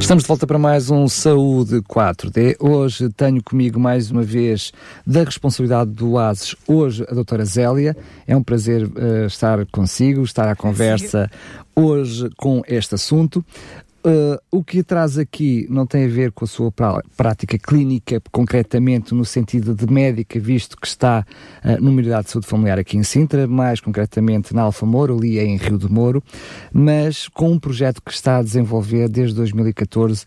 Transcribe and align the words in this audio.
Estamos 0.00 0.22
de 0.22 0.28
volta 0.28 0.46
para 0.46 0.58
mais 0.58 0.90
um 0.90 1.08
Saúde 1.08 1.80
4D. 1.82 2.56
Hoje 2.60 3.08
tenho 3.10 3.42
comigo 3.42 3.80
mais 3.80 4.10
uma 4.10 4.22
vez 4.22 4.72
da 5.06 5.24
responsabilidade 5.24 5.90
do 5.90 6.16
ASES, 6.18 6.54
hoje 6.66 7.04
a 7.08 7.14
doutora 7.14 7.44
Zélia. 7.44 7.96
É 8.26 8.36
um 8.36 8.42
prazer 8.42 8.84
uh, 8.84 9.26
estar 9.26 9.66
consigo, 9.66 10.22
estar 10.22 10.48
à 10.48 10.54
conversa 10.54 11.30
hoje 11.74 12.30
com 12.36 12.62
este 12.68 12.94
assunto. 12.94 13.44
Uh, 14.06 14.38
o 14.52 14.62
que 14.62 14.84
traz 14.84 15.18
aqui 15.18 15.66
não 15.68 15.84
tem 15.84 16.04
a 16.04 16.08
ver 16.08 16.30
com 16.30 16.44
a 16.44 16.48
sua 16.48 16.72
prática 17.16 17.58
clínica, 17.58 18.22
concretamente 18.30 19.12
no 19.12 19.24
sentido 19.24 19.74
de 19.74 19.92
médica, 19.92 20.38
visto 20.38 20.76
que 20.76 20.86
está 20.86 21.26
uh, 21.64 21.82
numa 21.82 21.98
unidade 21.98 22.26
de 22.26 22.30
saúde 22.30 22.46
familiar 22.46 22.78
aqui 22.78 22.96
em 22.96 23.02
Sintra, 23.02 23.48
mais 23.48 23.80
concretamente 23.80 24.54
na 24.54 24.62
Alfa 24.62 24.86
Moro, 24.86 25.18
ali 25.18 25.40
em 25.40 25.56
Rio 25.56 25.76
de 25.76 25.90
Moro, 25.90 26.22
mas 26.72 27.26
com 27.26 27.50
um 27.50 27.58
projeto 27.58 28.00
que 28.00 28.12
está 28.12 28.36
a 28.36 28.42
desenvolver 28.44 29.08
desde 29.08 29.34
2014 29.34 30.24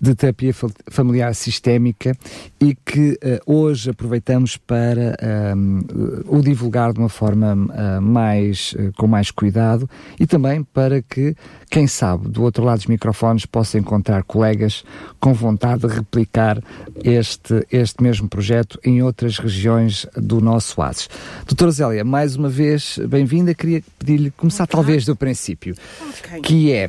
de 0.00 0.14
terapia 0.14 0.54
familiar 0.90 1.34
sistémica 1.34 2.16
e 2.60 2.74
que 2.74 3.18
uh, 3.46 3.52
hoje 3.52 3.90
aproveitamos 3.90 4.56
para 4.56 5.16
um, 5.56 5.80
o 6.26 6.40
divulgar 6.40 6.92
de 6.92 7.00
uma 7.00 7.08
forma 7.08 7.54
uh, 7.54 8.00
mais, 8.00 8.74
com 8.96 9.06
mais 9.06 9.30
cuidado 9.30 9.88
e 10.18 10.26
também 10.26 10.62
para 10.62 11.02
que, 11.02 11.34
quem 11.70 11.86
sabe, 11.86 12.28
do 12.28 12.42
outro 12.42 12.64
lado 12.64 12.78
dos 12.78 12.86
microfones 12.86 13.44
possa 13.44 13.78
encontrar 13.78 14.22
colegas 14.22 14.84
com 15.18 15.32
vontade 15.32 15.86
de 15.86 15.94
replicar 15.94 16.62
este, 17.02 17.66
este 17.70 18.02
mesmo 18.02 18.28
projeto 18.28 18.78
em 18.84 19.02
outras 19.02 19.38
regiões 19.38 20.06
do 20.16 20.40
nosso 20.40 20.80
ASES. 20.80 21.08
Doutora 21.46 21.70
Zélia, 21.70 22.04
mais 22.04 22.36
uma 22.36 22.48
vez, 22.48 22.98
bem-vinda. 23.08 23.54
Queria 23.54 23.82
pedir-lhe 23.98 24.30
começar 24.30 24.64
okay. 24.64 24.72
talvez 24.72 25.04
do 25.04 25.16
princípio, 25.16 25.74
okay. 26.18 26.40
que 26.40 26.72
é 26.72 26.88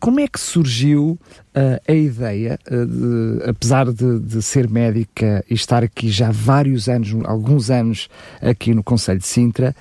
como 0.00 0.20
é 0.20 0.28
que 0.28 0.40
surgiu 0.40 1.18
uh, 1.54 1.80
a 1.86 1.92
ideia, 1.92 2.58
uh, 2.70 2.86
de, 2.86 3.50
apesar 3.50 3.86
de, 3.92 4.20
de, 4.20 4.42
ser 4.42 4.68
médica 4.68 5.44
e 5.48 5.54
estar 5.54 5.82
aqui 5.82 6.08
já 6.08 6.30
vários 6.30 6.88
anos, 6.88 7.14
alguns 7.24 7.70
anos 7.70 8.08
aqui 8.40 8.74
no 8.74 8.82
Conselho 8.82 9.18
de 9.18 9.26
Sintra, 9.26 9.74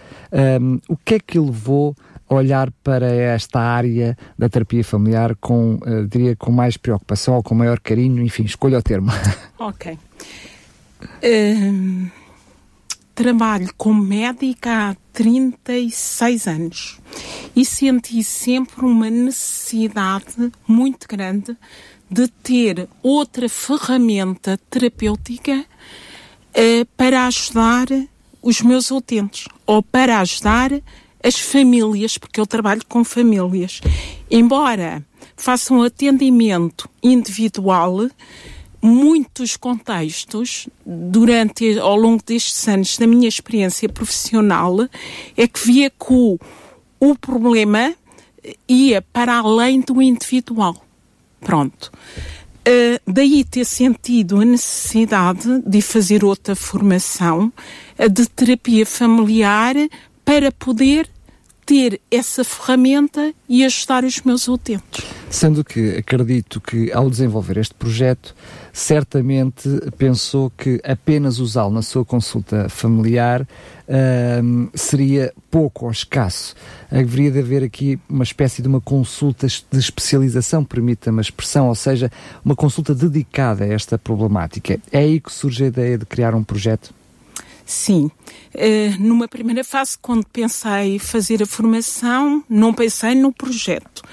um, 0.62 0.80
o 0.88 0.98
que 0.98 1.16
é 1.16 1.20
que 1.20 1.40
levou 1.40 1.96
a 2.28 2.36
olhar 2.36 2.72
para 2.84 3.08
esta 3.08 3.60
área 3.60 4.18
da 4.38 4.50
terapia 4.50 4.84
familiar 4.84 5.36
com, 5.36 5.80
diria, 6.10 6.36
com 6.36 6.52
mais 6.52 6.76
preocupação 6.76 7.36
ou 7.36 7.44
com 7.44 7.54
maior 7.54 7.80
carinho? 7.80 8.24
Enfim, 8.24 8.44
escolha 8.44 8.80
o 8.80 8.82
termo. 8.82 9.12
Ok. 9.58 9.98
Um 11.24 12.10
trabalho 13.14 13.70
como 13.78 14.04
médica 14.04 14.90
há 14.90 14.96
36 15.14 16.48
anos 16.48 17.00
e 17.56 17.64
senti 17.64 18.24
sempre 18.24 18.86
uma 18.86 19.10
necessidade 19.10 20.52
muito 20.68 21.08
grande 21.08 21.56
de 22.10 22.28
ter 22.28 22.88
outra 23.02 23.48
ferramenta 23.48 24.60
terapêutica 24.70 25.66
eh, 26.54 26.86
para 26.96 27.26
ajudar 27.28 27.88
os 28.42 28.62
meus 28.62 28.92
utentes 28.92 29.48
ou 29.66 29.82
para 29.82 30.20
ajudar 30.20 30.72
as 31.24 31.40
famílias, 31.40 32.18
porque 32.18 32.40
eu 32.40 32.46
trabalho 32.46 32.84
com 32.88 33.04
famílias. 33.04 33.82
Embora 34.30 35.04
faça 35.36 35.74
um 35.74 35.82
atendimento 35.82 36.88
individual, 37.02 38.08
muitos 38.80 39.58
contextos 39.58 40.70
durante 40.86 41.80
ao 41.80 41.96
longo 41.96 42.22
destes 42.24 42.68
anos 42.68 42.98
da 42.98 43.08
minha 43.08 43.28
experiência 43.28 43.90
profissional 43.90 44.88
é 45.36 45.48
que 45.48 45.66
via 45.66 45.90
que 45.90 46.14
o, 46.14 46.40
o 47.00 47.16
problema 47.16 47.94
ia 48.68 49.02
para 49.02 49.38
além 49.38 49.82
do 49.82 50.02
individual. 50.02 50.76
Pronto. 51.40 51.92
Uh, 52.68 53.00
daí 53.06 53.44
ter 53.44 53.64
sentido 53.64 54.42
a 54.42 54.46
necessidade 54.46 55.62
de 55.62 55.82
fazer 55.82 56.26
outra 56.26 56.56
formação 56.56 57.54
uh, 58.00 58.10
de 58.10 58.28
terapia 58.28 58.86
familiar 58.86 59.76
para 60.24 60.52
poder 60.52 61.08
ter 61.66 62.00
essa 62.12 62.44
ferramenta 62.44 63.34
e 63.50 63.66
ajudar 63.66 64.04
os 64.04 64.22
meus 64.22 64.48
utentes. 64.48 65.04
Sendo 65.30 65.64
que 65.64 65.98
acredito 65.98 66.62
que 66.62 66.92
ao 66.92 67.10
desenvolver 67.10 67.58
este 67.58 67.74
projeto 67.74 68.36
certamente 68.72 69.68
pensou 69.98 70.52
que 70.56 70.80
apenas 70.84 71.40
usá-lo 71.40 71.74
na 71.74 71.82
sua 71.82 72.06
consulta 72.06 72.70
familiar 72.70 73.48
seria 74.74 75.34
pouco 75.50 75.86
ou 75.86 75.92
escasso. 75.92 76.56
Haveria 76.92 77.32
de 77.32 77.40
haver 77.40 77.64
aqui 77.64 78.00
uma 78.08 78.24
espécie 78.24 78.62
de 78.62 78.68
uma 78.68 78.82
consulta 78.82 79.48
de 79.48 79.80
especialização, 79.80 80.64
permita-me 80.64 81.20
a 81.20 81.22
expressão, 81.22 81.68
ou 81.68 81.76
seja, 81.76 82.12
uma 82.44 82.56
consulta 82.56 82.94
dedicada 82.94 83.64
a 83.64 83.68
esta 83.68 83.98
problemática. 83.98 84.80
É 84.92 85.00
aí 85.00 85.20
que 85.20 85.32
surge 85.32 85.64
a 85.64 85.68
ideia 85.68 85.98
de 85.98 86.06
criar 86.06 86.36
um 86.36 86.44
projeto? 86.44 86.94
Sim. 87.66 88.12
Uh, 88.54 89.02
numa 89.02 89.28
primeira 89.28 89.64
fase, 89.64 89.98
quando 90.00 90.26
pensei 90.28 91.00
fazer 91.00 91.42
a 91.42 91.46
formação, 91.46 92.44
não 92.48 92.74
pensei 92.74 93.16
no 93.16 93.34
projeto. 93.34 94.04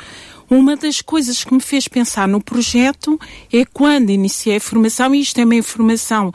Uma 0.48 0.76
das 0.76 1.00
coisas 1.00 1.44
que 1.44 1.54
me 1.54 1.60
fez 1.60 1.88
pensar 1.88 2.26
no 2.26 2.42
projeto 2.42 3.18
é 3.52 3.64
quando 3.64 4.10
iniciei 4.10 4.56
a 4.56 4.60
formação, 4.60 5.14
e 5.14 5.20
isto 5.20 5.38
é 5.38 5.44
uma 5.44 5.54
informação 5.54 6.32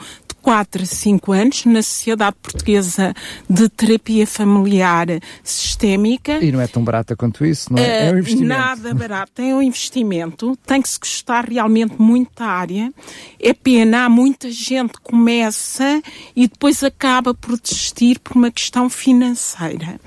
4 0.47 0.81
a 0.81 0.85
5 0.85 1.31
anos 1.33 1.65
na 1.65 1.81
Sociedade 1.81 2.37
Portuguesa 2.41 3.13
de 3.49 3.67
Terapia 3.67 4.25
Familiar 4.25 5.07
Sistémica. 5.43 6.41
E 6.41 6.53
não 6.53 6.61
é 6.61 6.67
tão 6.67 6.81
barata 6.81 7.17
quanto 7.17 7.45
isso, 7.45 7.73
não 7.73 7.83
é? 7.83 7.85
Uh, 7.85 7.91
é 7.91 8.13
um 8.13 8.17
investimento. 8.19 8.47
Nada 8.47 8.93
barato, 8.93 9.41
é 9.41 9.53
um 9.53 9.61
investimento, 9.61 10.57
tem 10.65 10.81
que 10.81 10.87
se 10.87 10.97
gostar 10.97 11.43
realmente 11.49 12.01
muito 12.01 12.31
da 12.37 12.45
área. 12.45 12.93
É 13.37 13.53
pena, 13.53 14.05
há 14.05 14.09
muita 14.09 14.49
gente 14.49 14.93
que 14.93 15.01
começa 15.01 16.01
e 16.33 16.47
depois 16.47 16.81
acaba 16.81 17.33
por 17.33 17.59
desistir 17.59 18.17
por 18.19 18.37
uma 18.37 18.49
questão 18.49 18.89
financeira 18.89 19.99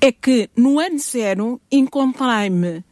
é 0.00 0.10
que 0.10 0.50
no 0.56 0.80
ano 0.80 0.98
zero 0.98 1.60
encontrei-me 1.70 2.84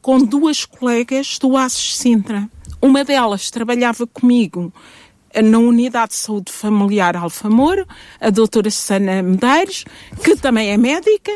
com 0.00 0.16
duas 0.20 0.64
colegas 0.64 1.38
do 1.38 1.54
ASES 1.54 1.98
Sintra. 1.98 2.48
Uma 2.80 3.04
delas 3.04 3.50
trabalhava 3.50 4.06
comigo 4.06 4.72
na 5.42 5.58
Unidade 5.58 6.12
de 6.12 6.16
Saúde 6.16 6.52
Familiar 6.52 7.16
Alfamoro, 7.16 7.86
a 8.20 8.30
doutora 8.30 8.70
Susana 8.70 9.22
Medeiros, 9.22 9.84
que 10.22 10.36
também 10.36 10.70
é 10.70 10.76
médica. 10.76 11.32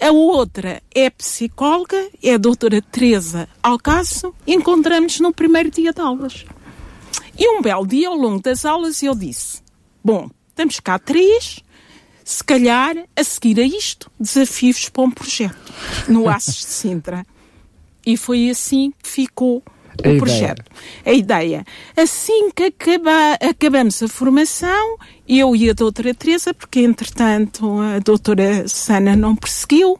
A 0.00 0.10
outra 0.10 0.82
é 0.94 1.10
psicóloga, 1.10 2.08
é 2.22 2.34
a 2.34 2.38
doutora 2.38 2.80
Teresa 2.80 3.48
Alcaço. 3.62 4.34
Encontramos 4.46 5.20
no 5.20 5.32
primeiro 5.32 5.70
dia 5.70 5.92
de 5.92 6.00
aulas. 6.00 6.44
E 7.38 7.48
um 7.48 7.62
belo 7.62 7.86
dia, 7.86 8.08
ao 8.08 8.16
longo 8.16 8.42
das 8.42 8.64
aulas, 8.64 9.02
eu 9.02 9.14
disse: 9.14 9.62
Bom, 10.02 10.30
estamos 10.48 10.80
cá 10.80 10.98
três, 10.98 11.60
se 12.24 12.44
calhar, 12.44 12.94
a 13.16 13.24
seguir 13.24 13.60
a 13.60 13.64
isto, 13.64 14.10
desafios 14.18 14.88
para 14.88 15.02
um 15.02 15.10
projeto 15.10 15.72
no 16.08 16.28
Aços 16.28 16.56
de 16.56 16.72
Sintra. 16.72 17.26
E 18.04 18.16
foi 18.16 18.48
assim 18.48 18.92
que 19.02 19.08
ficou 19.08 19.62
a 20.04 20.08
o 20.08 20.18
projeto. 20.18 20.64
A 21.04 21.12
ideia. 21.12 21.64
Assim 21.96 22.50
que 22.50 22.64
acaba, 22.64 23.34
acabamos 23.40 24.02
a 24.02 24.08
formação, 24.08 24.96
eu 25.28 25.54
e 25.54 25.70
a 25.70 25.72
doutora 25.72 26.14
Teresa, 26.14 26.54
porque 26.54 26.80
entretanto 26.80 27.80
a 27.80 27.98
doutora 27.98 28.66
Sana 28.68 29.16
não 29.16 29.34
perseguiu, 29.36 29.98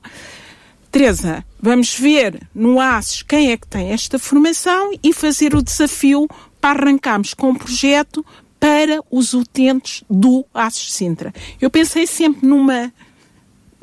Teresa, 0.91 1.45
vamos 1.61 1.95
ver 1.95 2.41
no 2.55 2.81
ASES 2.81 3.23
quem 3.23 3.53
é 3.53 3.57
que 3.57 3.67
tem 3.67 3.93
esta 3.93 4.19
formação 4.19 4.91
e 5.03 5.13
fazer 5.13 5.55
o 5.55 5.63
desafio 5.63 6.27
para 6.61 6.83
arrancarmos 6.83 7.33
com 7.33 7.51
um 7.51 7.55
projeto 7.55 8.27
para 8.59 9.01
os 9.11 9.33
utentes 9.33 10.05
do 10.11 10.45
ASES 10.53 10.93
Sintra. 10.93 11.33
Eu 11.61 11.71
pensei 11.71 12.07
sempre 12.07 12.47
numa. 12.47 12.93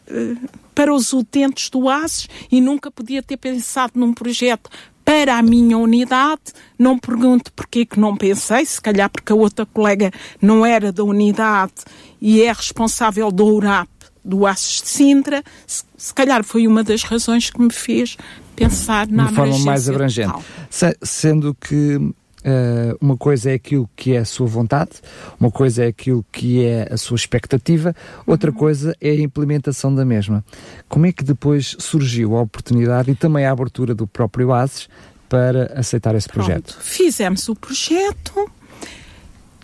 Uh, 0.09 0.67
para 0.77 0.93
os 0.93 1.11
utentes 1.11 1.71
do 1.71 1.89
ASES 1.89 2.29
e 2.51 2.61
nunca 2.61 2.91
podia 2.91 3.23
ter 3.23 3.35
pensado 3.35 3.93
num 3.95 4.13
projeto 4.13 4.69
para 5.07 5.37
a 5.37 5.41
minha 5.41 5.77
unidade. 5.77 6.41
Não 6.77 6.99
pergunto 6.99 7.53
porquê 7.53 7.85
que 7.85 7.97
não 7.97 8.17
pensei, 8.17 8.65
se 8.65 8.81
calhar 8.81 9.09
porque 9.09 9.31
a 9.31 9.35
outra 9.35 9.65
colega 9.65 10.11
não 10.41 10.65
era 10.65 10.91
da 10.91 11.01
unidade 11.01 11.71
e 12.19 12.41
é 12.41 12.51
responsável 12.51 13.31
do 13.31 13.45
URAP 13.45 13.87
do 14.23 14.45
ASES 14.45 14.81
de 14.81 14.89
Sintra. 14.89 15.43
Se, 15.65 15.85
se, 15.95 16.13
calhar 16.13 16.43
foi 16.43 16.67
uma 16.67 16.83
das 16.83 17.03
razões 17.03 17.49
que 17.49 17.61
me 17.61 17.71
fez 17.71 18.17
pensar 18.53 19.07
na 19.07 19.27
De 19.27 19.35
forma 19.35 19.57
mais 19.59 19.87
abrangente. 19.87 20.43
Se, 20.69 20.93
sendo 21.01 21.55
que 21.55 22.13
uh, 22.47 22.97
uma 23.01 23.17
coisa 23.17 23.51
é 23.51 23.55
aquilo 23.55 23.89
que 23.95 24.13
é 24.13 24.19
a 24.19 24.25
sua 24.25 24.47
vontade, 24.47 24.91
uma 25.39 25.51
coisa 25.51 25.83
é 25.83 25.87
aquilo 25.87 26.25
que 26.31 26.63
é 26.63 26.87
a 26.91 26.97
sua 26.97 27.15
expectativa, 27.15 27.93
outra 28.25 28.51
uhum. 28.51 28.57
coisa 28.57 28.95
é 29.01 29.11
a 29.11 29.21
implementação 29.21 29.93
da 29.93 30.05
mesma. 30.05 30.43
Como 30.87 31.05
é 31.05 31.11
que 31.11 31.23
depois 31.23 31.75
surgiu 31.79 32.37
a 32.37 32.41
oportunidade 32.41 33.11
e 33.11 33.15
também 33.15 33.45
a 33.45 33.51
abertura 33.51 33.93
do 33.93 34.07
próprio 34.07 34.53
ASES 34.53 34.87
para 35.27 35.73
aceitar 35.77 36.15
esse 36.15 36.29
Pronto. 36.29 36.45
projeto? 36.45 36.77
Fizemos 36.81 37.49
o 37.49 37.55
projeto, 37.55 38.49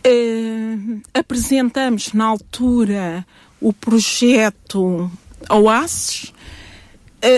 uh, 0.05 1.01
apresentamos 1.13 2.11
na 2.13 2.25
altura 2.25 3.25
o 3.61 3.71
projeto 3.71 5.09
ao 5.47 5.69
ASES, 5.69 6.33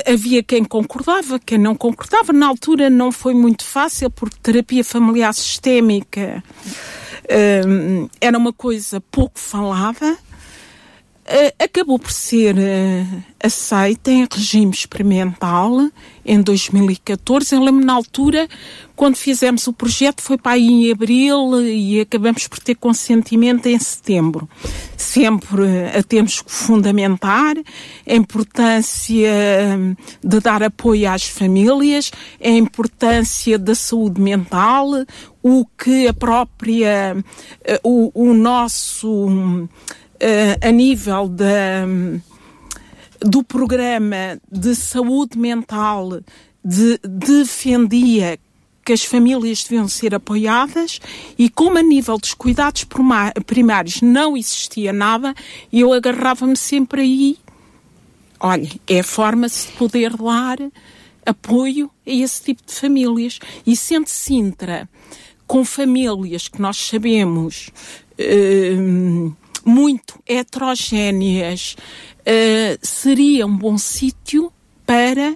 havia 0.06 0.42
quem 0.44 0.64
concordava, 0.64 1.40
quem 1.40 1.58
não 1.58 1.76
concordava. 1.76 2.34
Na 2.34 2.48
altura 2.48 2.90
não 2.90 3.12
foi 3.12 3.34
muito 3.34 3.64
fácil, 3.64 4.10
porque 4.10 4.38
terapia 4.42 4.84
familiar 4.84 5.34
sistémica 5.34 6.44
um, 7.68 8.08
era 8.20 8.38
uma 8.38 8.54
coisa 8.54 9.02
pouco 9.12 9.40
falada. 9.40 10.18
Uh, 11.28 11.50
acabou 11.58 11.98
por 11.98 12.12
ser 12.12 12.56
uh, 12.56 13.24
aceita 13.44 14.12
em 14.12 14.28
regime 14.32 14.72
experimental 14.72 15.90
em 16.24 16.40
2014. 16.40 17.56
Eu 17.56 17.64
lembro 17.64 17.84
na 17.84 17.94
altura, 17.94 18.48
quando 18.96 19.16
fizemos 19.16 19.66
o 19.66 19.74
projeto, 19.74 20.22
foi 20.22 20.38
para 20.38 20.52
aí 20.52 20.68
em 20.68 20.92
abril 20.92 21.64
e 21.64 22.00
acabamos 22.00 22.48
por 22.48 22.60
ter 22.60 22.76
consentimento 22.76 23.66
em 23.66 23.80
setembro. 23.80 24.48
Sempre 24.96 25.64
uh, 25.64 25.98
a 25.98 26.04
termos 26.04 26.44
que 26.44 26.52
fundamentar 26.52 27.56
a 27.58 28.14
importância 28.14 29.28
de 30.24 30.40
dar 30.40 30.62
apoio 30.62 31.10
às 31.10 31.24
famílias, 31.24 32.12
a 32.40 32.50
importância 32.50 33.58
da 33.58 33.74
saúde 33.74 34.22
mental, 34.22 34.92
o 35.42 35.66
que 35.66 36.08
a 36.08 36.14
própria, 36.14 37.18
o, 37.84 38.12
o 38.14 38.32
nosso 38.32 39.68
a 40.62 40.72
nível 40.72 41.28
da, 41.28 41.86
do 43.20 43.44
programa 43.44 44.40
de 44.52 44.76
saúde 44.76 45.38
mental 45.38 46.22
de, 46.64 47.00
defendia 47.04 48.40
que 48.84 48.94
as 48.94 49.04
famílias 49.04 49.64
deviam 49.64 49.88
ser 49.88 50.14
apoiadas 50.14 51.00
e 51.38 51.50
como 51.50 51.78
a 51.78 51.82
nível 51.82 52.18
dos 52.20 52.36
cuidados 52.36 52.86
primários 53.46 54.02
não 54.02 54.38
existia 54.38 54.94
nada, 54.94 55.34
eu 55.74 55.92
agarrava-me 55.92 56.56
sempre 56.56 57.02
aí. 57.02 57.38
Olha, 58.40 58.70
é 58.88 59.00
a 59.00 59.04
forma 59.04 59.48
de 59.48 59.68
poder 59.76 60.16
dar 60.16 60.58
apoio 61.26 61.90
a 62.06 62.12
esse 62.12 62.44
tipo 62.44 62.62
de 62.64 62.74
famílias. 62.74 63.40
E 63.66 63.76
sendo 63.76 64.08
Sintra 64.08 64.88
com 65.48 65.66
famílias 65.66 66.48
que 66.48 66.62
nós 66.62 66.78
sabemos 66.78 67.72
uh, 68.20 69.36
muito 69.66 70.22
heterogéneas, 70.28 71.76
uh, 72.22 72.80
seria 72.82 73.46
um 73.46 73.58
bom 73.58 73.78
sítio 73.78 74.54
para 74.86 75.36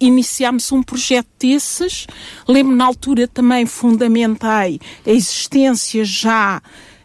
iniciarmos 0.00 0.70
um 0.70 0.82
projeto 0.82 1.28
desses. 1.38 2.06
Lembro 2.46 2.76
na 2.76 2.84
altura 2.84 3.26
também 3.26 3.66
fundamentei 3.66 4.80
a 5.06 5.10
existência 5.10 6.04
já 6.04 6.62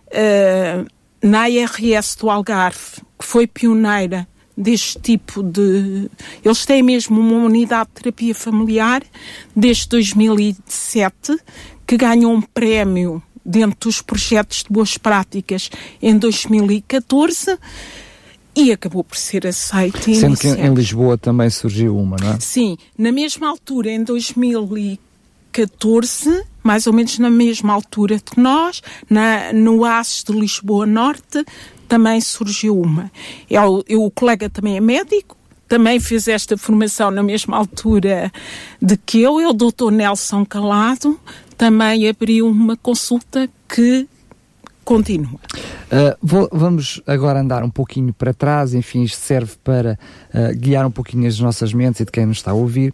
uh, 0.07 0.86
na 1.22 1.50
IRS 1.50 2.18
do 2.19 2.30
Algarve, 2.30 3.01
que 3.18 3.25
foi 3.25 3.48
pioneira 3.48 4.28
deste 4.56 5.00
tipo 5.00 5.42
de. 5.42 6.10
Eles 6.44 6.66
têm 6.66 6.84
mesmo 6.84 7.19
uma 7.19 7.45
unidade 7.45 7.90
de 7.95 8.01
terapia 8.01 8.36
familiar 8.36 9.01
desde 9.56 9.88
2007, 9.90 11.38
que 11.88 11.98
ganhou 11.98 12.34
um 12.34 12.42
prémio 12.42 13.22
dentro 13.45 13.90
dos 13.90 14.01
projetos 14.01 14.63
de 14.63 14.69
boas 14.69 14.98
práticas 14.98 15.69
em 16.01 16.18
2014 16.18 17.57
e 18.56 18.72
acabou 18.72 19.04
por 19.04 19.18
ser 19.18 19.45
aceito. 19.48 20.16
Sendo 20.16 20.38
que 20.38 20.48
em 20.48 20.74
Lisboa 20.74 21.18
também 21.18 21.50
surgiu 21.50 21.98
uma, 21.98 22.16
não 22.22 22.34
é? 22.34 22.40
Sim, 22.40 22.78
na 22.98 23.12
mesma 23.12 23.50
altura, 23.50 23.92
em 23.92 24.01
2014, 24.04 26.44
mais 26.62 26.88
ou 26.88 26.94
menos 26.94 27.19
na 27.19 27.30
mesma 27.30 27.74
altura 27.74 28.18
que 28.19 28.40
nós, 28.40 28.81
na, 29.10 29.51
no 29.51 29.84
ACES 29.84 30.24
de 30.24 30.31
Lisboa 30.34 30.86
Norte, 30.86 31.44
também 31.88 32.22
surgiu 32.22 32.80
uma. 32.80 33.12
Eu, 33.50 33.84
eu, 33.88 34.04
o 34.04 34.12
colega 34.12 34.48
também 34.50 34.78
é 34.78 34.81
médico, 34.81 35.36
também 35.68 36.00
fez 36.00 36.28
esta 36.28 36.56
formação 36.57 37.10
na 37.10 37.24
mesma 37.24 37.57
altura 37.57 38.31
de 38.81 38.98
que 38.98 39.22
eu, 39.22 39.40
é 39.40 39.48
o 39.48 39.54
doutor 39.54 39.92
Nelson 39.92 40.45
Calado, 40.45 41.19
também 41.63 42.10
abriu 42.10 42.45
uma 42.45 42.75
consulta 42.75 43.50
que 43.69 44.06
continua. 44.83 45.39
Uh, 45.86 46.18
vou, 46.21 46.50
vamos 46.51 47.01
agora 47.07 47.39
andar 47.39 47.63
um 47.63 47.69
pouquinho 47.69 48.12
para 48.12 48.33
trás, 48.33 48.74
enfim, 48.74 49.04
isto 49.04 49.18
serve 49.18 49.54
para 49.63 49.98
uh, 50.33 50.54
guiar 50.60 50.86
um 50.86 50.92
pouquinho 50.92 51.25
as 51.25 51.39
nossas 51.39 51.74
mentes 51.74 52.01
e 52.01 52.06
de 52.06 52.12
quem 52.12 52.25
nos 52.25 52.39
está 52.39 52.51
a 52.51 52.54
ouvir 52.54 52.94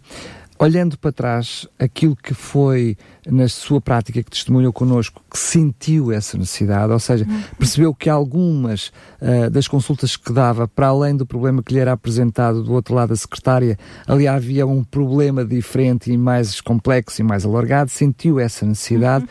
olhando 0.60 0.98
para 0.98 1.10
trás, 1.10 1.66
aquilo 1.78 2.14
que 2.14 2.34
foi 2.34 2.94
na 3.26 3.48
sua 3.48 3.80
prática 3.80 4.22
que 4.22 4.30
testemunhou 4.30 4.70
connosco, 4.74 5.22
que 5.30 5.38
sentiu 5.38 6.12
essa 6.12 6.36
necessidade, 6.36 6.92
ou 6.92 6.98
seja, 6.98 7.24
uhum. 7.24 7.42
percebeu 7.58 7.94
que 7.94 8.10
algumas 8.10 8.92
uh, 9.22 9.48
das 9.50 9.66
consultas 9.66 10.18
que 10.18 10.30
dava, 10.30 10.68
para 10.68 10.88
além 10.88 11.16
do 11.16 11.24
problema 11.24 11.62
que 11.62 11.72
lhe 11.72 11.80
era 11.80 11.92
apresentado 11.92 12.62
do 12.62 12.74
outro 12.74 12.94
lado 12.94 13.08
da 13.08 13.16
secretária, 13.16 13.78
ali 14.06 14.28
havia 14.28 14.66
um 14.66 14.84
problema 14.84 15.46
diferente 15.46 16.12
e 16.12 16.16
mais 16.18 16.60
complexo 16.60 17.22
e 17.22 17.24
mais 17.24 17.46
alargado, 17.46 17.90
sentiu 17.90 18.38
essa 18.38 18.66
necessidade, 18.66 19.24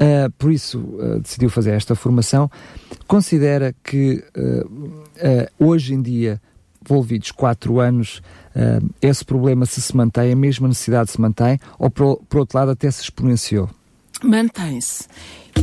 uhum. 0.00 0.26
uh, 0.26 0.30
por 0.38 0.50
isso 0.50 0.78
uh, 0.78 1.20
decidiu 1.20 1.50
fazer 1.50 1.72
esta 1.72 1.94
formação. 1.94 2.50
Considera 3.06 3.74
que 3.84 4.24
hoje 5.58 5.94
em 5.94 6.00
dia, 6.00 6.40
envolvidos 6.82 7.32
quatro 7.32 7.80
anos, 7.80 8.22
uh, 8.54 8.90
esse 9.00 9.24
problema 9.24 9.66
se 9.66 9.80
se 9.80 9.96
mantém, 9.96 10.32
a 10.32 10.36
mesma 10.36 10.68
necessidade 10.68 11.10
se 11.10 11.20
mantém, 11.20 11.58
ou 11.78 11.90
por, 11.90 12.16
por 12.28 12.40
outro 12.40 12.58
lado 12.58 12.70
até 12.70 12.90
se 12.90 13.02
exponenciou? 13.02 13.68
Mantém-se. 14.22 15.04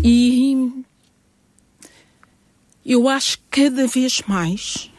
E 0.03 0.83
eu 2.85 3.07
acho 3.07 3.37
que 3.49 3.63
cada 3.63 3.87
vez 3.87 4.21
mais 4.27 4.91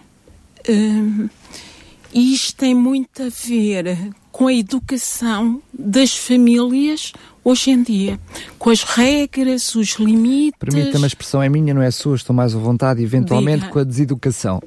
uh, 0.68 1.30
isto 2.12 2.56
tem 2.56 2.74
muito 2.74 3.22
a 3.22 3.28
ver 3.28 4.12
com 4.30 4.46
a 4.46 4.54
educação 4.54 5.60
das 5.76 6.16
famílias 6.16 7.12
hoje 7.42 7.70
em 7.70 7.82
dia, 7.82 8.20
com 8.58 8.70
as 8.70 8.82
regras, 8.82 9.74
os 9.74 9.94
limites. 9.94 10.58
Permita-me 10.58 11.04
a 11.04 11.06
expressão 11.06 11.42
é 11.42 11.48
minha, 11.48 11.72
não 11.72 11.82
é 11.82 11.90
sua, 11.90 12.14
estou 12.14 12.34
mais 12.34 12.54
à 12.54 12.58
vontade, 12.58 13.02
eventualmente 13.02 13.60
Diga. 13.60 13.72
com 13.72 13.78
a 13.78 13.84
deseducação. 13.84 14.62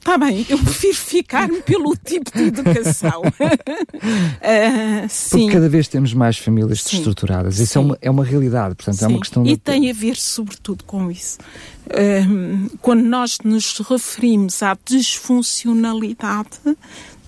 Está 0.00 0.16
bem, 0.16 0.46
eu 0.48 0.58
prefiro 0.58 0.96
ficar-me 0.96 1.60
pelo 1.62 1.94
tipo 1.94 2.32
de 2.32 2.44
educação. 2.44 3.20
uh, 3.28 5.06
sim. 5.10 5.40
Porque 5.40 5.52
cada 5.52 5.68
vez 5.68 5.88
temos 5.88 6.14
mais 6.14 6.38
famílias 6.38 6.82
sim. 6.82 6.96
destruturadas. 6.96 7.60
Isso 7.60 7.76
é 7.76 7.80
uma, 7.80 7.98
é 8.00 8.10
uma 8.10 8.24
realidade, 8.24 8.74
portanto, 8.74 8.96
sim. 8.96 9.04
é 9.04 9.08
uma 9.08 9.20
questão... 9.20 9.44
E 9.44 9.50
de... 9.50 9.58
tem 9.58 9.90
a 9.90 9.92
ver, 9.92 10.16
sobretudo, 10.16 10.84
com 10.84 11.10
isso. 11.10 11.38
Uh, 11.86 12.78
quando 12.80 13.02
nós 13.02 13.36
nos 13.44 13.78
referimos 13.80 14.62
à 14.62 14.76
disfuncionalidade, 14.86 16.58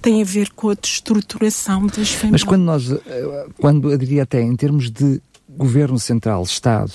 tem 0.01 0.23
a 0.23 0.25
ver 0.25 0.51
com 0.53 0.71
a 0.71 0.75
destruturação 0.75 1.87
das 1.87 2.11
famílias. 2.11 2.31
Mas 2.31 2.45
quando 2.45 2.63
nós, 2.63 2.91
eh, 2.91 3.47
quando 3.59 3.93
eu 3.93 3.99
diria 3.99 4.25
até 4.25 4.41
em 4.43 4.57
termos 4.57 4.91
de 4.91 5.21
governo 5.49 5.99
central, 5.99 6.43
Estado, 6.43 6.93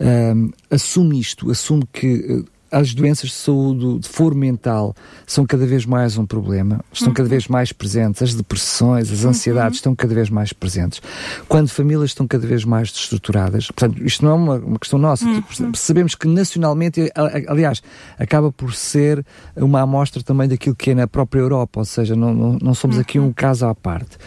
uh, 0.00 0.54
assume 0.70 1.20
isto, 1.20 1.50
assume 1.50 1.84
que 1.92 2.44
as 2.70 2.94
doenças 2.94 3.30
de 3.30 3.36
saúde 3.36 4.00
de 4.00 4.08
foro 4.08 4.34
mental 4.34 4.94
são 5.26 5.46
cada 5.46 5.66
vez 5.66 5.86
mais 5.86 6.16
um 6.16 6.26
problema, 6.26 6.84
estão 6.92 7.08
uhum. 7.08 7.14
cada 7.14 7.28
vez 7.28 7.48
mais 7.48 7.72
presentes, 7.72 8.22
as 8.22 8.34
depressões, 8.34 9.10
as 9.12 9.24
ansiedades 9.24 9.78
uhum. 9.78 9.80
estão 9.80 9.96
cada 9.96 10.14
vez 10.14 10.28
mais 10.28 10.52
presentes. 10.52 11.00
Quando 11.48 11.68
famílias 11.68 12.10
estão 12.10 12.26
cada 12.26 12.46
vez 12.46 12.64
mais 12.64 12.90
destruturadas, 12.90 13.66
portanto, 13.66 14.02
isto 14.04 14.24
não 14.24 14.32
é 14.32 14.34
uma, 14.34 14.54
uma 14.56 14.78
questão 14.78 14.98
nossa, 14.98 15.24
uhum. 15.24 15.72
sabemos 15.74 16.14
que 16.14 16.26
nacionalmente, 16.26 17.10
aliás, 17.46 17.82
acaba 18.18 18.50
por 18.50 18.74
ser 18.74 19.24
uma 19.54 19.80
amostra 19.80 20.22
também 20.22 20.48
daquilo 20.48 20.74
que 20.74 20.90
é 20.90 20.94
na 20.94 21.06
própria 21.06 21.40
Europa, 21.40 21.80
ou 21.80 21.84
seja, 21.84 22.16
não, 22.16 22.34
não, 22.34 22.58
não 22.60 22.74
somos 22.74 22.98
aqui 22.98 23.18
um 23.18 23.26
uhum. 23.26 23.32
caso 23.32 23.66
à 23.66 23.74
parte. 23.74 24.18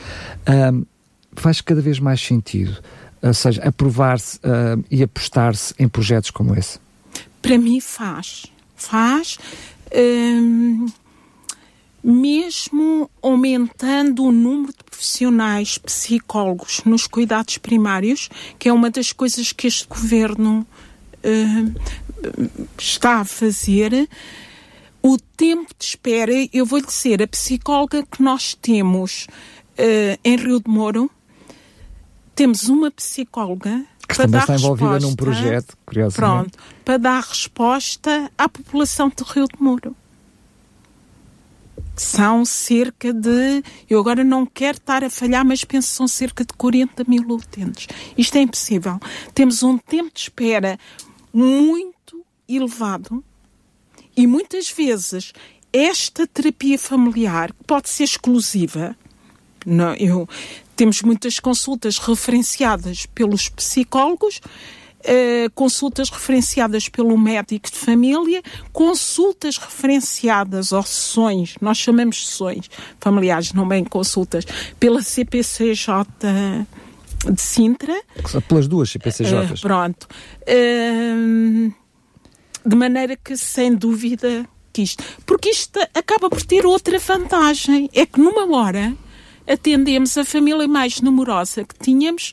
Um, 0.48 0.86
faz 1.34 1.62
cada 1.62 1.82
vez 1.82 2.00
mais 2.00 2.22
sentido, 2.22 2.78
ou 3.22 3.34
seja, 3.34 3.62
aprovar-se 3.64 4.38
uh, 4.38 4.84
e 4.90 5.04
apostar-se 5.04 5.74
em 5.78 5.88
projetos 5.88 6.32
como 6.32 6.56
esse. 6.56 6.80
Para 7.42 7.58
mim 7.58 7.80
faz. 7.80 8.46
Faz. 8.76 9.38
Hum, 9.96 10.88
mesmo 12.04 13.10
aumentando 13.22 14.24
o 14.24 14.32
número 14.32 14.72
de 14.72 14.84
profissionais 14.84 15.78
psicólogos 15.78 16.82
nos 16.86 17.08
cuidados 17.08 17.58
primários, 17.58 18.30
que 18.58 18.70
é 18.70 18.74
uma 18.74 18.90
das 18.90 19.12
coisas 19.12 19.52
que 19.52 19.68
este 19.68 19.88
governo 19.88 20.66
uh, 21.24 21.82
está 22.78 23.20
a 23.20 23.26
fazer, 23.26 24.10
o 25.02 25.18
tempo 25.18 25.74
de 25.78 25.86
espera, 25.86 26.32
eu 26.54 26.66
vou 26.66 26.80
lhe 26.80 26.86
dizer, 26.86 27.22
a 27.22 27.28
psicóloga 27.28 28.04
que 28.04 28.22
nós 28.22 28.54
temos 28.54 29.28
uh, 29.78 30.20
em 30.24 30.36
Rio 30.36 30.60
de 30.60 30.70
Moro 30.70 31.10
temos 32.40 32.70
uma 32.70 32.90
psicóloga 32.90 33.86
que 34.10 34.16
para 34.16 34.26
também 34.26 34.32
dar 34.32 34.40
está 34.40 34.56
envolvida 34.56 34.94
resposta, 34.94 35.08
num 35.08 35.16
projeto, 35.16 35.78
curiosamente. 35.86 36.52
Pronto, 36.52 36.60
para 36.84 36.98
dar 36.98 37.22
resposta 37.22 38.32
à 38.36 38.50
população 38.50 39.10
de 39.10 39.24
Rio 39.24 39.48
de 39.48 39.62
Muro. 39.62 39.96
São 41.96 42.44
cerca 42.44 43.14
de. 43.14 43.62
Eu 43.90 44.00
agora 44.00 44.24
não 44.24 44.46
quero 44.46 44.78
estar 44.78 45.04
a 45.04 45.10
falhar, 45.10 45.46
mas 45.46 45.64
penso 45.64 45.90
que 45.90 45.96
são 45.96 46.08
cerca 46.08 46.44
de 46.44 46.54
40 46.54 47.04
mil 47.08 47.22
utentes. 47.30 47.88
Isto 48.18 48.38
é 48.38 48.42
impossível. 48.42 49.00
Temos 49.34 49.62
um 49.62 49.78
tempo 49.78 50.10
de 50.14 50.22
espera 50.22 50.80
muito 51.32 52.26
elevado 52.48 53.24
e 54.18 54.26
muitas 54.26 54.72
vezes 54.72 55.34
esta 55.72 56.26
terapia 56.26 56.80
familiar 56.80 57.54
pode 57.68 57.90
ser 57.90 58.06
exclusiva. 58.06 58.96
Não, 59.66 59.94
eu, 59.96 60.28
temos 60.80 61.02
muitas 61.02 61.42
consultas 61.42 61.98
referenciadas 61.98 63.06
pelos 63.06 63.50
psicólogos, 63.50 64.40
Uh, 65.00 65.50
consultas 65.56 66.10
referenciadas 66.10 66.90
pelo 66.90 67.18
médico 67.18 67.72
de 67.72 67.78
família, 67.78 68.44
consultas 68.74 69.58
referenciadas 69.58 70.74
ou 70.74 70.84
sessões, 70.84 71.56
nós 71.62 71.78
chamamos 71.78 72.28
sessões 72.28 72.70
familiares, 73.00 73.54
não 73.54 73.66
bem 73.66 73.86
consultas, 73.86 74.44
pela 74.78 75.02
CPCJ 75.02 76.06
de 77.32 77.42
Sintra. 77.42 77.98
Pelas 78.50 78.68
duas 78.68 78.90
CPCJs. 78.90 79.60
Uh, 79.60 79.62
pronto. 79.62 80.06
Uh, 80.42 81.74
de 82.66 82.76
maneira 82.76 83.16
que, 83.16 83.38
sem 83.38 83.74
dúvida, 83.74 84.46
que 84.74 84.82
isto. 84.82 85.02
Porque 85.26 85.50
isto 85.50 85.80
acaba 85.94 86.30
por 86.30 86.42
ter 86.42 86.66
outra 86.66 87.00
vantagem. 87.00 87.90
É 87.94 88.06
que 88.06 88.20
numa 88.20 88.54
hora 88.54 88.94
atendemos 89.50 90.18
a 90.18 90.24
família 90.24 90.68
mais 90.68 91.02
numerosa 91.02 91.64
que 91.64 91.76
tínhamos 91.78 92.32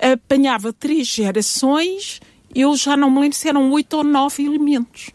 apanhava 0.00 0.72
três 0.72 1.06
gerações, 1.06 2.20
eu 2.54 2.74
já 2.74 2.96
não 2.96 3.10
me 3.10 3.20
lembro 3.20 3.36
se 3.36 3.48
eram 3.48 3.70
oito 3.72 3.96
ou 3.98 4.04
nove 4.04 4.44
elementos. 4.44 5.10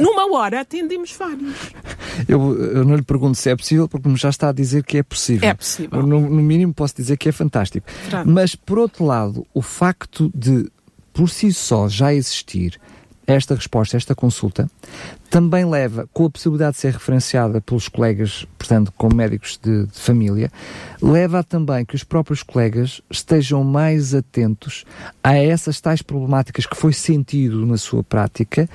Numa 0.00 0.32
hora 0.34 0.60
atendemos 0.60 1.12
vários. 1.12 1.54
Eu, 2.26 2.58
eu, 2.58 2.84
não 2.84 2.96
lhe 2.96 3.02
pergunto 3.02 3.36
se 3.36 3.50
é 3.50 3.56
possível, 3.56 3.86
porque 3.86 4.08
já 4.16 4.30
está 4.30 4.48
a 4.48 4.52
dizer 4.52 4.82
que 4.82 4.96
é 4.96 5.02
possível. 5.02 5.46
É 5.46 5.52
possível. 5.52 6.02
No, 6.02 6.20
no 6.20 6.42
mínimo 6.42 6.72
posso 6.72 6.96
dizer 6.96 7.18
que 7.18 7.28
é 7.28 7.32
fantástico. 7.32 7.86
Mas, 8.24 8.54
por 8.54 8.78
outro 8.78 9.04
lado, 9.04 9.46
o 9.52 9.60
facto 9.60 10.32
de, 10.34 10.70
por 11.12 11.28
si 11.28 11.52
só, 11.52 11.86
já 11.86 12.14
existir 12.14 12.80
esta 13.26 13.54
resposta, 13.54 13.96
esta 13.96 14.14
consulta, 14.14 14.68
também 15.30 15.64
leva, 15.64 16.08
com 16.12 16.26
a 16.26 16.30
possibilidade 16.30 16.74
de 16.74 16.80
ser 16.80 16.92
referenciada 16.92 17.60
pelos 17.60 17.88
colegas, 17.88 18.46
portanto, 18.58 18.92
como 18.96 19.16
médicos 19.16 19.58
de, 19.62 19.86
de, 19.86 19.98
família, 19.98 20.50
leva 21.00 21.42
também 21.42 21.84
que 21.84 21.94
os 21.94 22.04
próprios 22.04 22.42
colegas 22.42 23.00
estejam 23.10 23.64
mais 23.64 24.14
atentos 24.14 24.84
a 25.22 25.36
essas 25.36 25.80
tais 25.80 26.02
problemáticas 26.02 26.66
que 26.66 26.76
foi 26.76 26.92
sentido 26.92 27.66
na 27.66 27.76
sua 27.76 28.02
prática 28.02 28.68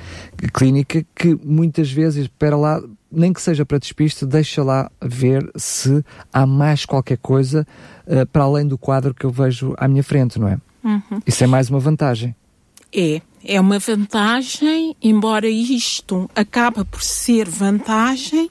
clínica, 0.54 1.06
que 1.16 1.38
muitas 1.44 1.92
vezes, 1.92 2.24
espera 2.24 2.58
lá, 2.58 2.82
nem 3.12 3.34
que 3.34 3.42
seja 3.42 3.66
para 3.66 3.80
despiste, 3.80 4.26
deixa 4.26 4.64
lá 4.64 4.92
ver 5.02 5.50
se 5.56 6.04
há 6.32 6.46
mais 6.46 6.86
qualquer 6.86 7.18
coisa 7.18 7.66
uh, 8.06 8.26
para 8.28 8.44
além 8.44 8.68
do 8.68 8.78
quadro 8.78 9.14
que 9.14 9.26
eu 9.26 9.32
vejo 9.32 9.74
à 9.78 9.88
minha 9.88 10.04
frente, 10.04 10.40
não 10.40 10.48
é? 10.48 10.58
Uhum. 10.84 11.22
Isso 11.26 11.44
é 11.44 11.48
mais 11.48 11.70
uma 11.70 11.80
vantagem. 11.80 12.36
É, 12.94 13.22
é 13.44 13.60
uma 13.60 13.80
vantagem, 13.80 14.96
embora 15.02 15.48
isto 15.48 16.30
acaba 16.36 16.84
por 16.86 17.02
ser 17.02 17.48
vantagem 17.48 18.50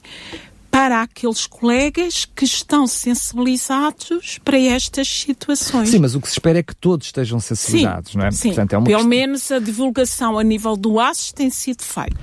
para 0.71 1.01
aqueles 1.01 1.47
colegas 1.47 2.25
que 2.25 2.45
estão 2.45 2.85
sensibilizados 2.85 4.39
para 4.45 4.57
estas 4.59 5.07
situações. 5.07 5.89
Sim, 5.89 5.99
mas 5.99 6.13
o 6.13 6.21
que 6.21 6.27
se 6.27 6.33
espera 6.33 6.59
é 6.59 6.63
que 6.63 6.75
todos 6.75 7.07
estejam 7.07 7.39
sensibilizados, 7.39 8.11
sim, 8.11 8.17
não 8.17 8.25
é? 8.25 8.31
Sim, 8.31 8.49
Portanto, 8.49 8.73
é 8.73 8.75
pelo 8.75 8.85
questão... 8.85 9.07
menos 9.07 9.51
a 9.51 9.59
divulgação 9.59 10.37
a 10.37 10.43
nível 10.43 10.77
do 10.77 10.99
ASES 10.99 11.31
tem 11.31 11.49
sido 11.49 11.81
feita. 11.81 12.15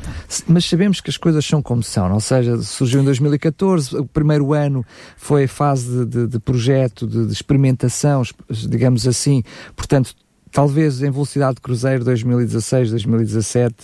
Mas 0.46 0.64
sabemos 0.64 1.00
que 1.00 1.10
as 1.10 1.16
coisas 1.16 1.44
são 1.44 1.60
como 1.60 1.82
são, 1.82 2.12
ou 2.12 2.20
seja, 2.20 2.56
surgiu 2.62 3.00
em 3.00 3.04
2014, 3.04 3.96
o 3.96 4.06
primeiro 4.06 4.52
ano 4.52 4.86
foi 5.16 5.44
a 5.44 5.48
fase 5.48 5.90
de, 5.90 6.06
de, 6.06 6.26
de 6.28 6.38
projeto, 6.38 7.06
de, 7.06 7.26
de 7.26 7.32
experimentação, 7.32 8.22
digamos 8.48 9.06
assim, 9.08 9.42
portanto 9.74 10.14
talvez 10.56 11.02
em 11.02 11.10
velocidade 11.10 11.56
de 11.56 11.60
cruzeiro 11.60 12.02
2016, 12.02 12.88
2017, 12.88 13.74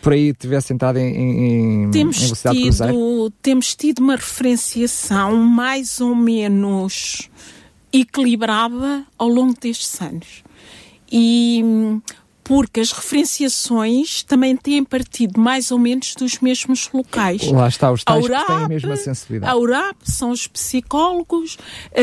por 0.00 0.12
aí 0.12 0.32
tivesse 0.32 0.72
entrado 0.72 0.96
em, 0.96 1.86
em, 1.86 1.90
temos 1.90 2.18
em 2.18 2.24
velocidade 2.26 2.56
tido, 2.56 2.70
de 2.70 2.78
cruzeiro? 2.78 3.32
Temos 3.42 3.74
tido 3.74 3.98
uma 3.98 4.14
referenciação 4.14 5.36
mais 5.38 6.00
ou 6.00 6.14
menos 6.14 7.28
equilibrada 7.92 9.04
ao 9.18 9.28
longo 9.28 9.58
destes 9.60 10.00
anos. 10.00 10.44
E 11.10 11.64
porque 12.48 12.80
as 12.80 12.92
referenciações 12.92 14.22
também 14.22 14.56
têm 14.56 14.82
partido 14.82 15.38
mais 15.38 15.70
ou 15.70 15.78
menos 15.78 16.14
dos 16.14 16.38
mesmos 16.38 16.88
locais. 16.94 17.46
Lá 17.52 17.68
está, 17.68 17.92
os 17.92 18.02
tais 18.02 18.24
URAP, 18.24 18.40
que 18.40 18.46
têm 18.46 18.64
a 18.64 18.68
mesma 18.68 18.96
sensibilidade. 18.96 19.52
A 19.52 19.56
URAP 19.56 19.96
são 20.02 20.30
os 20.30 20.46
psicólogos, 20.46 21.58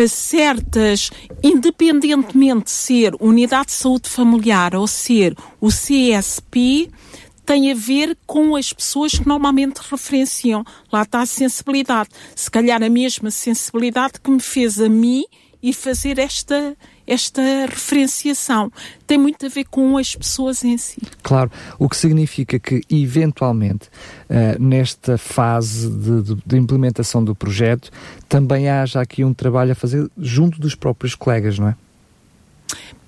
certas, 0.08 1.10
independentemente 1.42 2.66
de 2.66 2.72
ser 2.72 3.16
Unidade 3.20 3.70
de 3.70 3.74
Saúde 3.74 4.08
Familiar 4.08 4.76
ou 4.76 4.86
ser 4.86 5.36
o 5.60 5.70
CSP, 5.70 6.92
tem 7.44 7.72
a 7.72 7.76
ver 7.76 8.16
com 8.28 8.56
as 8.56 8.72
pessoas 8.72 9.14
que 9.14 9.28
normalmente 9.28 9.80
referenciam. 9.90 10.64
Lá 10.94 11.02
está 11.02 11.22
a 11.22 11.26
sensibilidade. 11.26 12.10
Se 12.36 12.52
calhar 12.52 12.84
a 12.84 12.90
mesma 12.90 13.32
sensibilidade 13.32 14.22
que 14.22 14.30
me 14.30 14.40
fez 14.40 14.80
a 14.80 14.88
mim 14.88 15.26
ir 15.60 15.74
fazer 15.74 16.20
esta 16.20 16.78
esta 17.08 17.42
referenciação. 17.68 18.72
Tem 19.06 19.18
muito 19.18 19.46
a 19.46 19.50
ver 19.50 19.66
com 19.66 19.98
as 19.98 20.16
pessoas 20.16 20.64
em 20.64 20.78
si. 20.78 21.02
Claro, 21.22 21.52
o 21.78 21.88
que 21.88 21.96
significa 21.98 22.60
que, 22.60 22.82
eventualmente, 22.90 23.88
uh, 24.30 24.62
nesta 24.62 25.18
fase 25.18 25.90
de, 25.90 26.22
de, 26.22 26.42
de, 26.46 26.58
implementação 26.58 27.24
do 27.24 27.36
projeto, 27.36 27.92
também 28.28 28.70
haja 28.70 29.02
aqui 29.02 29.24
um 29.24 29.34
trabalho 29.34 29.72
a 29.72 29.76
fazer 29.76 30.10
junto 30.18 30.60
dos 30.60 30.76
próprios 30.76 31.16
colegas, 31.16 31.60
não 31.60 31.70
é? 31.70 31.76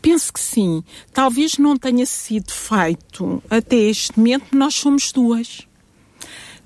Penso 0.01 0.31
que 0.31 0.39
sim. 0.39 0.83
Talvez 1.11 1.57
não 1.57 1.75
tenha 1.75 2.05
sido 2.05 2.51
feito 2.51 3.43
até 3.49 3.75
este 3.75 4.17
momento, 4.17 4.55
nós 4.55 4.75
somos 4.75 5.11
duas. 5.11 5.67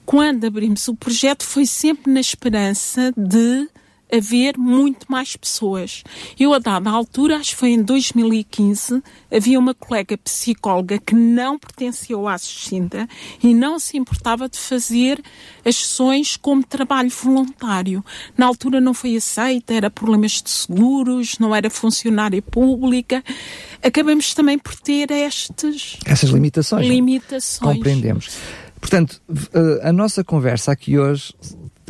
Quando 0.06 0.46
abrimos 0.46 0.88
o 0.88 0.96
projeto, 0.96 1.44
foi 1.44 1.66
sempre 1.66 2.12
na 2.12 2.20
esperança 2.20 3.14
de 3.16 3.70
haver 4.12 4.58
muito 4.58 5.06
mais 5.10 5.36
pessoas. 5.36 6.04
Eu, 6.40 6.54
a 6.54 6.60
dada 6.60 6.90
altura, 6.90 7.38
acho 7.38 7.52
que 7.52 7.56
foi 7.56 7.70
em 7.70 7.82
2015, 7.82 9.02
havia 9.32 9.58
uma 9.58 9.74
colega 9.74 10.18
psicóloga 10.18 11.00
que 11.00 11.16
não 11.16 11.58
pertencia 11.58 12.16
ao 12.16 12.28
Assistenta 12.28 13.08
e 13.42 13.54
não 13.54 13.80
se 13.80 13.98
importava 13.98 14.50
de 14.50 14.58
fazer 14.58 15.22
as 15.66 15.76
sessões 15.76 16.36
como 16.36 16.64
trabalho 16.64 17.10
voluntário. 17.10 18.04
Na 18.38 18.46
altura 18.46 18.82
não 18.82 18.94
foi 18.94 19.16
aceita, 19.16 19.74
era 19.74 19.90
problemas 19.90 20.42
de 20.42 20.50
seguros, 20.50 21.40
não 21.40 21.56
era 21.56 21.70
funcionária 21.70 22.42
pública. 22.42 23.24
Acabamos 23.82 24.34
também 24.34 24.58
por 24.58 24.76
ter 24.76 25.12
estes... 25.12 25.98
Essas 26.06 26.30
limitações. 26.30 26.88
Limitações. 26.88 27.78
Compreendemos. 27.78 28.30
Portanto, 28.80 29.22
eh, 29.54 29.88
a 29.88 29.94
nossa 29.94 30.24
conversa 30.24 30.72
aqui 30.72 30.98
hoje 30.98 31.34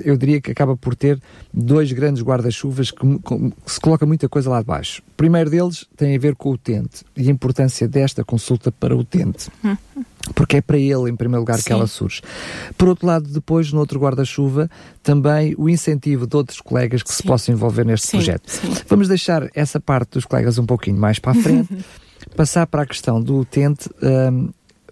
eu 0.04 0.18
diria 0.18 0.42
que 0.42 0.52
acaba 0.52 0.76
por 0.76 0.96
ter 0.96 1.20
dois 1.54 1.92
grandes 1.92 2.24
guarda-chuvas 2.24 2.92
que, 2.92 3.00
que, 3.00 3.54
se 3.66 3.80
coloca 3.80 4.06
muita 4.06 4.28
coisa 4.28 4.50
lá 4.50 4.60
de 4.60 4.68
baixo. 4.68 5.02
O 5.14 5.16
primeiro 5.16 5.50
deles 5.50 5.86
tem 5.96 6.16
a 6.16 6.20
ver 6.20 6.36
com 6.36 6.50
o 6.50 6.54
utente 6.54 7.04
e 7.16 7.28
a 7.28 7.32
importância 7.32 7.88
desta 7.88 8.24
consulta 8.24 8.72
para 8.72 8.96
o 8.96 9.00
utente. 9.00 9.50
Porque 10.36 10.58
é 10.58 10.62
para 10.62 10.78
ele, 10.78 11.10
em 11.10 11.16
primeiro 11.16 11.42
lugar, 11.42 11.58
Sim. 11.58 11.64
que 11.64 11.74
ela 11.74 11.88
surge. 11.88 12.22
Por 12.78 12.88
outro 12.88 13.08
lado, 13.08 13.28
depois, 13.28 13.74
no 13.74 13.80
outro 13.80 14.00
guarda-chuva, 14.00 14.70
também 15.02 15.56
o 15.58 15.68
incentivo 15.68 16.28
de 16.28 16.36
outros 16.36 16.62
colegas 16.62 17.02
que 17.02 17.10
Sim. 17.10 17.18
se 17.18 17.24
possam 17.24 17.56
envolver 17.56 17.86
neste 17.86 18.08
Sim. 18.08 18.18
projeto. 18.18 18.44
Vamos 18.88 19.08
deixar 19.08 19.50
essa 19.56 19.80
parte 19.80 20.12
dos 20.12 20.26
colegas 20.26 20.60
um 20.60 20.66
pouquinho 20.66 20.98
mais 20.98 21.18
para 21.18 21.32
a 21.32 21.36
frente, 21.36 21.76
passar 22.36 22.68
para 22.68 22.84
a 22.84 22.86
questão 22.86 23.22
do 23.22 23.40
utente. 23.40 23.90
Um, 24.02 24.50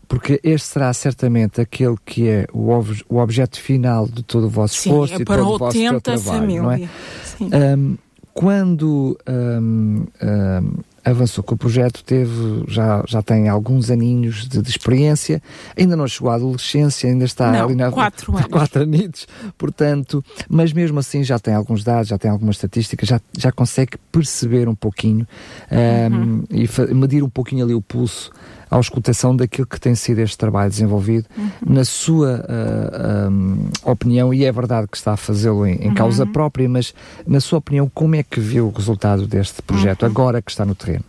porque 0.10 0.40
este 0.44 0.68
será 0.68 0.92
certamente 0.92 1.62
aquele 1.62 1.96
que 2.04 2.28
é 2.28 2.48
o, 2.52 2.70
ob 2.70 3.00
o 3.08 3.20
objeto 3.20 3.62
final 3.62 4.08
de 4.08 4.24
todo 4.24 4.48
o 4.48 4.50
vosso 4.50 4.74
Sim, 4.74 4.90
esforço 4.90 5.14
é 5.14 5.18
e 5.18 5.24
todo 5.24 5.48
o 5.48 5.58
vosso 5.60 6.02
trabalho, 6.02 6.24
família. 6.24 6.62
não 6.64 6.72
é? 6.72 7.78
Um, 7.78 7.98
quando 8.34 9.18
um, 9.28 10.06
um, 10.24 10.74
avançou 11.04 11.44
com 11.44 11.54
o 11.54 11.58
projeto, 11.58 12.04
teve, 12.04 12.64
já, 12.68 13.04
já 13.08 13.22
tem 13.22 13.50
alguns 13.50 13.92
aninhos 13.92 14.48
de, 14.48 14.62
de 14.62 14.70
experiência, 14.70 15.44
ainda 15.78 15.96
não 15.96 16.08
chegou 16.08 16.32
à 16.32 16.36
adolescência, 16.36 17.08
ainda 17.08 17.26
está 17.26 17.52
não, 17.52 17.66
ali 17.66 17.76
na 17.76 17.92
quatro 17.92 18.36
anos. 18.36 18.48
quatro 18.48 18.82
anos, 18.82 19.28
portanto, 19.58 20.24
mas 20.50 20.74
mesmo 20.74 20.98
assim 21.00 21.24
já 21.24 21.38
tem 21.38 21.54
alguns 21.54 21.84
dados, 21.84 22.08
já 22.08 22.18
tem 22.18 22.32
algumas 22.32 22.56
estatísticas, 22.56 23.08
já, 23.08 23.22
já 23.38 23.52
consegue 23.52 23.98
perceber 24.12 24.68
um 24.68 24.76
pouquinho 24.76 25.28
uhum. 25.70 26.44
e 26.50 26.94
medir 26.96 27.24
um 27.24 27.30
pouquinho 27.30 27.64
ali 27.64 27.76
o 27.76 27.82
pulso 27.82 28.32
à 28.70 28.76
auscultação 28.76 29.36
daquilo 29.36 29.68
que 29.68 29.80
tem 29.80 29.96
sido 29.96 30.20
este 30.20 30.38
trabalho 30.38 30.70
desenvolvido, 30.70 31.26
uhum. 31.38 31.50
na 31.66 31.84
sua 31.84 32.46
uh, 32.46 33.30
um, 33.30 33.70
opinião, 33.84 34.34
e 34.34 34.46
é 34.46 34.52
verdade 34.52 34.88
que 34.88 34.98
está 34.98 35.14
a 35.14 35.18
fazê-lo 35.18 35.66
em, 35.66 35.88
em, 35.88 35.94
causa 35.94 36.24
uhum. 36.24 36.32
própria, 36.32 36.70
mas 36.70 36.94
na 37.26 37.40
sua 37.40 37.60
opinião, 37.60 37.90
como 37.94 38.16
é 38.16 38.24
que 38.24 38.40
viu 38.40 38.68
o 38.68 38.72
resultado 38.72 39.26
deste 39.26 39.62
projeto, 39.62 40.04
uhum. 40.04 40.10
agora 40.10 40.42
que 40.42 40.52
está 40.52 40.66
no 40.66 40.76
terreno? 40.76 41.06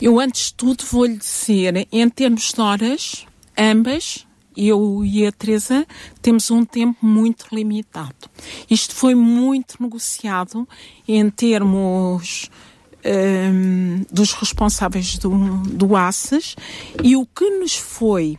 Eu, 0.00 0.18
antes 0.18 0.46
de 0.46 0.54
tudo, 0.54 0.84
vou-lhe 0.90 1.16
dizer, 1.16 1.86
em 1.92 2.08
termos 2.08 2.52
de 2.52 2.60
horas, 2.60 3.26
ambas, 3.56 4.26
eu 4.56 5.04
e 5.04 5.26
a 5.26 5.32
Teresa 5.32 5.86
temos 6.20 6.50
um 6.50 6.64
tempo 6.64 7.04
muito 7.04 7.46
limitado. 7.52 8.14
Isto 8.68 8.94
foi 8.94 9.14
muito 9.14 9.76
negociado 9.80 10.66
em 11.06 11.28
termos 11.30 12.50
um, 13.04 14.04
dos 14.10 14.32
responsáveis 14.32 15.18
do, 15.18 15.30
do 15.68 15.96
ACES 15.96 16.56
e 17.02 17.16
o 17.16 17.26
que 17.26 17.48
nos 17.58 17.76
foi 17.76 18.38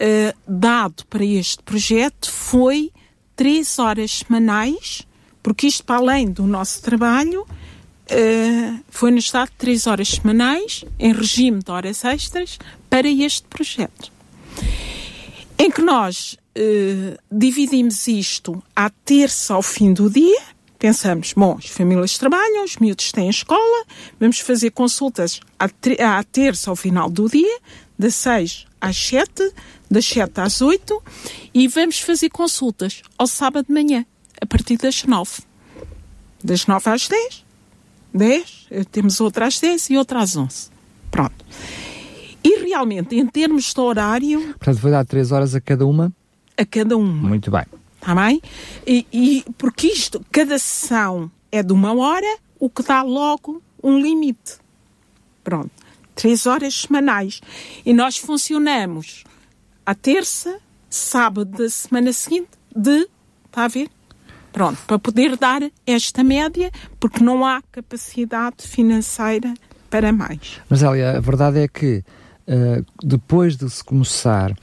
uh, 0.00 0.36
dado 0.46 1.04
para 1.06 1.24
este 1.24 1.62
projeto 1.62 2.30
foi 2.30 2.90
três 3.36 3.78
horas 3.78 4.22
semanais, 4.26 5.06
porque 5.42 5.66
isto 5.66 5.84
para 5.84 5.96
além 5.96 6.30
do 6.30 6.46
nosso 6.46 6.82
trabalho 6.82 7.42
uh, 7.42 8.80
foi-nos 8.88 9.30
dado 9.30 9.50
três 9.56 9.86
horas 9.86 10.08
semanais 10.08 10.84
em 10.98 11.12
regime 11.12 11.62
de 11.62 11.70
horas 11.70 12.04
extras 12.04 12.58
para 12.88 13.08
este 13.08 13.46
projeto. 13.48 14.12
Em 15.58 15.70
que 15.70 15.82
nós 15.82 16.36
uh, 16.56 17.18
dividimos 17.30 18.06
isto 18.08 18.62
à 18.74 18.90
terça 18.90 19.54
ao 19.54 19.62
fim 19.62 19.92
do 19.92 20.10
dia, 20.10 20.42
pensamos, 20.80 21.34
bom, 21.34 21.56
as 21.58 21.66
famílias 21.66 22.16
trabalham, 22.16 22.64
os 22.64 22.78
miúdos 22.78 23.12
têm 23.12 23.28
escola, 23.28 23.84
vamos 24.18 24.40
fazer 24.40 24.70
consultas 24.70 25.38
à, 25.58 25.66
à 26.18 26.24
terça 26.24 26.70
ao 26.70 26.74
final 26.74 27.10
do 27.10 27.28
dia, 27.28 27.60
das 27.98 28.14
6 28.14 28.66
às 28.80 28.96
7, 28.96 29.52
das 29.90 30.06
7 30.06 30.40
às 30.40 30.62
8, 30.62 31.02
e 31.52 31.68
vamos 31.68 32.00
fazer 32.00 32.30
consultas 32.30 33.02
ao 33.18 33.26
sábado 33.26 33.66
de 33.66 33.74
manhã, 33.74 34.06
a 34.40 34.46
partir 34.46 34.78
das 34.78 35.04
9. 35.04 35.42
Das 36.42 36.66
9 36.66 36.90
às 36.90 37.06
10. 37.06 37.44
10, 38.12 38.66
eh, 38.70 38.84
temos 38.90 39.20
outra 39.20 39.46
às 39.46 39.60
10 39.60 39.90
e 39.90 39.98
outra 39.98 40.20
às 40.20 40.34
11. 40.34 40.70
Pronto. 41.10 41.44
E 42.42 42.64
realmente, 42.64 43.14
em 43.14 43.26
termos 43.26 43.74
de 43.74 43.80
horário. 43.80 44.40
Portanto, 44.54 44.78
foi 44.78 44.90
dar 44.90 45.04
3 45.04 45.30
horas 45.30 45.54
a 45.54 45.60
cada 45.60 45.84
uma? 45.84 46.10
A 46.56 46.64
cada 46.64 46.96
uma. 46.96 47.28
Muito 47.28 47.50
bem. 47.50 47.66
Está 48.00 48.14
bem? 48.14 48.40
E, 48.86 49.06
e, 49.12 49.44
porque 49.58 49.88
isto, 49.88 50.24
cada 50.32 50.58
sessão 50.58 51.30
é 51.52 51.62
de 51.62 51.72
uma 51.72 51.94
hora, 51.94 52.38
o 52.58 52.70
que 52.70 52.82
dá 52.82 53.02
logo 53.02 53.62
um 53.82 53.98
limite. 53.98 54.56
Pronto. 55.44 55.70
Três 56.14 56.46
horas 56.46 56.74
semanais. 56.74 57.42
E 57.84 57.92
nós 57.92 58.16
funcionamos 58.16 59.24
à 59.84 59.94
terça, 59.94 60.58
sábado 60.88 61.58
da 61.58 61.68
semana 61.68 62.12
seguinte, 62.12 62.48
de. 62.74 63.06
Está 63.46 63.64
a 63.64 63.68
ver? 63.68 63.90
Pronto. 64.50 64.78
Para 64.86 64.98
poder 64.98 65.36
dar 65.36 65.62
esta 65.86 66.24
média, 66.24 66.70
porque 66.98 67.22
não 67.22 67.44
há 67.44 67.62
capacidade 67.70 68.66
financeira 68.66 69.52
para 69.90 70.10
mais. 70.10 70.60
Mas, 70.68 70.82
Elia, 70.82 71.18
a 71.18 71.20
verdade 71.20 71.60
é 71.60 71.68
que 71.68 72.02
uh, 72.48 72.84
depois 73.02 73.56
de 73.56 73.68
se 73.68 73.84
começar 73.84 74.54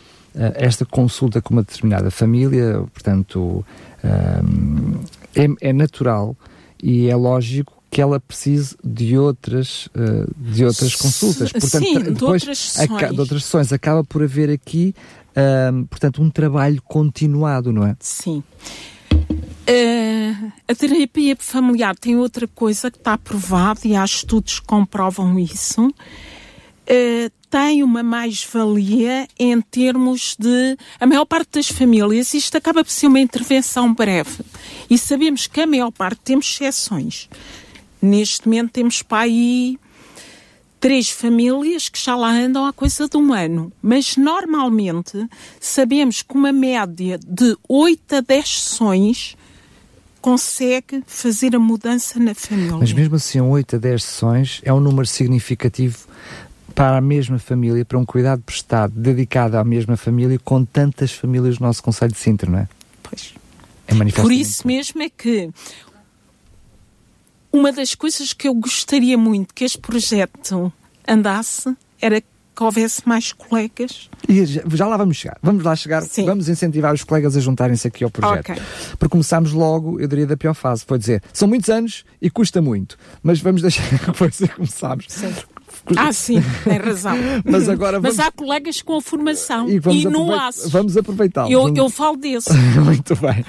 esta 0.55 0.85
consulta 0.85 1.41
com 1.41 1.53
uma 1.53 1.63
determinada 1.63 2.11
família, 2.11 2.83
portanto, 2.93 3.65
eh, 4.03 5.45
é, 5.61 5.69
é 5.69 5.73
natural 5.73 6.35
e 6.81 7.07
é 7.09 7.15
lógico 7.15 7.73
que 7.89 8.01
ela 8.01 8.19
precise 8.19 8.75
de 8.83 9.17
outras, 9.17 9.87
uh, 9.87 10.29
de 10.37 10.65
outras 10.65 10.93
consultas. 10.95 11.51
Portanto, 11.51 11.83
Sim, 11.85 11.99
depois, 11.99 12.41
de 12.41 12.49
outras 12.49 12.57
sessões. 12.59 13.11
de 13.13 13.19
outras 13.19 13.43
sessões. 13.43 13.73
Acaba 13.73 14.03
por 14.03 14.21
haver 14.21 14.49
aqui, 14.49 14.93
portanto, 15.89 16.21
um 16.21 16.29
trabalho 16.29 16.81
continuado, 16.81 17.71
não 17.71 17.85
é? 17.85 17.95
Sim. 17.99 18.43
Uh, 19.69 20.51
a 20.67 20.75
terapia 20.75 21.35
familiar 21.39 21.95
tem 21.95 22.15
outra 22.15 22.47
coisa 22.47 22.89
que 22.91 22.97
está 22.97 23.13
aprovada 23.13 23.81
e 23.85 23.95
há 23.95 24.05
estudos 24.05 24.59
que 24.59 24.65
comprovam 24.65 25.37
isso. 25.39 25.87
Uh, 25.87 27.31
tem 27.49 27.83
uma 27.83 28.03
mais-valia 28.03 29.27
em 29.39 29.59
termos 29.61 30.35
de. 30.37 30.77
A 30.99 31.05
maior 31.05 31.25
parte 31.25 31.51
das 31.53 31.67
famílias, 31.67 32.33
isto 32.33 32.57
acaba 32.57 32.83
por 32.83 32.91
ser 32.91 33.07
uma 33.07 33.19
intervenção 33.19 33.93
breve. 33.93 34.43
E 34.89 34.97
sabemos 34.97 35.47
que 35.47 35.61
a 35.61 35.67
maior 35.67 35.91
parte 35.91 36.19
temos 36.23 36.47
exceções. 36.47 37.29
Neste 38.01 38.47
momento 38.47 38.71
temos 38.71 39.01
para 39.01 39.23
aí 39.23 39.79
três 40.79 41.09
famílias 41.09 41.89
que 41.89 41.99
já 41.99 42.15
lá 42.15 42.31
andam 42.31 42.65
há 42.65 42.73
coisa 42.73 43.07
de 43.07 43.17
um 43.17 43.33
ano. 43.33 43.71
Mas 43.81 44.17
normalmente 44.17 45.27
sabemos 45.59 46.21
que 46.21 46.35
uma 46.35 46.51
média 46.51 47.19
de 47.25 47.57
8 47.67 48.15
a 48.15 48.21
10 48.21 48.61
sessões 48.61 49.35
consegue 50.21 51.03
fazer 51.07 51.55
a 51.55 51.59
mudança 51.59 52.19
na 52.19 52.35
família. 52.35 52.77
Mas 52.77 52.91
mesmo 52.91 53.15
assim, 53.15 53.39
8 53.39 53.75
a 53.77 53.79
10 53.79 54.03
sessões 54.03 54.61
é 54.63 54.73
um 54.73 54.79
número 54.79 55.07
significativo 55.07 56.06
para 56.77 56.97
a 56.97 57.01
mesma 57.01 57.39
família, 57.39 57.83
para 57.83 57.97
um 57.97 58.05
cuidado 58.05 58.39
prestado, 58.43 58.93
dedicado 58.95 59.57
à 59.57 59.63
mesma 59.63 59.97
família, 59.97 60.37
com 60.37 60.63
tantas 60.63 61.11
famílias 61.11 61.57
do 61.57 61.63
nosso 61.63 61.81
Conselho 61.81 62.11
de 62.11 62.19
Sintra, 62.19 62.51
não 62.51 62.59
é? 62.59 62.67
Pois. 63.01 63.33
É 63.87 64.21
Por 64.21 64.31
isso 64.31 64.67
mesmo 64.67 65.01
é 65.01 65.09
que 65.09 65.49
uma 67.51 67.71
das 67.71 67.95
coisas 67.95 68.31
que 68.31 68.47
eu 68.47 68.53
gostaria 68.53 69.17
muito 69.17 69.55
que 69.55 69.63
este 69.63 69.79
projeto 69.79 70.71
andasse 71.07 71.75
era 71.99 72.21
que 72.21 72.63
houvesse 72.63 73.07
mais 73.07 73.33
colegas. 73.33 74.07
E 74.29 74.45
já, 74.45 74.85
lá 74.85 74.97
vamos 74.97 75.17
chegar. 75.17 75.39
Vamos 75.41 75.63
lá 75.63 75.75
chegar. 75.75 76.03
Sim. 76.03 76.25
Vamos 76.25 76.47
incentivar 76.47 76.93
os 76.93 77.03
colegas 77.03 77.35
a 77.35 77.39
juntarem-se 77.39 77.87
aqui 77.87 78.03
ao 78.03 78.11
projeto. 78.11 78.51
Okay. 78.51 78.61
Porque 78.99 79.09
começámos 79.09 79.51
logo, 79.51 79.99
eu 79.99 80.07
diria, 80.07 80.27
da 80.27 80.37
pior 80.37 80.53
fase. 80.53 80.85
Foi 80.85 80.99
dizer, 80.99 81.23
são 81.33 81.47
muitos 81.47 81.69
anos 81.69 82.05
e 82.21 82.29
custa 82.29 82.61
muito. 82.61 82.99
Mas 83.23 83.39
vamos 83.39 83.61
deixar 83.63 83.83
que 83.97 84.13
foi 84.13 84.27
assim 84.27 84.45
começámos. 84.45 85.05
Sim. 85.07 85.33
Ah, 85.95 86.11
sim, 86.11 86.41
tem 86.63 86.77
razão. 86.77 87.15
Mas 87.45 87.69
agora 87.69 87.99
vamos... 87.99 88.17
Mas 88.17 88.27
há 88.27 88.31
colegas 88.31 88.81
com 88.81 88.97
a 88.97 89.01
formação 89.01 89.69
e, 89.69 89.79
e 89.91 90.05
no 90.05 90.33
aço. 90.33 90.69
Vamos 90.69 90.97
aproveitar. 90.97 91.49
Eu, 91.49 91.63
vamos... 91.63 91.77
eu 91.77 91.89
falo 91.89 92.17
desse. 92.17 92.51
Muito 92.83 93.15
bem. 93.15 93.45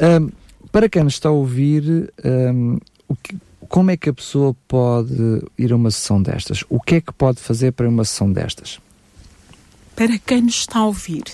Um, 0.00 0.30
para 0.72 0.88
quem 0.88 1.04
nos 1.04 1.14
está 1.14 1.28
a 1.28 1.32
ouvir, 1.32 2.12
um, 2.24 2.78
o 3.08 3.16
que, 3.16 3.36
como 3.68 3.90
é 3.90 3.96
que 3.96 4.08
a 4.08 4.12
pessoa 4.12 4.54
pode 4.66 5.42
ir 5.58 5.72
a 5.72 5.76
uma 5.76 5.90
sessão 5.90 6.22
destas? 6.22 6.64
O 6.68 6.80
que 6.80 6.96
é 6.96 7.00
que 7.00 7.12
pode 7.12 7.40
fazer 7.40 7.72
para 7.72 7.88
uma 7.88 8.04
sessão 8.04 8.32
destas? 8.32 8.78
Para 9.94 10.18
quem 10.18 10.42
nos 10.42 10.54
está 10.54 10.78
a 10.78 10.86
ouvir, 10.86 11.24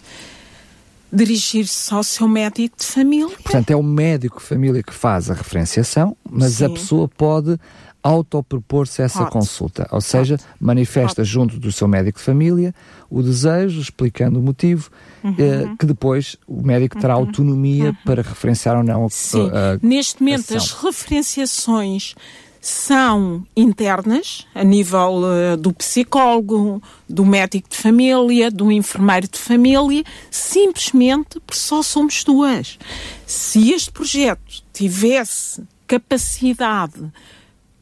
dirigir-se 1.12 1.92
ao 1.94 2.02
seu 2.02 2.28
médico 2.28 2.76
de 2.78 2.84
família. 2.84 3.36
Portanto, 3.42 3.70
é 3.70 3.76
o 3.76 3.82
médico 3.82 4.38
de 4.40 4.44
família 4.44 4.82
que 4.82 4.92
faz 4.92 5.30
a 5.30 5.34
referenciação, 5.34 6.16
mas 6.28 6.54
Sim. 6.54 6.64
a 6.64 6.70
pessoa 6.70 7.08
pode 7.08 7.58
autopropor-se 8.06 9.02
essa 9.02 9.26
consulta, 9.26 9.88
ou 9.90 10.00
seja, 10.00 10.38
manifesta 10.60 11.24
junto 11.24 11.58
do 11.58 11.72
seu 11.72 11.88
médico 11.88 12.18
de 12.18 12.24
família 12.24 12.74
o 13.10 13.22
desejo, 13.22 13.80
explicando 13.80 14.38
o 14.38 14.42
motivo, 14.42 14.90
uhum. 15.22 15.34
eh, 15.38 15.74
que 15.78 15.86
depois 15.86 16.36
o 16.46 16.62
médico 16.62 16.98
terá 16.98 17.16
uhum. 17.16 17.26
autonomia 17.26 17.90
uhum. 17.90 17.96
para 18.04 18.22
referenciar 18.22 18.76
ou 18.76 18.82
não. 18.82 19.08
Sim. 19.08 19.48
A, 19.50 19.74
a, 19.74 19.78
Neste 19.80 20.20
momento, 20.20 20.52
a 20.54 20.56
as 20.56 20.72
referenciações 20.72 22.14
são 22.60 23.46
internas, 23.56 24.44
a 24.52 24.64
nível 24.64 25.22
uh, 25.22 25.56
do 25.56 25.72
psicólogo, 25.72 26.82
do 27.08 27.24
médico 27.24 27.68
de 27.68 27.76
família, 27.76 28.50
do 28.50 28.72
enfermeiro 28.72 29.28
de 29.28 29.38
família, 29.38 30.02
simplesmente 30.32 31.38
porque 31.46 31.60
só 31.60 31.80
somos 31.80 32.24
duas. 32.24 32.76
Se 33.24 33.72
este 33.72 33.92
projeto 33.92 34.64
tivesse 34.72 35.62
capacidade 35.86 37.12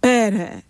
para 0.05 0.63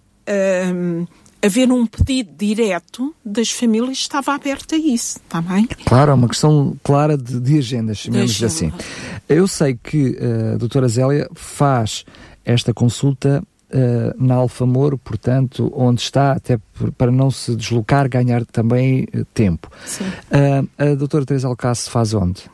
um, 0.72 1.06
haver 1.42 1.72
um 1.72 1.84
pedido 1.84 2.30
direto 2.38 3.12
das 3.24 3.50
famílias, 3.50 3.98
estava 3.98 4.32
aberto 4.32 4.76
a 4.76 4.78
isso, 4.78 5.18
está 5.18 5.42
bem? 5.42 5.66
Claro, 5.86 6.12
é 6.12 6.14
uma 6.14 6.28
questão 6.28 6.76
clara 6.84 7.18
de, 7.18 7.40
de 7.40 7.58
agendas, 7.58 7.98
chamemos 7.98 8.40
assim. 8.44 8.72
Eu 9.28 9.48
sei 9.48 9.74
que 9.74 10.10
uh, 10.10 10.54
a 10.54 10.56
doutora 10.56 10.86
Zélia 10.86 11.28
faz 11.34 12.04
esta 12.44 12.72
consulta 12.72 13.42
uh, 13.70 14.24
na 14.24 14.36
Alfamoro, 14.36 14.96
portanto, 14.96 15.68
onde 15.74 16.00
está, 16.00 16.30
até 16.30 16.56
para 16.96 17.10
não 17.10 17.28
se 17.28 17.56
deslocar, 17.56 18.08
ganhar 18.08 18.44
também 18.46 19.08
uh, 19.12 19.24
tempo. 19.34 19.68
Sim. 19.84 20.04
Uh, 20.04 20.68
a 20.78 20.94
doutora 20.94 21.26
Teresa 21.26 21.48
Alcace 21.48 21.90
faz 21.90 22.14
onde? 22.14 22.53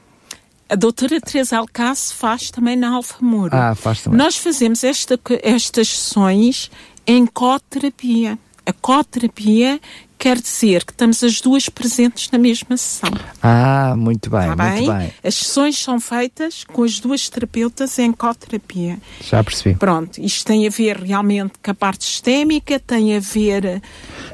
A 0.70 0.76
doutora 0.76 1.20
Teresa 1.20 1.58
Alcace 1.58 2.14
faz 2.14 2.48
também 2.48 2.76
na 2.76 2.90
Alfamoro. 2.94 3.50
Ah, 3.52 3.74
faz 3.74 4.02
também. 4.02 4.16
Nós 4.16 4.36
fazemos 4.36 4.84
esta, 4.84 5.18
estas 5.42 5.88
sessões 5.88 6.70
em 7.04 7.26
coterapia. 7.26 8.38
A 8.64 8.72
coterapia 8.72 9.80
quer 10.20 10.38
dizer 10.38 10.84
que 10.84 10.92
estamos 10.92 11.24
as 11.24 11.40
duas 11.40 11.70
presentes 11.70 12.30
na 12.30 12.38
mesma 12.38 12.76
sessão. 12.76 13.08
Ah, 13.42 13.94
muito 13.96 14.28
bem, 14.28 14.50
Está 14.50 14.70
muito 14.70 14.86
bem? 14.92 14.98
bem. 14.98 15.12
As 15.24 15.34
sessões 15.34 15.78
são 15.78 15.98
feitas 15.98 16.62
com 16.62 16.84
as 16.84 17.00
duas 17.00 17.26
terapeutas 17.30 17.98
em 17.98 18.12
coterapia. 18.12 18.98
Já 19.22 19.42
percebi. 19.42 19.78
Pronto, 19.78 20.20
isto 20.20 20.44
tem 20.44 20.66
a 20.66 20.70
ver 20.70 20.98
realmente 20.98 21.54
com 21.62 21.70
a 21.70 21.74
parte 21.74 22.04
sistémica, 22.04 22.78
tem 22.78 23.16
a 23.16 23.18
ver. 23.18 23.64
Eh, 23.64 23.80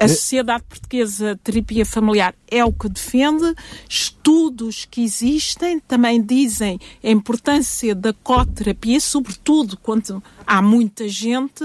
A 0.00 0.08
Sociedade 0.08 0.64
Portuguesa 0.68 1.36
de 1.36 1.40
Terapia 1.40 1.86
Familiar 1.86 2.34
é 2.50 2.64
o 2.64 2.72
que 2.72 2.88
defende, 2.88 3.54
estudos 3.88 4.86
que 4.90 5.02
existem 5.04 5.78
também 5.78 6.20
dizem 6.20 6.80
a 7.02 7.08
importância 7.08 7.94
da 7.94 8.12
coterapia, 8.12 8.98
sobretudo 8.98 9.76
quando 9.76 10.20
há 10.44 10.60
muita 10.60 11.08
gente, 11.08 11.64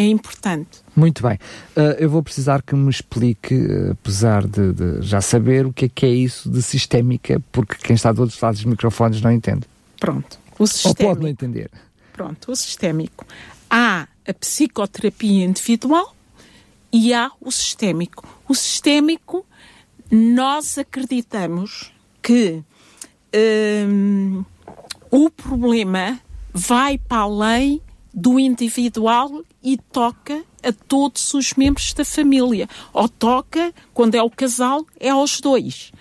é 0.00 0.06
importante. 0.06 0.80
Muito 0.96 1.22
bem. 1.22 1.38
Uh, 1.76 1.96
eu 1.98 2.08
vou 2.08 2.22
precisar 2.22 2.62
que 2.62 2.74
me 2.74 2.90
explique, 2.90 3.54
uh, 3.54 3.92
apesar 3.92 4.46
de, 4.46 4.72
de, 4.72 5.02
já 5.02 5.20
saber 5.20 5.66
o 5.66 5.72
que 5.72 5.84
é 5.84 5.88
que 5.88 6.06
é 6.06 6.08
isso 6.08 6.50
de 6.50 6.62
sistémica, 6.62 7.42
porque 7.52 7.76
quem 7.76 7.94
está 7.94 8.10
do 8.10 8.22
outro 8.22 8.38
lado 8.40 8.54
dos 8.54 8.64
microfones 8.64 9.20
não 9.20 9.30
entende. 9.30 9.66
Pronto. 9.98 10.38
O 10.58 10.66
sistémico. 10.66 11.02
Ou 11.02 11.08
pode 11.08 11.20
não 11.20 11.28
entender. 11.28 11.70
Pronto, 12.12 12.50
o 12.50 12.56
sistémico. 12.56 13.26
Há 13.68 14.08
a 14.26 14.34
psicoterapia 14.34 15.44
individual 15.44 16.14
e 16.92 17.12
há 17.12 17.30
o 17.40 17.50
sistémico. 17.50 18.26
O 18.48 18.54
sistémico, 18.54 19.46
nós 20.10 20.78
acreditamos 20.78 21.92
que 22.22 22.62
hum, 23.86 24.44
o 25.10 25.30
problema 25.30 26.18
vai 26.52 26.98
para 26.98 27.22
além 27.22 27.80
do 28.12 28.38
individual 28.38 29.42
e 29.62 29.76
toca 29.76 30.42
a 30.62 30.72
todos 30.72 31.32
os 31.34 31.54
membros 31.54 31.92
da 31.94 32.04
família. 32.04 32.68
Ou 32.92 33.08
toca, 33.08 33.72
quando 33.94 34.14
é 34.14 34.22
o 34.22 34.30
casal, 34.30 34.84
é 34.98 35.10
aos 35.10 35.40
dois. 35.40 35.92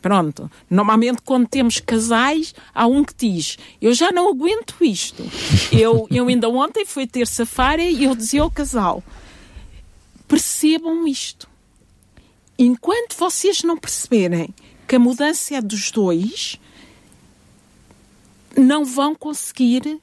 Pronto. 0.00 0.50
Normalmente, 0.70 1.20
quando 1.22 1.48
temos 1.48 1.80
casais, 1.80 2.54
há 2.72 2.86
um 2.86 3.02
que 3.02 3.14
diz: 3.16 3.58
Eu 3.80 3.92
já 3.92 4.12
não 4.12 4.28
aguento 4.28 4.76
isto. 4.82 5.24
Eu, 5.72 6.06
eu 6.10 6.28
ainda 6.28 6.48
ontem, 6.48 6.86
foi 6.86 7.06
terça-feira, 7.06 7.82
e 7.82 8.04
eu 8.04 8.14
dizia 8.14 8.42
ao 8.42 8.50
casal: 8.50 9.02
Percebam 10.28 11.08
isto. 11.08 11.48
Enquanto 12.58 13.16
vocês 13.16 13.62
não 13.62 13.76
perceberem 13.76 14.54
que 14.86 14.94
a 14.94 14.98
mudança 14.98 15.56
é 15.56 15.60
dos 15.60 15.90
dois, 15.90 16.58
não 18.56 18.84
vão 18.84 19.14
conseguir 19.14 20.00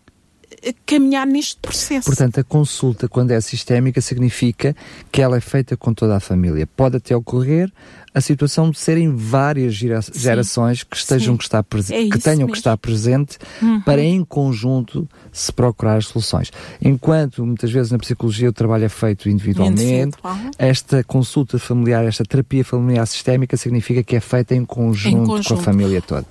caminhar 0.85 1.25
neste 1.25 1.57
processo. 1.57 2.05
Portanto, 2.05 2.39
a 2.39 2.43
consulta, 2.43 3.07
quando 3.07 3.31
é 3.31 3.41
sistémica, 3.41 4.01
significa 4.01 4.75
que 5.11 5.21
ela 5.21 5.37
é 5.37 5.41
feita 5.41 5.75
com 5.77 5.93
toda 5.93 6.15
a 6.15 6.19
família. 6.19 6.67
Pode 6.67 6.97
até 6.97 7.15
ocorrer 7.15 7.71
a 8.13 8.21
situação 8.21 8.69
de 8.69 8.77
serem 8.77 9.15
várias 9.15 9.73
gera 9.73 10.01
Sim. 10.01 10.11
gerações 10.13 10.83
que 10.83 10.95
estejam 10.95 11.33
Sim. 11.33 11.37
que, 11.37 11.43
estar 11.43 11.65
é 11.89 12.09
que 12.09 12.19
tenham 12.19 12.37
mesmo. 12.37 12.51
que 12.51 12.57
estar 12.57 12.77
presente 12.77 13.39
uhum. 13.61 13.81
para 13.81 14.01
em 14.01 14.23
conjunto 14.23 15.09
se 15.31 15.51
procurar 15.51 15.97
as 15.97 16.07
soluções. 16.07 16.51
Enquanto 16.81 17.43
muitas 17.43 17.71
vezes 17.71 17.91
na 17.91 17.97
psicologia 17.97 18.49
o 18.49 18.53
trabalho 18.53 18.85
é 18.85 18.89
feito 18.89 19.29
individualmente, 19.29 20.17
Individual. 20.19 20.37
esta 20.59 21.03
consulta 21.03 21.57
familiar, 21.57 22.05
esta 22.05 22.23
terapia 22.23 22.63
familiar 22.63 23.07
sistémica 23.07 23.57
significa 23.57 24.03
que 24.03 24.15
é 24.15 24.19
feita 24.19 24.53
em 24.53 24.63
conjunto, 24.63 25.17
em 25.17 25.25
conjunto. 25.25 25.47
com 25.47 25.53
a 25.55 25.63
família 25.63 26.01
toda. 26.01 26.27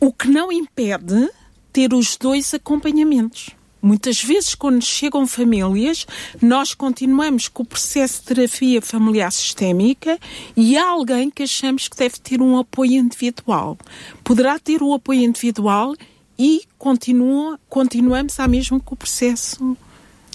O 0.00 0.12
que 0.12 0.28
não 0.28 0.50
impede 0.50 1.28
ter 1.78 1.94
os 1.94 2.16
dois 2.16 2.52
acompanhamentos. 2.54 3.50
Muitas 3.80 4.20
vezes, 4.20 4.52
quando 4.56 4.84
chegam 4.84 5.28
famílias, 5.28 6.08
nós 6.42 6.74
continuamos 6.74 7.46
com 7.46 7.62
o 7.62 7.66
processo 7.66 8.18
de 8.18 8.34
terapia 8.34 8.82
familiar 8.82 9.30
sistémica 9.30 10.18
e 10.56 10.76
há 10.76 10.88
alguém 10.88 11.30
que 11.30 11.44
achamos 11.44 11.86
que 11.86 11.96
deve 11.96 12.18
ter 12.18 12.42
um 12.42 12.58
apoio 12.58 12.94
individual. 12.94 13.78
Poderá 14.24 14.58
ter 14.58 14.82
o 14.82 14.92
apoio 14.92 15.22
individual 15.22 15.94
e 16.36 16.62
continua, 16.76 17.60
continuamos 17.68 18.40
a 18.40 18.48
mesmo 18.48 18.80
com 18.82 18.96
o 18.96 18.98
processo 18.98 19.76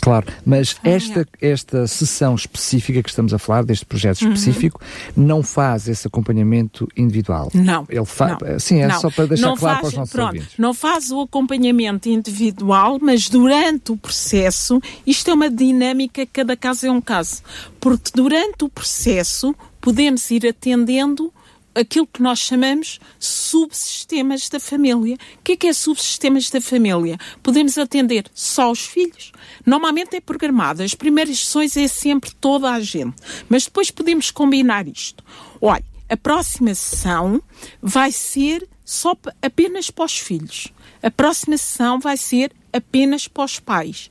Claro, 0.04 0.28
mas 0.46 0.76
esta, 0.84 1.26
esta 1.42 1.88
sessão 1.88 2.36
específica 2.36 3.02
que 3.02 3.08
estamos 3.08 3.34
a 3.34 3.40
falar, 3.40 3.64
deste 3.64 3.86
projeto 3.86 4.22
específico, 4.22 4.82
uhum. 5.16 5.26
não 5.26 5.42
faz 5.42 5.88
esse 5.88 6.06
acompanhamento 6.06 6.90
individual. 6.98 7.50
Não. 7.54 7.86
Ele 7.88 8.04
fa 8.04 8.38
não, 8.42 8.60
Sim, 8.60 8.82
é 8.82 8.88
não. 8.88 9.00
só 9.00 9.10
para 9.10 9.28
deixar 9.28 9.48
não 9.48 9.56
claro 9.56 9.76
faz, 9.76 9.82
para 9.82 9.88
os 9.88 9.94
nossos 9.94 10.14
pronto, 10.14 10.28
ouvintes. 10.28 10.58
Não 10.58 10.74
faz 10.74 11.10
o 11.10 11.22
acompanhamento 11.22 12.10
individual, 12.10 13.00
mas 13.02 13.30
durante 13.30 13.94
o 13.94 13.98
processo, 13.98 14.82
isto 15.08 15.32
é 15.32 15.34
uma 15.34 15.50
dinâmica, 15.50 16.26
cada 16.26 16.58
caso 16.58 16.86
é 16.86 16.92
um 16.92 17.00
caso. 17.00 17.42
Porque 17.80 18.12
durante 18.14 18.66
o 18.66 18.70
processo 18.70 19.56
podemos 19.80 20.30
ir 20.32 20.46
atendendo 20.46 21.32
aquilo 21.76 22.08
que 22.08 22.22
nós 22.22 22.40
chamamos 22.40 23.00
subsistemas 23.20 24.50
da 24.50 24.60
família. 24.60 25.16
O 25.40 25.44
que 25.44 25.54
é 25.54 25.56
que 25.56 25.68
é 25.68 25.74
subsistemas 25.74 26.50
da 26.50 26.62
família? 26.62 27.18
Podemos 27.42 27.78
atender 27.78 28.26
só 28.34 28.72
os 28.72 28.86
filhos. 28.86 29.32
Normalmente 29.66 30.16
é 30.16 30.22
programado. 30.22 30.84
As 30.84 30.94
primeiras 30.94 31.40
sessões 31.40 31.76
é 31.78 31.88
sempre 31.88 32.32
toda 32.40 32.72
a 32.72 32.80
gente. 32.80 33.16
Mas 33.50 33.66
depois 33.66 33.92
podemos 33.92 34.32
combinar 34.32 34.88
isto. 34.88 35.24
Olha, 35.62 35.84
a 36.10 36.18
próxima 36.18 36.76
sessão 36.76 37.42
vai 37.82 38.12
ser 38.12 38.68
só 38.86 39.16
apenas 39.42 39.90
para 39.90 40.06
os 40.06 40.18
filhos. 40.18 40.68
A 41.02 41.10
próxima 41.10 41.58
sessão 41.58 42.00
vai 42.00 42.18
ser 42.18 42.52
apenas 42.72 43.28
para 43.28 43.44
os 43.46 43.60
pais. 43.60 44.10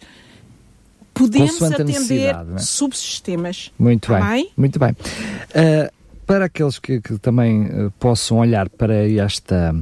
Podemos 1.15 1.59
Consoante 1.59 1.83
atender 1.83 2.35
é? 2.35 2.59
subsistemas. 2.59 3.71
Muito 3.79 4.09
Tá 4.09 4.19
bem, 4.21 4.45
bem? 4.45 4.53
muito 4.57 4.79
bem. 4.79 4.91
Uh, 4.93 5.93
para 6.33 6.47
aqueles 6.47 6.79
que, 6.79 6.99
que 6.99 7.19
também 7.19 7.67
uh, 7.67 7.91
possam 8.01 8.39
olhar 8.39 8.67
para 8.71 9.07
esta 9.07 9.77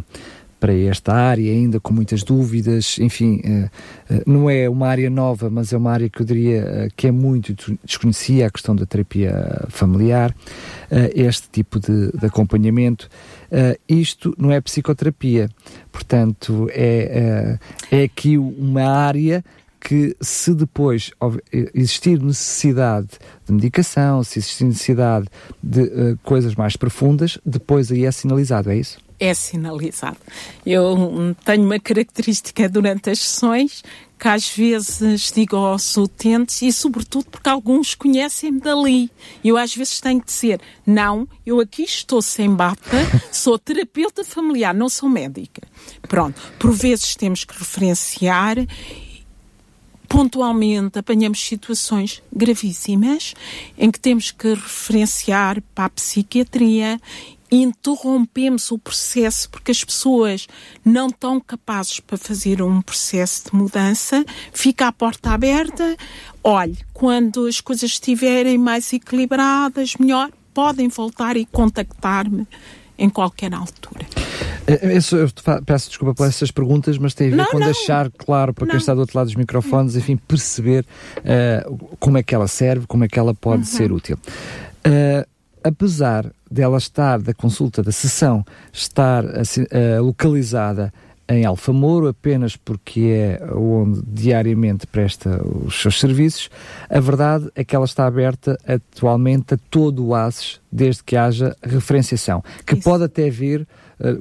para 0.58 0.74
esta 0.74 1.14
área 1.14 1.50
ainda 1.50 1.78
com 1.80 1.94
muitas 1.94 2.24
dúvidas, 2.24 2.98
enfim, 2.98 3.40
uh, 3.46 3.70
não 4.26 4.50
é 4.50 4.68
uma 4.68 4.88
área 4.88 5.08
nova, 5.08 5.48
mas 5.48 5.72
é 5.72 5.76
uma 5.76 5.92
área 5.92 6.10
que 6.10 6.20
eu 6.20 6.26
diria 6.26 6.88
que 6.96 7.06
é 7.06 7.12
muito 7.12 7.54
desconhecia 7.84 8.48
a 8.48 8.50
questão 8.50 8.74
da 8.74 8.84
terapia 8.84 9.64
familiar, 9.68 10.34
este 11.14 11.48
tipo 11.48 11.78
de, 11.78 12.10
de 12.10 12.26
acompanhamento. 12.26 13.08
isto 13.88 14.34
não 14.36 14.50
é 14.50 14.60
psicoterapia, 14.60 15.48
portanto 15.92 16.68
é, 16.72 17.58
é 17.92 18.02
aqui 18.02 18.36
uma 18.36 18.82
área 18.82 19.42
que 19.80 20.14
se 20.20 20.54
depois 20.54 21.10
existir 21.74 22.20
necessidade 22.20 23.08
de 23.46 23.52
medicação, 23.52 24.22
se 24.22 24.38
existir 24.38 24.64
necessidade 24.64 25.26
de 25.62 25.82
uh, 25.82 26.18
coisas 26.22 26.54
mais 26.54 26.76
profundas, 26.76 27.38
depois 27.44 27.90
aí 27.90 28.04
é 28.04 28.12
sinalizado, 28.12 28.70
é 28.70 28.76
isso? 28.76 28.98
É 29.18 29.34
sinalizado. 29.34 30.16
Eu 30.64 31.34
tenho 31.44 31.64
uma 31.64 31.78
característica 31.78 32.68
durante 32.68 33.10
as 33.10 33.18
sessões 33.18 33.82
que 34.18 34.28
às 34.28 34.50
vezes 34.50 35.32
digo 35.34 35.56
aos 35.56 35.96
utentes 35.96 36.60
e 36.60 36.70
sobretudo 36.70 37.24
porque 37.30 37.48
alguns 37.48 37.94
conhecem-me 37.94 38.60
dali. 38.60 39.10
Eu 39.42 39.56
às 39.56 39.74
vezes 39.74 39.98
tenho 39.98 40.20
que 40.20 40.26
dizer, 40.26 40.60
não, 40.86 41.26
eu 41.44 41.58
aqui 41.58 41.82
estou 41.82 42.20
sem 42.20 42.54
bata, 42.54 42.98
sou 43.32 43.58
terapeuta 43.58 44.22
familiar, 44.22 44.74
não 44.74 44.90
sou 44.90 45.08
médica. 45.08 45.62
Pronto, 46.06 46.40
por 46.58 46.70
vezes 46.70 47.16
temos 47.16 47.44
que 47.44 47.58
referenciar 47.58 48.56
pontualmente 50.10 50.98
apanhamos 50.98 51.40
situações 51.40 52.20
gravíssimas 52.32 53.32
em 53.78 53.92
que 53.92 54.00
temos 54.00 54.32
que 54.32 54.48
referenciar 54.48 55.62
para 55.72 55.84
a 55.84 55.88
psiquiatria 55.88 57.00
interrompemos 57.50 58.72
o 58.72 58.78
processo 58.78 59.48
porque 59.50 59.70
as 59.70 59.82
pessoas 59.84 60.48
não 60.84 61.06
estão 61.08 61.40
capazes 61.40 62.00
para 62.00 62.18
fazer 62.18 62.60
um 62.60 62.82
processo 62.82 63.50
de 63.50 63.56
mudança, 63.56 64.24
fica 64.52 64.88
a 64.88 64.92
porta 64.92 65.30
aberta. 65.30 65.96
Olhe, 66.42 66.78
quando 66.92 67.46
as 67.46 67.60
coisas 67.60 67.90
estiverem 67.90 68.58
mais 68.58 68.92
equilibradas, 68.92 69.94
melhor, 69.96 70.30
podem 70.54 70.88
voltar 70.88 71.36
e 71.36 71.44
contactar-me 71.46 72.46
em 72.98 73.08
qualquer 73.08 73.52
altura. 73.54 74.06
Isso, 74.96 75.16
eu 75.16 75.28
peço 75.64 75.88
desculpa 75.88 76.14
por 76.14 76.26
essas 76.26 76.50
perguntas, 76.50 76.98
mas 76.98 77.14
tem 77.14 77.28
a 77.28 77.30
ver 77.30 77.36
não, 77.36 77.46
com 77.46 77.58
não. 77.58 77.66
deixar 77.66 78.10
claro 78.10 78.54
para 78.54 78.66
quem 78.66 78.76
está 78.76 78.94
do 78.94 79.00
outro 79.00 79.18
lado 79.18 79.26
dos 79.26 79.36
microfones, 79.36 79.96
enfim, 79.96 80.16
perceber 80.16 80.84
uh, 81.18 81.88
como 81.98 82.18
é 82.18 82.22
que 82.22 82.34
ela 82.34 82.46
serve, 82.46 82.86
como 82.86 83.04
é 83.04 83.08
que 83.08 83.18
ela 83.18 83.34
pode 83.34 83.62
uhum. 83.62 83.64
ser 83.64 83.92
útil. 83.92 84.16
Uh, 84.86 85.26
apesar 85.62 86.30
dela 86.50 86.78
estar, 86.78 87.20
da 87.20 87.34
consulta, 87.34 87.82
da 87.82 87.92
sessão, 87.92 88.44
estar 88.72 89.24
uh, 89.24 90.02
localizada 90.02 90.92
em 91.30 91.44
Alfamoro, 91.44 92.08
apenas 92.08 92.56
porque 92.56 93.00
é 93.00 93.54
onde 93.54 94.02
diariamente 94.04 94.84
presta 94.84 95.40
os 95.46 95.80
seus 95.80 96.00
serviços, 96.00 96.50
a 96.88 96.98
verdade 96.98 97.48
é 97.54 97.64
que 97.64 97.76
ela 97.76 97.84
está 97.84 98.04
aberta 98.04 98.58
atualmente 98.66 99.54
a 99.54 99.58
todo 99.70 100.04
o 100.04 100.14
ASES, 100.14 100.60
desde 100.72 101.04
que 101.04 101.16
haja 101.16 101.56
referenciação, 101.62 102.42
que 102.66 102.74
Isso. 102.74 102.82
pode 102.82 103.04
até 103.04 103.30
vir 103.30 103.66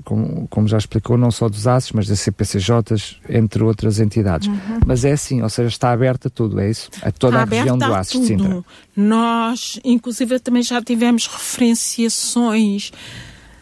como, 0.03 0.47
como, 0.49 0.67
já 0.67 0.77
explicou, 0.77 1.17
não 1.17 1.31
só 1.31 1.47
dos 1.47 1.65
ACES, 1.67 1.91
mas 1.93 2.07
das 2.07 2.19
CPCJs, 2.19 3.17
entre 3.29 3.63
outras 3.63 3.99
entidades. 3.99 4.47
Uhum. 4.47 4.79
Mas 4.85 5.05
é 5.05 5.13
assim, 5.13 5.41
ou 5.41 5.49
seja, 5.49 5.69
está 5.69 5.91
aberta 5.91 6.27
a 6.27 6.31
tudo, 6.31 6.59
é 6.59 6.69
isso? 6.69 6.89
A 7.01 7.11
toda 7.11 7.41
está 7.41 7.55
a 7.55 7.59
região 7.59 7.77
do 7.77 7.93
ACES 7.93 8.19
de 8.21 8.27
Sintra. 8.27 8.63
Nós, 8.95 9.79
inclusive, 9.83 10.39
também 10.39 10.63
já 10.63 10.81
tivemos 10.81 11.27
referenciações 11.27 12.91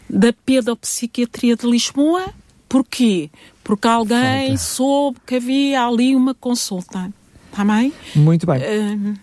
da 0.08 0.32
pedopsiquiatria 0.32 1.56
de 1.56 1.66
Lisboa. 1.70 2.24
Porquê? 2.68 3.30
Porque 3.62 3.86
alguém 3.86 4.48
Falta. 4.48 4.56
soube 4.58 5.18
que 5.26 5.36
havia 5.36 5.86
ali 5.86 6.14
uma 6.16 6.34
consulta. 6.34 7.10
Também? 7.52 7.92
Muito 8.14 8.46
bem. 8.46 8.60
Uh... 8.60 9.14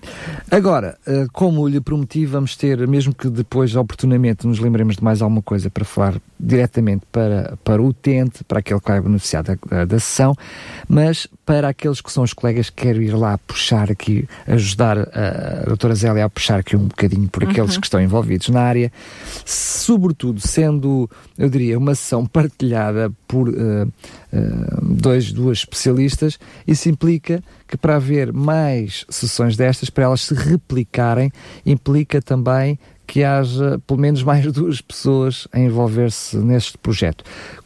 Agora, 0.51 0.97
uh, 1.07 1.25
como 1.31 1.67
lhe 1.67 1.79
prometi, 1.79 2.25
vamos 2.25 2.55
ter, 2.55 2.85
mesmo 2.87 3.13
que 3.13 3.29
depois, 3.29 3.75
oportunamente, 3.75 4.45
nos 4.45 4.59
lembremos 4.59 4.97
de 4.97 5.03
mais 5.03 5.21
alguma 5.21 5.41
coisa 5.41 5.69
para 5.69 5.85
falar 5.85 6.15
diretamente 6.39 7.05
para, 7.11 7.57
para 7.63 7.81
o 7.81 7.87
utente, 7.87 8.43
para 8.43 8.59
aquele 8.59 8.79
que 8.79 8.87
vai 8.87 9.01
beneficiar 9.01 9.43
da, 9.43 9.57
da, 9.69 9.85
da 9.85 9.99
sessão, 9.99 10.35
mas 10.87 11.27
para 11.45 11.69
aqueles 11.69 12.01
que 12.01 12.11
são 12.11 12.23
os 12.23 12.33
colegas 12.33 12.69
que 12.69 12.83
quero 12.83 13.01
ir 13.01 13.15
lá 13.15 13.37
puxar 13.37 13.91
aqui, 13.91 14.27
ajudar 14.47 14.97
a, 14.97 15.61
a 15.61 15.65
doutora 15.65 15.95
Zélia 15.95 16.25
a 16.25 16.29
puxar 16.29 16.59
aqui 16.59 16.75
um 16.75 16.87
bocadinho 16.87 17.27
por 17.29 17.43
aqueles 17.43 17.75
uhum. 17.75 17.81
que 17.81 17.87
estão 17.87 18.01
envolvidos 18.01 18.49
na 18.49 18.61
área, 18.61 18.91
sobretudo 19.45 20.39
sendo, 20.41 21.09
eu 21.37 21.49
diria, 21.49 21.77
uma 21.77 21.95
sessão 21.95 22.25
partilhada 22.25 23.11
por 23.27 23.49
uh, 23.49 23.53
uh, 23.53 23.91
dois, 24.81 25.31
duas 25.31 25.59
especialistas, 25.59 26.37
isso 26.67 26.89
implica 26.89 27.43
que 27.67 27.77
para 27.77 27.95
haver 27.95 28.31
mais 28.31 29.05
sessões 29.09 29.55
destas, 29.55 29.89
para 29.89 30.03
elas 30.03 30.21
se 30.21 30.33
replicarem, 30.33 31.31
implica 31.65 32.21
também 32.21 32.77
que 33.05 33.23
haja 33.23 33.79
pelo 33.85 33.99
menos 33.99 34.23
mais 34.23 34.45
duas 34.51 34.81
pessoas 34.81 35.47
a 35.51 35.59
envolver-se 35.59 36.37
neste 36.37 36.77
projeto. 36.77 37.23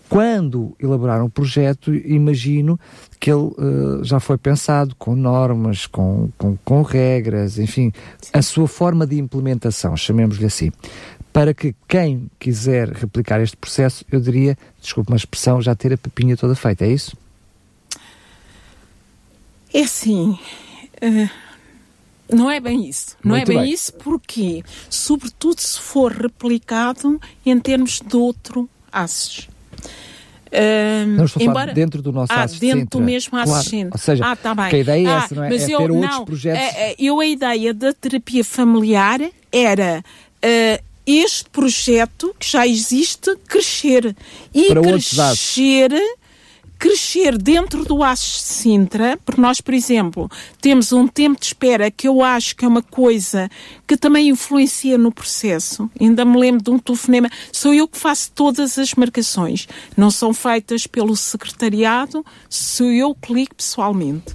Quando 0.10 0.75
elaboraram 0.80 1.25
o 1.25 1.30
projeto, 1.30 1.93
imagino 1.93 2.80
que 3.19 3.30
ele 3.30 3.43
uh, 3.43 4.04
já 4.04 4.19
foi 4.19 4.39
pensado 4.39 4.95
com 4.95 5.15
normas, 5.15 5.86
com, 5.86 6.30
com, 6.36 6.58
com 6.65 6.82
regras, 6.82 7.60
enfim, 7.60 7.91
a 8.34 8.41
sua 8.41 8.67
forma 8.67 9.06
de 9.06 9.19
implementação, 9.19 9.95
chamemos-lhe 9.95 10.47
assim. 10.47 10.71
Para 11.32 11.54
que 11.54 11.75
quem 11.88 12.28
quiser 12.39 12.89
replicar 12.89 13.39
este 13.39 13.56
processo, 13.56 14.04
eu 14.12 14.19
diria, 14.19 14.58
desculpe 14.82 15.12
uma 15.12 15.17
expressão, 15.17 15.62
já 15.62 15.75
ter 15.75 15.93
a 15.93 15.97
pepinha 15.97 16.36
toda 16.36 16.56
feita, 16.56 16.86
é 16.86 16.91
isso? 16.91 17.15
É 19.71 19.82
assim. 19.82 20.39
Uh, 21.04 21.30
não 22.31 22.49
é 22.49 22.59
bem 22.59 22.87
isso. 22.87 23.17
Não 23.23 23.35
Muito 23.35 23.51
é 23.51 23.53
bem, 23.55 23.63
bem, 23.63 23.73
isso 23.73 23.93
porque, 23.93 24.63
sobretudo 24.89 25.59
se 25.59 25.79
for 25.79 26.11
replicado 26.11 27.19
em 27.45 27.59
termos 27.59 28.01
de 28.05 28.15
outro 28.15 28.69
ACES. 28.91 29.47
Um, 30.51 31.15
não 31.15 31.25
estou 31.25 31.43
embora... 31.43 31.73
dentro 31.73 32.01
do 32.01 32.11
nosso 32.11 32.33
ah, 32.33 32.45
dentro 32.47 32.99
do 32.99 33.05
mesmo 33.05 33.37
assistente. 33.37 33.89
Claro. 33.89 33.89
Ou 33.93 33.99
seja, 33.99 34.25
ah, 34.25 34.35
tá 34.35 34.55
bem. 34.55 34.65
a 34.65 34.77
ideia 34.77 35.07
é 35.07 35.11
ah, 35.11 35.17
essa, 35.23 35.35
não 35.35 35.43
é? 35.43 35.49
Mas 35.49 35.69
é 35.69 35.73
eu, 35.73 35.87
não, 35.87 36.25
projetos. 36.25 36.59
É, 36.59 36.91
é, 36.91 36.95
eu, 36.97 37.19
a 37.19 37.25
ideia 37.25 37.73
da 37.73 37.93
terapia 37.93 38.43
familiar 38.43 39.19
era 39.51 40.03
uh, 40.03 40.83
este 41.05 41.49
projeto 41.51 42.35
que 42.39 42.51
já 42.51 42.65
existe 42.65 43.35
crescer. 43.47 44.15
E 44.53 44.67
Para 44.69 44.81
crescer 44.81 45.91
crescer 46.79 47.37
dentro 47.37 47.83
do 47.83 48.01
ASS 48.01 48.41
Sintra, 48.41 49.19
porque 49.25 49.41
nós, 49.41 49.59
por 49.59 49.73
exemplo, 49.73 50.31
temos 50.61 50.93
um 50.93 51.05
tempo 51.05 51.37
de 51.37 51.47
espera 51.47 51.91
que 51.91 52.07
eu 52.07 52.23
acho 52.23 52.55
que 52.55 52.63
é 52.63 52.67
uma 52.67 52.81
coisa 52.81 53.51
que 53.85 53.97
também 53.97 54.29
influencia 54.29 54.97
no 54.97 55.11
processo. 55.11 55.91
Ainda 55.99 56.23
me 56.23 56.39
lembro 56.39 56.63
de 56.63 56.69
um 56.71 56.79
telefonema, 56.79 57.29
sou 57.51 57.73
eu 57.73 57.85
que 57.85 57.97
faço 57.97 58.31
todas 58.31 58.79
as 58.79 58.93
marcações, 58.93 59.67
não 59.97 60.09
são 60.09 60.33
feitas 60.33 60.87
pelo 60.87 61.17
secretariado, 61.17 62.25
sou 62.49 62.87
eu 62.87 63.13
que 63.13 63.33
ligo 63.33 63.55
pessoalmente. 63.55 64.33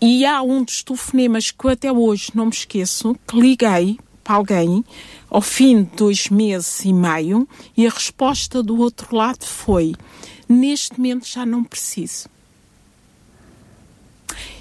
E 0.00 0.26
há 0.26 0.42
um 0.42 0.64
dos 0.64 0.82
telefonemas 0.82 1.52
que 1.52 1.64
eu 1.64 1.70
até 1.70 1.92
hoje 1.92 2.32
não 2.34 2.46
me 2.46 2.52
esqueço, 2.52 3.16
que 3.26 3.40
liguei 3.40 3.98
para 4.24 4.34
alguém 4.34 4.84
ao 5.30 5.40
fim 5.40 5.84
de 5.84 5.96
dois 5.96 6.28
meses 6.28 6.84
e 6.84 6.92
meio 6.92 7.48
e 7.76 7.86
a 7.86 7.90
resposta 7.90 8.60
do 8.62 8.76
outro 8.78 9.14
lado 9.14 9.44
foi 9.44 9.94
Neste 10.48 10.98
momento 10.98 11.26
já 11.26 11.44
não 11.44 11.64
preciso. 11.64 12.28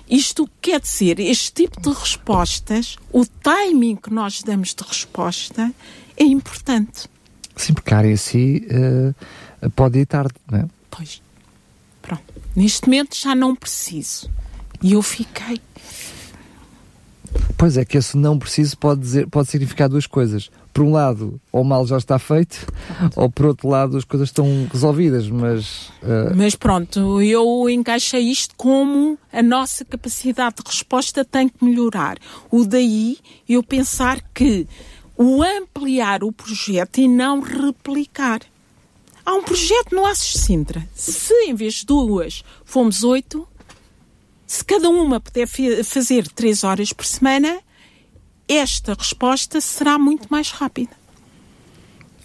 Isto 0.10 0.48
quer 0.62 0.80
dizer, 0.80 1.20
este 1.20 1.52
tipo 1.52 1.82
de 1.82 1.90
respostas, 1.90 2.96
o 3.12 3.26
timing 3.26 3.96
que 3.96 4.14
nós 4.14 4.44
damos 4.44 4.74
de 4.74 4.84
resposta 4.84 5.72
é 6.16 6.24
importante. 6.24 7.10
Sim, 7.56 7.74
porque 7.74 7.94
a 7.94 7.98
área 7.98 8.14
assim 8.14 8.58
uh, 8.58 9.70
pode 9.72 10.00
ir 10.00 10.06
tarde, 10.06 10.36
não 10.52 10.60
é? 10.60 10.66
Pois. 10.92 11.22
Pronto. 12.02 12.24
Neste 12.56 12.88
momento 12.88 13.16
já 13.16 13.34
não 13.34 13.56
preciso. 13.56 14.30
E 14.82 14.94
eu 14.94 15.02
fiquei. 15.02 15.60
Pois 17.58 17.76
é, 17.78 17.84
que 17.84 17.98
esse 17.98 18.16
não 18.16 18.38
preciso 18.38 18.78
pode, 18.78 19.02
dizer, 19.02 19.28
pode 19.28 19.50
significar 19.50 19.90
duas 19.90 20.06
coisas 20.06 20.52
por 20.76 20.84
um 20.84 20.92
lado, 20.92 21.40
o 21.54 21.64
mal 21.64 21.88
já 21.88 21.98
está 21.98 22.20
feito, 22.20 22.68
ou 23.16 23.32
por 23.32 23.46
outro 23.46 23.70
lado, 23.70 23.96
as 23.96 24.04
coisas 24.04 24.28
estão 24.28 24.68
resolvidas, 24.70 25.30
mas. 25.30 25.88
Uh... 26.04 26.36
Mas 26.36 26.54
pronto, 26.54 27.22
eu 27.22 27.70
encaixei 27.70 28.20
isto 28.24 28.54
como 28.58 29.18
a 29.32 29.42
nossa 29.42 29.86
capacidade 29.86 30.58
de 30.58 30.64
resposta 30.70 31.24
tem 31.24 31.48
que 31.48 31.64
melhorar. 31.64 32.18
O 32.52 32.66
daí 32.66 33.20
eu 33.48 33.64
pensar 33.64 34.22
que 34.34 34.68
o 35.18 35.42
ampliar 35.42 36.26
o 36.26 36.32
projeto 36.34 36.98
e 36.98 37.08
não 37.08 37.40
replicar. 37.40 38.42
Há 39.26 39.34
um 39.34 39.44
projeto 39.44 39.96
no 39.96 40.06
Assis 40.06 40.42
Sintra. 40.42 40.86
Se 40.94 41.34
em 41.46 41.56
vez 41.56 41.76
de 41.76 41.86
duas 41.86 42.44
fomos 42.66 43.02
oito, 43.06 43.48
se 44.46 44.64
cada 44.64 44.90
uma 44.90 45.22
puder 45.22 45.48
fazer 45.86 46.28
três 46.28 46.66
horas 46.66 46.92
por 46.92 47.06
semana, 47.06 47.62
esta 48.48 48.94
resposta 48.94 49.60
será 49.62 49.98
muito 49.98 50.28
mais 50.30 50.52
rápida. 50.52 50.92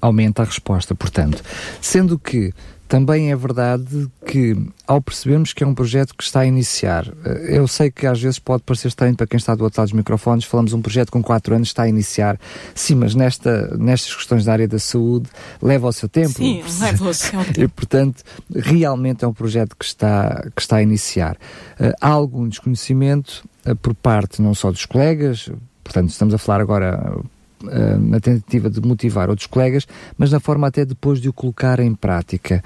Aumenta 0.01 0.43
a 0.43 0.45
resposta, 0.45 0.95
portanto. 0.95 1.43
Sendo 1.81 2.19
que 2.19 2.55
também 2.91 3.31
é 3.31 3.37
verdade 3.37 4.11
que, 4.27 4.57
ao 4.85 5.01
percebermos 5.01 5.53
que 5.53 5.63
é 5.63 5.67
um 5.67 5.73
projeto 5.73 6.13
que 6.13 6.25
está 6.25 6.41
a 6.41 6.47
iniciar, 6.47 7.07
eh, 7.25 7.59
eu 7.59 7.69
sei 7.69 7.89
que 7.89 8.05
às 8.05 8.21
vezes 8.21 8.41
pode 8.41 8.65
parecer 8.65 8.89
estranho 8.89 9.15
para 9.15 9.29
quem 9.29 9.37
está 9.37 9.55
do 9.55 9.63
outro 9.63 9.81
lado 9.81 9.91
dos 9.91 9.97
microfones, 9.97 10.45
falamos 10.45 10.73
um 10.73 10.83
projeto 10.83 11.13
com 11.13 11.23
4 11.23 11.55
anos, 11.55 11.69
está 11.69 11.85
a 11.85 11.89
iniciar. 11.89 12.37
Sim, 12.75 12.97
mas 12.97 13.15
nesta, 13.15 13.77
nestas 13.79 14.13
questões 14.13 14.45
da 14.45 14.53
área 14.53 14.67
da 14.67 14.81
saúde 14.81 15.31
leva 15.63 15.87
o 15.87 15.93
seu 15.93 16.09
tempo. 16.09 16.33
Sim, 16.33 16.65
leva 16.81 17.11
o 17.11 17.15
seu 17.15 17.45
tempo. 17.45 17.61
E, 17.61 17.69
portanto, 17.69 18.25
realmente 18.53 19.25
é 19.25 19.29
um 19.29 19.33
projeto 19.33 19.77
que 19.77 19.85
está, 19.85 20.49
que 20.53 20.61
está 20.61 20.79
a 20.79 20.83
iniciar. 20.83 21.37
Uh, 21.79 21.95
há 22.01 22.09
algum 22.09 22.49
desconhecimento 22.49 23.45
uh, 23.69 23.77
por 23.77 23.95
parte 23.95 24.43
não 24.43 24.53
só 24.53 24.69
dos 24.73 24.85
colegas, 24.85 25.49
Portanto, 25.91 26.11
estamos 26.11 26.33
a 26.33 26.39
falar 26.39 26.61
agora 26.61 27.19
uh, 27.65 27.99
na 27.99 28.21
tentativa 28.21 28.71
de 28.71 28.81
motivar 28.81 29.29
outros 29.29 29.49
colegas, 29.49 29.89
mas 30.17 30.31
na 30.31 30.39
forma 30.39 30.69
até 30.69 30.85
depois 30.85 31.21
de 31.21 31.29
o 31.29 31.33
colocar 31.33 31.81
em 31.81 31.93
prática. 31.97 32.63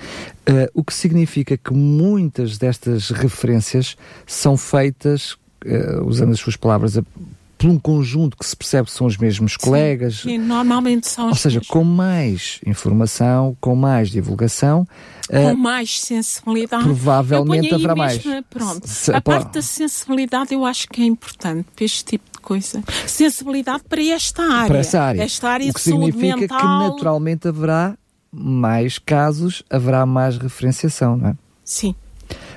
Uh, 0.46 0.68
o 0.74 0.84
que 0.84 0.92
significa 0.92 1.56
que 1.56 1.72
muitas 1.72 2.58
destas 2.58 3.08
referências 3.08 3.96
são 4.26 4.58
feitas, 4.58 5.38
uh, 5.64 6.04
usando 6.04 6.32
as 6.32 6.38
suas 6.38 6.54
palavras, 6.54 6.98
por 7.56 7.70
um 7.70 7.78
conjunto 7.78 8.36
que 8.36 8.44
se 8.44 8.54
percebe 8.54 8.88
que 8.88 8.92
são 8.92 9.06
os 9.06 9.16
mesmos 9.16 9.56
colegas. 9.56 10.16
Sim, 10.16 10.36
normalmente 10.36 11.06
são 11.08 11.28
Ou 11.28 11.34
seja, 11.34 11.62
com 11.66 11.82
mais 11.82 12.60
informação, 12.66 13.56
com 13.58 13.74
mais 13.74 14.10
divulgação. 14.10 14.86
Com 15.30 15.52
uh, 15.52 15.56
mais 15.56 15.98
sensibilidade. 15.98 16.84
Provavelmente 16.84 17.72
haverá 17.72 17.96
mais. 17.96 18.22
Pronto. 18.50 18.86
Se, 18.86 19.10
a 19.10 19.18
parte 19.18 19.54
da 19.54 19.62
sensibilidade 19.62 20.52
eu 20.52 20.66
acho 20.66 20.86
que 20.88 21.00
é 21.00 21.06
importante 21.06 21.66
para 21.74 21.86
este 21.86 22.04
tipo 22.04 22.30
de 22.30 22.33
coisa. 22.44 22.82
Sensibilidade 23.06 23.82
para 23.88 24.02
esta 24.02 24.42
área. 24.42 24.68
Para 24.68 24.78
essa 24.78 25.00
área. 25.00 25.22
Esta 25.22 25.48
área 25.48 25.70
o 25.70 25.74
que 25.74 25.80
significa 25.80 26.36
mental... 26.36 26.60
que 26.60 26.66
naturalmente 26.66 27.48
haverá 27.48 27.96
mais 28.30 28.98
casos, 28.98 29.62
haverá 29.70 30.04
mais 30.04 30.36
referenciação, 30.36 31.16
não 31.16 31.30
é? 31.30 31.36
Sim. 31.64 31.94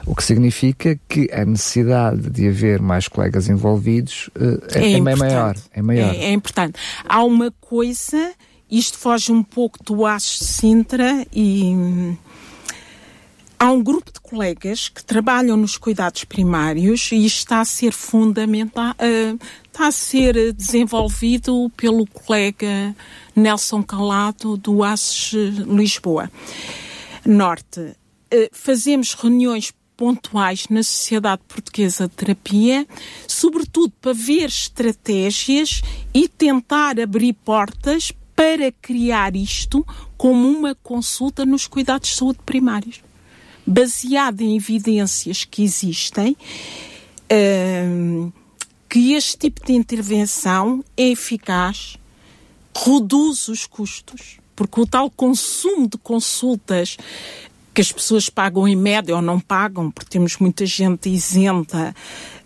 O 0.06 0.16
que 0.16 0.24
significa 0.24 1.00
que 1.08 1.30
a 1.32 1.44
necessidade 1.46 2.30
de 2.30 2.48
haver 2.48 2.82
mais 2.82 3.08
colegas 3.08 3.50
envolvidos 3.50 4.30
uh, 4.36 4.64
é, 4.74 4.94
é, 4.94 5.02
maior. 5.02 5.56
É, 5.72 5.82
maior. 5.82 6.16
É, 6.16 6.26
é, 6.26 6.32
importante. 6.32 6.80
Há 7.08 7.24
uma 7.24 7.52
coisa, 7.60 8.34
isto 8.72 8.98
foge 8.98 9.32
um 9.32 9.44
pouco 9.44 9.84
do 9.84 10.06
Aço 10.06 10.44
Sintra 10.44 11.26
e 11.34 11.74
hum, 11.76 12.18
há 13.60 13.72
um 13.72 13.84
grupo 13.84 14.12
de 14.12 14.20
colegas 14.22 14.88
que 14.88 15.04
trabalham 15.04 15.58
nos 15.58 15.78
cuidados 15.78 16.24
primários 16.24 17.12
e 17.12 17.26
isto 17.26 17.40
está 17.40 17.60
a 17.60 17.66
ser 17.66 17.92
fundamental, 17.92 18.92
uh, 18.92 19.40
está 19.78 19.88
a 19.88 19.92
ser 19.92 20.54
desenvolvido 20.54 21.72
pelo 21.78 22.08
colega 22.08 22.96
Nelson 23.36 23.84
Calado 23.84 24.58
do 24.58 24.84
ASES 24.84 25.34
Lisboa 25.68 26.32
Norte. 27.24 27.80
Uh, 27.80 28.50
fazemos 28.52 29.14
reuniões 29.14 29.72
pontuais 29.96 30.68
na 30.70 30.82
Sociedade 30.82 31.44
Portuguesa 31.48 32.08
de 32.08 32.16
Terapia, 32.16 32.88
sobretudo 33.28 33.94
para 34.02 34.14
ver 34.14 34.48
estratégias 34.48 35.84
e 36.12 36.28
tentar 36.28 37.00
abrir 37.00 37.34
portas 37.34 38.12
para 38.36 38.72
criar 38.72 39.36
isto 39.36 39.86
como 40.18 40.48
uma 40.48 40.74
consulta 40.74 41.46
nos 41.46 41.68
cuidados 41.68 42.10
de 42.10 42.16
saúde 42.16 42.40
primários, 42.44 43.04
baseada 43.66 44.44
em 44.44 44.56
evidências 44.56 45.46
que 45.46 45.64
existem. 45.64 46.36
Uh, 47.32 48.34
que 48.90 49.14
este 49.14 49.38
tipo 49.38 49.66
de 49.66 49.74
intervenção 49.74 50.84
é 50.96 51.10
eficaz, 51.10 51.98
reduz 52.76 53.48
os 53.48 53.66
custos, 53.66 54.40
porque 54.56 54.82
o 54.82 54.88
tal 54.88 55.10
consumo 55.10 55.88
de 55.88 55.98
consultas 55.98 56.98
que 57.74 57.82
as 57.82 57.92
pessoas 57.92 58.30
pagam 58.30 58.68
em 58.68 58.76
média 58.76 59.16
ou 59.16 59.22
não 59.22 59.40
pagam, 59.40 59.92
porque 59.92 60.10
temos 60.10 60.38
muita 60.38 60.66
gente 60.66 61.10
isenta, 61.10 61.94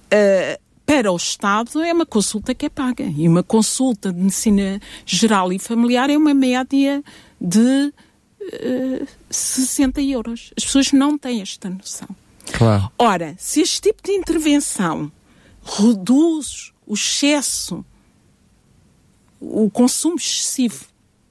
uh, 0.07 0.61
para 0.85 1.09
o 1.09 1.15
Estado 1.15 1.81
é 1.81 1.93
uma 1.93 2.05
consulta 2.05 2.53
que 2.53 2.65
é 2.65 2.69
paga. 2.69 3.05
E 3.05 3.25
uma 3.25 3.41
consulta 3.41 4.11
de 4.11 4.19
medicina 4.19 4.81
geral 5.05 5.53
e 5.53 5.57
familiar 5.57 6.09
é 6.09 6.17
uma 6.17 6.33
média 6.33 7.01
de 7.39 7.59
uh, 7.89 7.93
eh, 8.41 9.05
60 9.29 10.01
euros. 10.01 10.51
As 10.57 10.65
pessoas 10.65 10.91
não 10.91 11.17
têm 11.17 11.41
esta 11.41 11.69
noção. 11.69 12.09
Claro. 12.51 12.91
Ora, 12.97 13.35
se 13.37 13.61
este 13.61 13.79
tipo 13.79 14.03
de 14.03 14.11
intervenção 14.11 15.09
reduz 15.63 16.71
o 16.85 16.93
excesso, 16.93 17.85
o 19.39 19.69
consumo 19.69 20.15
excessivo 20.15 20.85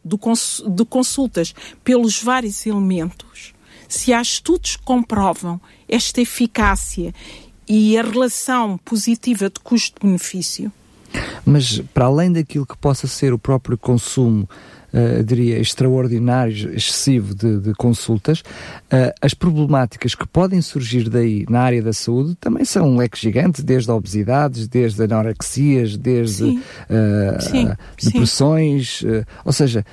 de 0.05 0.85
consultas 0.85 1.55
pelos 1.85 2.23
vários 2.23 2.65
elementos, 2.67 3.55
se 3.89 4.13
há 4.13 4.23
estudos 4.23 4.77
que 4.77 4.83
comprovam 4.83 5.61
esta 5.89 6.21
eficácia 6.21 7.15
e 7.69 7.99
a 7.99 8.03
relação 8.03 8.79
positiva 8.79 9.51
de 9.51 9.61
custo-benefício. 9.61 10.73
Mas 11.45 11.81
para 11.93 12.07
além 12.07 12.33
daquilo 12.33 12.67
que 12.67 12.77
possa 12.77 13.07
ser 13.07 13.33
o 13.33 13.39
próprio 13.39 13.77
consumo 13.77 14.49
uh, 14.93 15.23
diria, 15.25 15.59
extraordinário, 15.59 16.75
excessivo 16.75 17.35
de, 17.35 17.59
de 17.59 17.75
consultas, 17.75 18.41
uh, 18.41 19.13
as 19.21 19.35
problemáticas 19.35 20.15
que 20.15 20.27
podem 20.27 20.61
surgir 20.63 21.09
daí 21.09 21.45
na 21.49 21.61
área 21.61 21.83
da 21.83 21.93
saúde 21.93 22.35
também 22.41 22.65
são 22.65 22.89
um 22.89 22.97
leque 22.97 23.19
gigante, 23.19 23.63
desde 23.63 23.91
obesidades, 23.91 24.69
desde 24.69 25.03
anorexias, 25.03 25.97
desde 25.97 26.45
uh, 26.45 26.59
sim, 27.41 27.69
depressões, 28.03 29.03
ou 29.45 29.53
seja, 29.53 29.85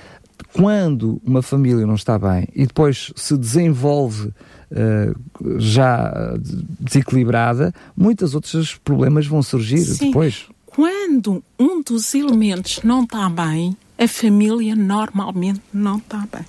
quando 0.53 1.21
uma 1.25 1.41
família 1.41 1.85
não 1.85 1.95
está 1.95 2.17
bem 2.17 2.47
e 2.55 2.65
depois 2.65 3.11
se 3.15 3.37
desenvolve 3.37 4.27
uh, 4.71 5.59
já 5.59 6.37
desequilibrada, 6.79 7.73
muitos 7.95 8.35
outros 8.35 8.75
problemas 8.75 9.27
vão 9.27 9.41
surgir 9.41 9.79
Sim. 9.79 10.07
depois. 10.07 10.45
Quando 10.65 11.43
um 11.59 11.81
dos 11.81 12.13
elementos 12.13 12.81
não 12.83 13.03
está 13.03 13.29
bem, 13.29 13.75
a 13.97 14.07
família 14.07 14.75
normalmente 14.75 15.61
não 15.73 15.97
está 15.97 16.27
bem. 16.31 16.45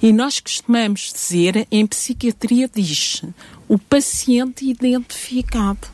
E 0.00 0.12
nós 0.12 0.38
costumamos 0.40 1.12
dizer, 1.12 1.66
em 1.70 1.86
psiquiatria 1.86 2.70
diz 2.72 3.22
o 3.68 3.78
paciente 3.78 4.64
identificado. 4.64 5.88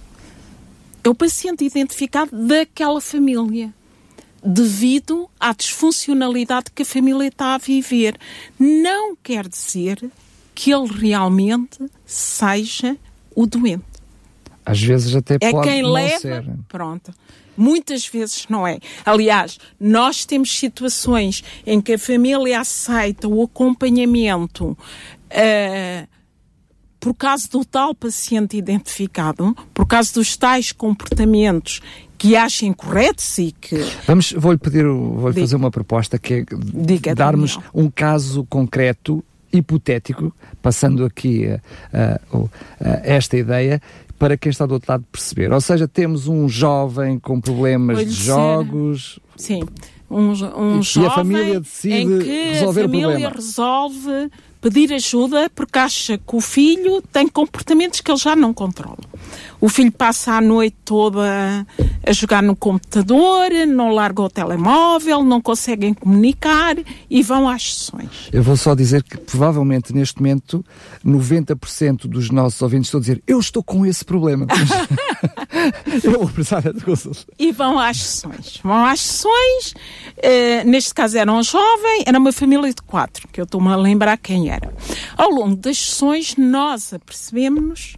É 1.03 1.09
o 1.09 1.15
paciente 1.15 1.65
identificado 1.65 2.31
daquela 2.47 3.01
família, 3.01 3.73
devido 4.43 5.29
à 5.39 5.53
disfuncionalidade 5.53 6.71
que 6.75 6.83
a 6.83 6.87
família 6.87 7.29
está 7.29 7.55
a 7.55 7.59
viver. 7.59 8.19
Não 8.59 9.17
quer 9.17 9.49
dizer 9.49 10.11
que 10.55 10.73
ele 10.73 10.87
realmente 10.87 11.79
seja 12.07 12.97
o 13.35 13.47
doente. 13.47 13.94
Às 14.65 14.83
vezes 14.83 15.15
até 15.15 15.37
é 15.41 15.51
pode 15.51 15.69
quem 15.69 15.83
não 15.83 15.93
leva, 15.93 16.19
ser. 16.19 16.45
Pronto. 16.69 17.13
Muitas 17.57 18.07
vezes 18.07 18.47
não 18.49 18.67
é. 18.67 18.79
Aliás, 19.05 19.59
nós 19.79 20.25
temos 20.25 20.57
situações 20.59 21.45
em 21.67 21.81
que 21.81 21.95
a 21.95 21.99
família 21.99 22.61
aceita 22.61 23.29
o 23.29 23.43
acompanhamento 23.43 24.71
uh, 24.71 26.09
por 26.99 27.15
causa 27.15 27.49
do 27.49 27.65
tal 27.65 27.95
paciente 27.95 28.57
identificado, 28.57 29.55
por 29.75 29.87
causa 29.87 30.15
dos 30.15 30.37
tais 30.37 30.73
comportamentos 30.73 31.81
que 32.17 32.35
achem 32.35 32.73
corretos 32.73 33.37
e 33.39 33.53
que. 33.53 33.77
Vamos, 34.07 34.33
vou-lhe 34.33 34.59
pedir, 34.59 34.87
vou-lhe 34.87 35.39
fazer 35.39 35.57
uma 35.57 35.71
proposta 35.71 36.19
que 36.19 36.35
é 36.35 36.45
Diga, 36.59 37.15
darmos 37.15 37.57
Daniel. 37.57 37.71
um 37.75 37.91
caso 37.91 38.45
concreto 38.47 39.23
hipotético, 39.53 40.35
passando 40.63 41.05
aqui 41.05 41.47
uh, 41.47 42.37
uh, 42.37 42.45
uh, 42.45 42.51
esta 42.81 43.37
ideia, 43.37 43.81
para 44.19 44.37
quem 44.37 44.51
está 44.51 44.67
do 44.67 44.75
outro 44.75 44.91
lado 44.91 45.05
perceber. 45.11 45.53
Ou 45.53 45.61
seja, 45.61 45.89
temos 45.89 46.29
um 46.29 46.49
jovem 46.49 47.19
com 47.19 47.41
problemas 47.41 48.05
de 48.05 48.13
jogos. 48.13 49.19
Sim, 49.37 49.63
um, 50.11 50.31
um 50.31 50.81
e 50.81 50.83
jovem 50.83 51.09
a 51.09 51.11
família 51.11 51.61
decide 51.61 51.95
em 51.95 52.19
que 52.19 52.49
resolver 52.53 52.81
a 52.81 52.85
família 52.85 53.07
o 53.07 53.11
problema. 53.11 53.35
resolve 53.35 54.31
pedir 54.61 54.93
ajuda 54.95 55.51
porque 55.55 55.79
acha 55.79 56.17
que 56.17 56.37
o 56.37 56.41
filho 56.41 57.03
tem 57.13 57.29
comportamentos 57.29 58.01
que 58.01 58.11
ele 58.11 58.19
já 58.19 58.35
não 58.35 58.55
controla. 58.55 58.99
O 59.65 59.69
filho 59.71 59.91
passa 59.91 60.33
a 60.33 60.43
noite 60.43 60.77
toda 60.85 61.67
a 62.07 62.13
jogar 62.13 62.43
no 62.43 62.55
computador, 62.55 63.49
não 63.67 63.93
larga 63.93 64.21
o 64.21 64.29
telemóvel, 64.29 65.25
não 65.25 65.41
conseguem 65.41 65.95
comunicar 65.95 66.77
e 67.09 67.23
vão 67.23 67.49
às 67.49 67.75
sessões. 67.75 68.29
Eu 68.31 68.43
vou 68.43 68.59
só 68.59 68.75
dizer 68.75 69.03
que 69.03 69.17
provavelmente 69.17 69.91
neste 69.95 70.19
momento 70.19 70.63
90% 71.03 72.07
dos 72.07 72.29
nossos 72.29 72.61
ouvintes 72.61 72.89
estão 72.89 72.99
a 72.99 73.01
dizer 73.01 73.23
eu 73.27 73.41
estou 73.41 73.63
com 73.63 73.87
esse 73.87 74.05
problema. 74.05 74.47
eu 76.05 76.13
vou 76.13 76.29
precisar 76.29 76.61
de 76.61 76.85
consulta. 76.85 77.25
E 77.39 77.51
vão 77.51 77.79
às 77.79 77.97
sessões. 77.97 78.61
Vão 78.63 78.85
às 78.85 79.01
sessões, 79.01 79.73
uh, 80.19 80.69
neste 80.69 80.93
caso 80.93 81.17
era 81.17 81.33
um 81.33 81.43
jovem, 81.43 82.05
era 82.05 82.19
uma 82.19 82.33
família 82.33 82.69
de 82.69 82.83
quatro, 82.83 83.27
que 83.29 83.41
eu 83.41 83.45
estou-me 83.45 83.69
a 83.69 83.77
lembrar 83.77 84.19
quem 84.19 84.51
era. 84.51 84.71
Ao 85.17 85.31
longo 85.31 85.57
das 85.57 85.79
sessões 85.79 86.37
nós 86.37 86.93
apercebemos 86.93 87.97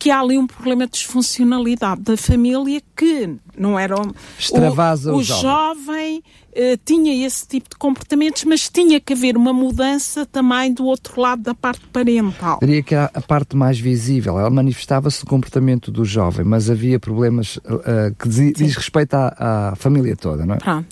que 0.00 0.10
há 0.10 0.18
ali 0.18 0.38
um 0.38 0.46
problema 0.46 0.86
de 0.86 0.92
disfuncionalidade 0.92 2.00
da 2.00 2.16
família 2.16 2.80
que 2.96 3.36
não 3.56 3.78
era 3.78 3.96
Extravasa 4.38 5.12
o, 5.12 5.16
o, 5.16 5.18
o 5.18 5.22
jovem, 5.22 5.42
jovem 5.42 6.22
uh, 6.56 6.80
tinha 6.86 7.26
esse 7.26 7.46
tipo 7.46 7.68
de 7.68 7.76
comportamentos, 7.76 8.44
mas 8.44 8.70
tinha 8.70 8.98
que 8.98 9.12
haver 9.12 9.36
uma 9.36 9.52
mudança 9.52 10.24
também 10.24 10.72
do 10.72 10.86
outro 10.86 11.20
lado 11.20 11.42
da 11.42 11.54
parte 11.54 11.86
parental. 11.88 12.58
Diria 12.62 12.82
que 12.82 12.94
a, 12.94 13.10
a 13.12 13.20
parte 13.20 13.54
mais 13.54 13.78
visível, 13.78 14.40
ela 14.40 14.48
manifestava-se 14.48 15.22
no 15.22 15.28
comportamento 15.28 15.90
do 15.90 16.02
jovem, 16.02 16.46
mas 16.46 16.70
havia 16.70 16.98
problemas 16.98 17.58
uh, 17.58 18.14
que 18.18 18.26
diz, 18.26 18.52
diz 18.54 18.76
respeito 18.76 19.12
à, 19.12 19.70
à, 19.72 19.76
família 19.76 20.16
toda, 20.16 20.46
não 20.46 20.54
é? 20.54 20.58
Pronto. 20.58 20.88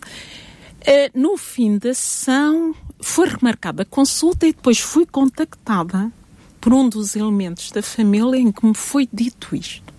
Uh, 0.82 1.18
no 1.18 1.38
fim 1.38 1.78
da 1.78 1.94
sessão 1.94 2.74
foi 3.00 3.26
remarcada 3.26 3.84
a 3.84 3.86
consulta 3.86 4.46
e 4.46 4.52
depois 4.52 4.78
fui 4.78 5.06
contactada 5.06 6.12
por 6.60 6.72
um 6.72 6.88
dos 6.88 7.16
elementos 7.16 7.70
da 7.70 7.82
família 7.82 8.38
em 8.38 8.52
que 8.52 8.64
me 8.66 8.74
foi 8.74 9.08
dito 9.12 9.54
isto. 9.54 9.92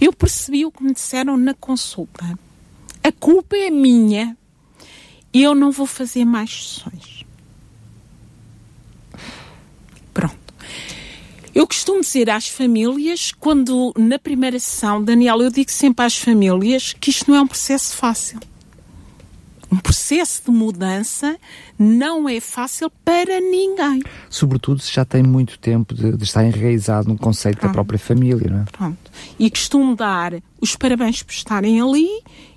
Eu 0.00 0.12
percebi 0.12 0.64
o 0.64 0.70
que 0.70 0.82
me 0.82 0.92
disseram 0.92 1.36
na 1.36 1.54
consulta. 1.54 2.38
A 3.02 3.12
culpa 3.12 3.56
é 3.56 3.70
minha 3.70 4.36
e 5.32 5.42
eu 5.42 5.54
não 5.54 5.70
vou 5.70 5.86
fazer 5.86 6.24
mais 6.24 6.50
sessões. 6.50 7.24
Pronto. 10.12 10.54
Eu 11.54 11.66
costumo 11.66 12.00
dizer 12.00 12.28
às 12.28 12.48
famílias, 12.48 13.32
quando 13.32 13.94
na 13.96 14.18
primeira 14.18 14.58
sessão, 14.58 15.02
Daniel, 15.02 15.40
eu 15.40 15.50
digo 15.50 15.70
sempre 15.70 16.04
às 16.04 16.16
famílias 16.16 16.92
que 16.92 17.10
isto 17.10 17.30
não 17.30 17.38
é 17.38 17.40
um 17.40 17.46
processo 17.46 17.96
fácil 17.96 18.38
um 19.70 19.76
processo 19.78 20.42
de 20.44 20.50
mudança 20.50 21.36
não 21.78 22.28
é 22.28 22.40
fácil 22.40 22.90
para 23.04 23.40
ninguém. 23.40 24.02
Sobretudo 24.30 24.80
se 24.80 24.92
já 24.92 25.04
tem 25.04 25.22
muito 25.22 25.58
tempo 25.58 25.94
de, 25.94 26.16
de 26.16 26.24
estar 26.24 26.44
enraizado 26.44 27.08
no 27.08 27.18
conceito 27.18 27.58
Pronto. 27.58 27.70
da 27.70 27.74
própria 27.74 27.98
família, 27.98 28.50
não 28.50 28.60
é? 28.60 28.64
Pronto. 28.64 29.10
E 29.38 29.50
costumo 29.50 29.96
dar 29.96 30.34
os 30.60 30.76
parabéns 30.76 31.22
por 31.22 31.32
estarem 31.32 31.80
ali 31.80 32.08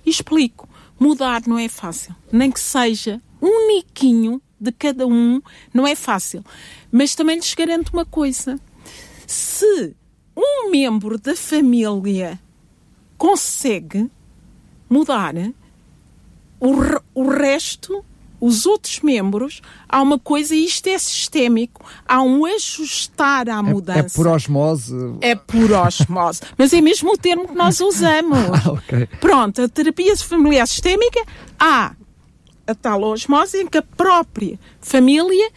e 0.06 0.10
explico. 0.10 0.69
Mudar 1.00 1.41
não 1.48 1.58
é 1.58 1.67
fácil. 1.69 2.15
Nem 2.32 2.52
que 2.52 2.60
seja 2.60 3.22
um 3.41 3.67
niquinho 3.67 4.41
de 4.60 4.72
cada 4.72 5.08
um, 5.08 5.41
não 5.74 5.88
é 5.88 5.95
fácil. 5.95 6.43
Mas 6.91 7.15
também 7.15 7.38
lhes 7.38 7.54
garanto 7.54 7.89
uma 7.93 8.06
coisa. 8.06 8.60
Se 9.26 9.95
um 10.36 10.69
membro 10.69 11.17
da 11.17 11.36
família 11.36 12.39
consegue 13.17 14.10
mudar, 14.89 15.34
o, 16.60 16.76
o 17.13 17.30
resto, 17.30 18.04
os 18.39 18.65
outros 18.65 19.02
membros, 19.02 19.62
há 19.88 20.02
uma 20.02 20.17
coisa, 20.17 20.56
e 20.56 20.65
isto 20.65 20.88
é 20.88 20.98
sistémico, 20.98 21.86
há 22.08 22.22
um 22.22 22.45
ajustar 22.45 23.50
à 23.50 23.62
mudança. 23.62 24.00
É, 24.00 24.02
é 24.02 24.10
por 24.10 24.28
osmose? 24.28 24.95
É 25.22 25.36
por 25.36 25.72
osmose. 25.72 26.41
Mas 26.58 26.74
é 26.74 26.82
mesmo 26.82 27.13
o 27.13 27.17
termo 27.17 27.48
que 27.48 27.56
nós 27.56 27.80
usamos. 27.80 28.38
ah, 28.38 28.72
okay. 28.72 29.08
Pronto, 29.19 29.62
a 29.62 29.69
terapia 29.69 30.15
familiar 30.17 30.67
sistémica, 30.67 31.22
há 31.60 31.93
a 32.65 32.76
tal 32.76 33.02
osmose 33.04 33.58
em 33.58 33.67
que 33.67 33.80
a 33.80 33.82
própria 33.82 34.60
família 34.80 35.52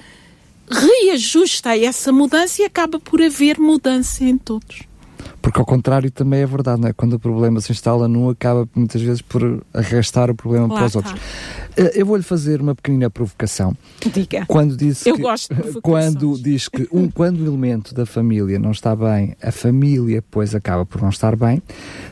reajusta 0.69 1.71
a 1.71 1.79
essa 1.79 2.11
mudança 2.11 2.63
e 2.63 2.65
acaba 2.65 2.99
por 2.99 3.21
haver 3.21 3.59
mudança 3.59 4.25
em 4.25 4.39
todos. 4.39 4.92
Porque 5.43 5.59
ao 5.59 5.67
contrário 5.67 6.11
também 6.11 6.41
é 6.41 6.47
verdade, 6.47 6.81
não 6.81 6.89
é? 6.89 6.93
Quando 6.93 7.15
o 7.15 7.19
problema 7.19 7.61
se 7.61 7.73
instala 7.73 8.07
num, 8.07 8.31
acaba 8.31 8.67
muitas 8.75 9.03
vezes 9.03 9.21
por 9.21 9.63
arrastar 9.75 10.31
o 10.31 10.35
problema 10.35 10.69
para 10.69 10.87
os 10.87 10.95
outros. 10.95 11.21
Eh, 11.77 11.93
eu 11.97 12.07
vou-lhe 12.07 12.23
fazer 12.23 12.61
uma 12.61 12.75
pequenina 12.75 13.11
provocação. 13.11 13.77
Diga. 14.13 14.47
Quando 14.47 14.77
disse 14.77 15.09
eu 15.09 15.17
que, 15.17 15.23
gosto 15.23 15.53
de 15.53 15.73
Quando 15.83 16.39
diz 16.41 16.69
que 16.69 16.89
um, 16.93 17.09
quando 17.11 17.41
o 17.41 17.47
elemento 17.47 17.93
da 17.93 18.07
família 18.07 18.59
não 18.59 18.71
está 18.71 18.95
bem, 18.95 19.37
a 19.43 19.51
família 19.51 20.23
pois 20.31 20.55
acaba 20.55 20.87
por 20.87 21.03
não 21.03 21.09
estar 21.09 21.35
bem, 21.35 21.61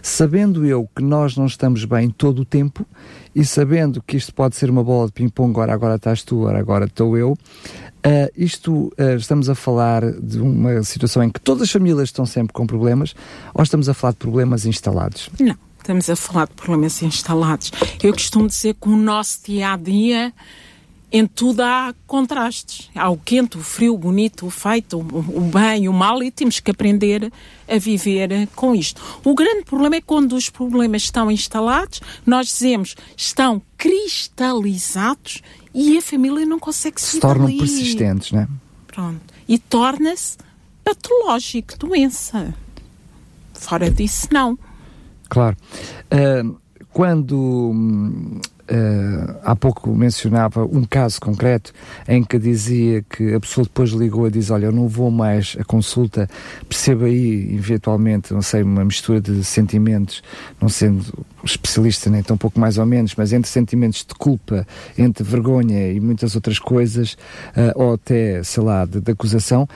sabendo 0.03 0.67
eu 0.67 0.89
que 0.95 1.03
nós 1.03 1.37
não 1.37 1.47
estamos 1.47 1.85
bem 1.85 2.11
todo 2.11 2.41
o 2.41 2.45
tempo 2.45 2.85
e 3.35 3.45
sabendo 3.45 4.03
que 4.03 4.17
isto 4.17 4.35
pode 4.35 4.57
ser 4.57 4.69
uma 4.71 4.83
bola 4.83 5.07
de 5.07 5.13
ping-pong, 5.13 5.51
agora, 5.53 5.73
agora 5.73 5.95
estás 5.95 6.23
tu, 6.25 6.49
agora 6.49 6.87
estou 6.87 7.17
eu, 7.17 7.37
Uh, 8.01 8.33
isto, 8.35 8.93
uh, 8.99 9.17
estamos 9.17 9.51
a 9.51 9.55
falar 9.55 10.11
de 10.13 10.41
uma 10.41 10.83
situação 10.83 11.23
em 11.23 11.31
que 11.31 11.39
todas 11.39 11.65
as 11.65 11.71
famílias 11.71 12.09
estão 12.09 12.25
sempre 12.25 12.53
com 12.53 12.67
problemas 12.67 13.15
ou 13.53 13.63
estamos 13.63 13.91
a 13.91 13.95
falar 13.95 14.13
de 14.13 14.19
problemas 14.19 14.65
instalados? 14.65 15.29
Não, 15.39 15.57
estamos 15.79 16.09
a 16.09 16.17
falar 16.17 16.47
de 16.47 16.55
problemas 16.55 17.03
instalados. 17.03 17.71
Eu 18.03 18.13
costumo 18.13 18.47
dizer 18.47 18.75
que 18.75 18.89
o 18.89 18.97
nosso 18.97 19.41
dia 19.45 19.75
a 19.75 19.77
dia 19.77 20.33
em 21.13 21.27
tudo 21.27 21.61
há 21.61 21.93
contrastes. 22.07 22.89
Há 22.95 23.11
o 23.11 23.17
quente, 23.17 23.59
o 23.59 23.61
frio, 23.61 23.95
o 23.95 23.99
bonito, 23.99 24.47
o 24.47 24.51
feito, 24.51 24.99
o, 24.99 25.41
bem, 25.41 25.89
o 25.89 25.93
mal, 25.93 26.23
e 26.23 26.31
temos 26.31 26.61
que 26.61 26.71
aprender 26.71 27.33
a 27.69 27.79
viver 27.79 28.49
com 28.55 28.75
isto. 28.75 29.03
O 29.25 29.35
grande 29.35 29.65
problema 29.65 29.97
é 29.97 30.01
quando 30.01 30.35
os 30.35 30.49
problemas 30.49 31.03
estão 31.03 31.31
instalados, 31.31 32.01
nós 32.25 32.47
dizemos 32.47 32.95
estão 33.17 33.61
cristalizados 33.77 35.43
e 35.75 35.99
a 35.99 36.03
família 36.03 36.45
não 36.45 36.59
consegue 36.59 37.01
se 37.01 37.21
tornam 37.21 37.47
dali. 37.47 37.59
persistentes, 37.59 38.33
não 38.33 38.41
é? 38.41 38.49
Pronto. 38.87 39.21
E 39.49 39.59
torna-se 39.59 40.37
patológico, 40.85 41.79
doença. 41.79 42.55
Fora 43.55 43.91
disso, 43.91 44.29
não. 44.33 44.59
Claro. 45.29 45.57
Uh, 46.13 46.59
quando 46.93 47.37
hum, 47.39 48.41
Uh, 48.71 49.37
há 49.43 49.57
pouco 49.57 49.93
mencionava 49.93 50.65
um 50.65 50.85
caso 50.85 51.21
concreto 51.21 51.73
em 52.07 52.23
que 52.23 52.39
dizia 52.39 53.03
que 53.03 53.35
a 53.35 53.41
pessoa 53.41 53.65
depois 53.65 53.91
ligou 53.91 54.29
e 54.29 54.31
diz: 54.31 54.49
Olha, 54.49 54.67
eu 54.67 54.73
não 54.73 54.87
vou 54.87 55.11
mais 55.11 55.57
a 55.59 55.65
consulta, 55.65 56.31
perceba 56.69 57.07
aí, 57.07 57.53
eventualmente, 57.53 58.33
não 58.33 58.43
sei, 58.43 58.63
uma 58.63 58.85
mistura 58.85 59.21
de 59.21 59.43
sentimentos, 59.43 60.23
não 60.61 60.69
sendo 60.69 61.05
especialista 61.43 62.09
nem 62.11 62.23
tão 62.23 62.37
pouco 62.37 62.61
mais 62.61 62.79
ou 62.79 62.87
menos, 62.87 63.13
mas 63.17 63.33
entre 63.33 63.51
sentimentos 63.51 64.05
de 64.07 64.15
culpa, 64.15 64.65
entre 64.97 65.25
vergonha 65.25 65.91
e 65.91 65.99
muitas 65.99 66.37
outras 66.37 66.61
coisas, 66.61 67.15
uh, 67.57 67.73
ou 67.75 67.95
até, 67.95 68.41
sei 68.45 68.63
lá, 68.63 68.85
de, 68.85 69.01
de, 69.01 69.11
acusação. 69.11 69.69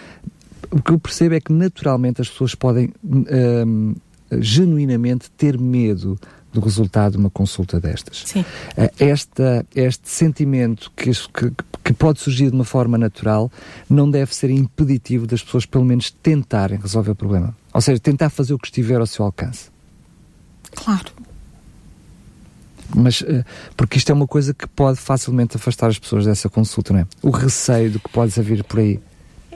O 0.70 0.80
que 0.80 0.92
eu 0.92 1.00
percebo 1.00 1.34
é 1.34 1.40
que 1.40 1.52
naturalmente 1.52 2.20
as 2.20 2.28
pessoas 2.28 2.54
podem 2.54 2.92
uh, 3.04 3.96
genuinamente 4.40 5.30
ter 5.32 5.58
medo 5.58 6.16
do 6.54 6.60
resultado 6.60 7.12
de 7.12 7.18
uma 7.18 7.28
consulta 7.28 7.80
destas. 7.80 8.22
Sim. 8.24 8.44
Eh, 8.76 8.90
esta, 8.98 9.66
este 9.74 10.08
sentimento 10.08 10.90
que, 10.96 11.10
que, 11.10 11.52
que, 11.82 11.92
pode 11.92 12.20
surgir 12.20 12.48
de 12.48 12.54
uma 12.54 12.64
forma 12.64 12.96
natural 12.96 13.50
não 13.90 14.08
deve 14.08 14.34
ser 14.34 14.50
impeditivo 14.50 15.26
das 15.26 15.42
pessoas, 15.42 15.66
pelo 15.66 15.84
menos, 15.84 16.10
tentarem 16.10 16.78
resolver 16.78 17.10
o 17.10 17.14
problema. 17.14 17.54
Ou 17.72 17.80
seja, 17.80 17.98
tentar 17.98 18.30
fazer 18.30 18.54
o 18.54 18.58
que 18.58 18.68
estiver 18.68 19.00
ao 19.00 19.06
seu 19.06 19.24
alcance. 19.24 19.68
Claro. 20.74 21.10
Mas, 22.94 23.22
eh, 23.26 23.44
porque 23.76 23.98
isto 23.98 24.10
é 24.10 24.14
uma 24.14 24.26
coisa 24.26 24.54
que 24.54 24.68
pode 24.68 24.98
facilmente 24.98 25.56
afastar 25.56 25.88
as 25.88 25.98
pessoas 25.98 26.24
dessa 26.24 26.48
consulta, 26.48 26.92
não 26.92 27.00
é? 27.00 27.06
O 27.20 27.30
receio 27.30 27.90
do 27.90 27.98
que 27.98 28.08
pode 28.08 28.30
vir 28.40 28.62
por 28.62 28.78
aí. 28.78 29.00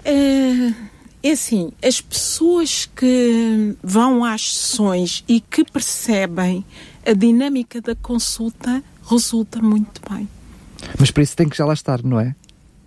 É, 0.05 0.75
é 1.23 1.31
assim, 1.31 1.73
as 1.83 2.01
pessoas 2.01 2.89
que 2.95 3.75
vão 3.83 4.25
às 4.25 4.55
sessões 4.55 5.25
e 5.27 5.41
que 5.41 5.65
percebem 5.65 6.65
a 7.05 7.13
dinâmica 7.13 7.81
da 7.81 7.95
consulta 7.95 8.83
resulta 9.09 9.61
muito 9.61 10.01
bem. 10.11 10.29
Mas 10.99 11.11
para 11.11 11.23
isso 11.23 11.37
tem 11.37 11.49
que 11.49 11.57
já 11.57 11.65
lá 11.65 11.75
estar, 11.75 12.03
não 12.03 12.21
é? 12.21 12.35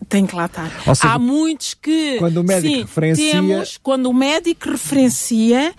Tem 0.07 0.25
que 0.25 0.35
lá 0.35 0.45
estar. 0.45 0.69
Seja, 0.95 1.13
Há 1.13 1.19
muitos 1.19 1.73
que. 1.73 2.17
Quando 2.17 2.37
o 2.37 2.43
médico 2.43 2.73
sim, 2.73 2.81
referencia. 2.81 3.31
Temos, 3.31 3.79
quando 3.81 4.05
o 4.07 4.13
médico 4.13 4.69
referencia, 4.69 5.73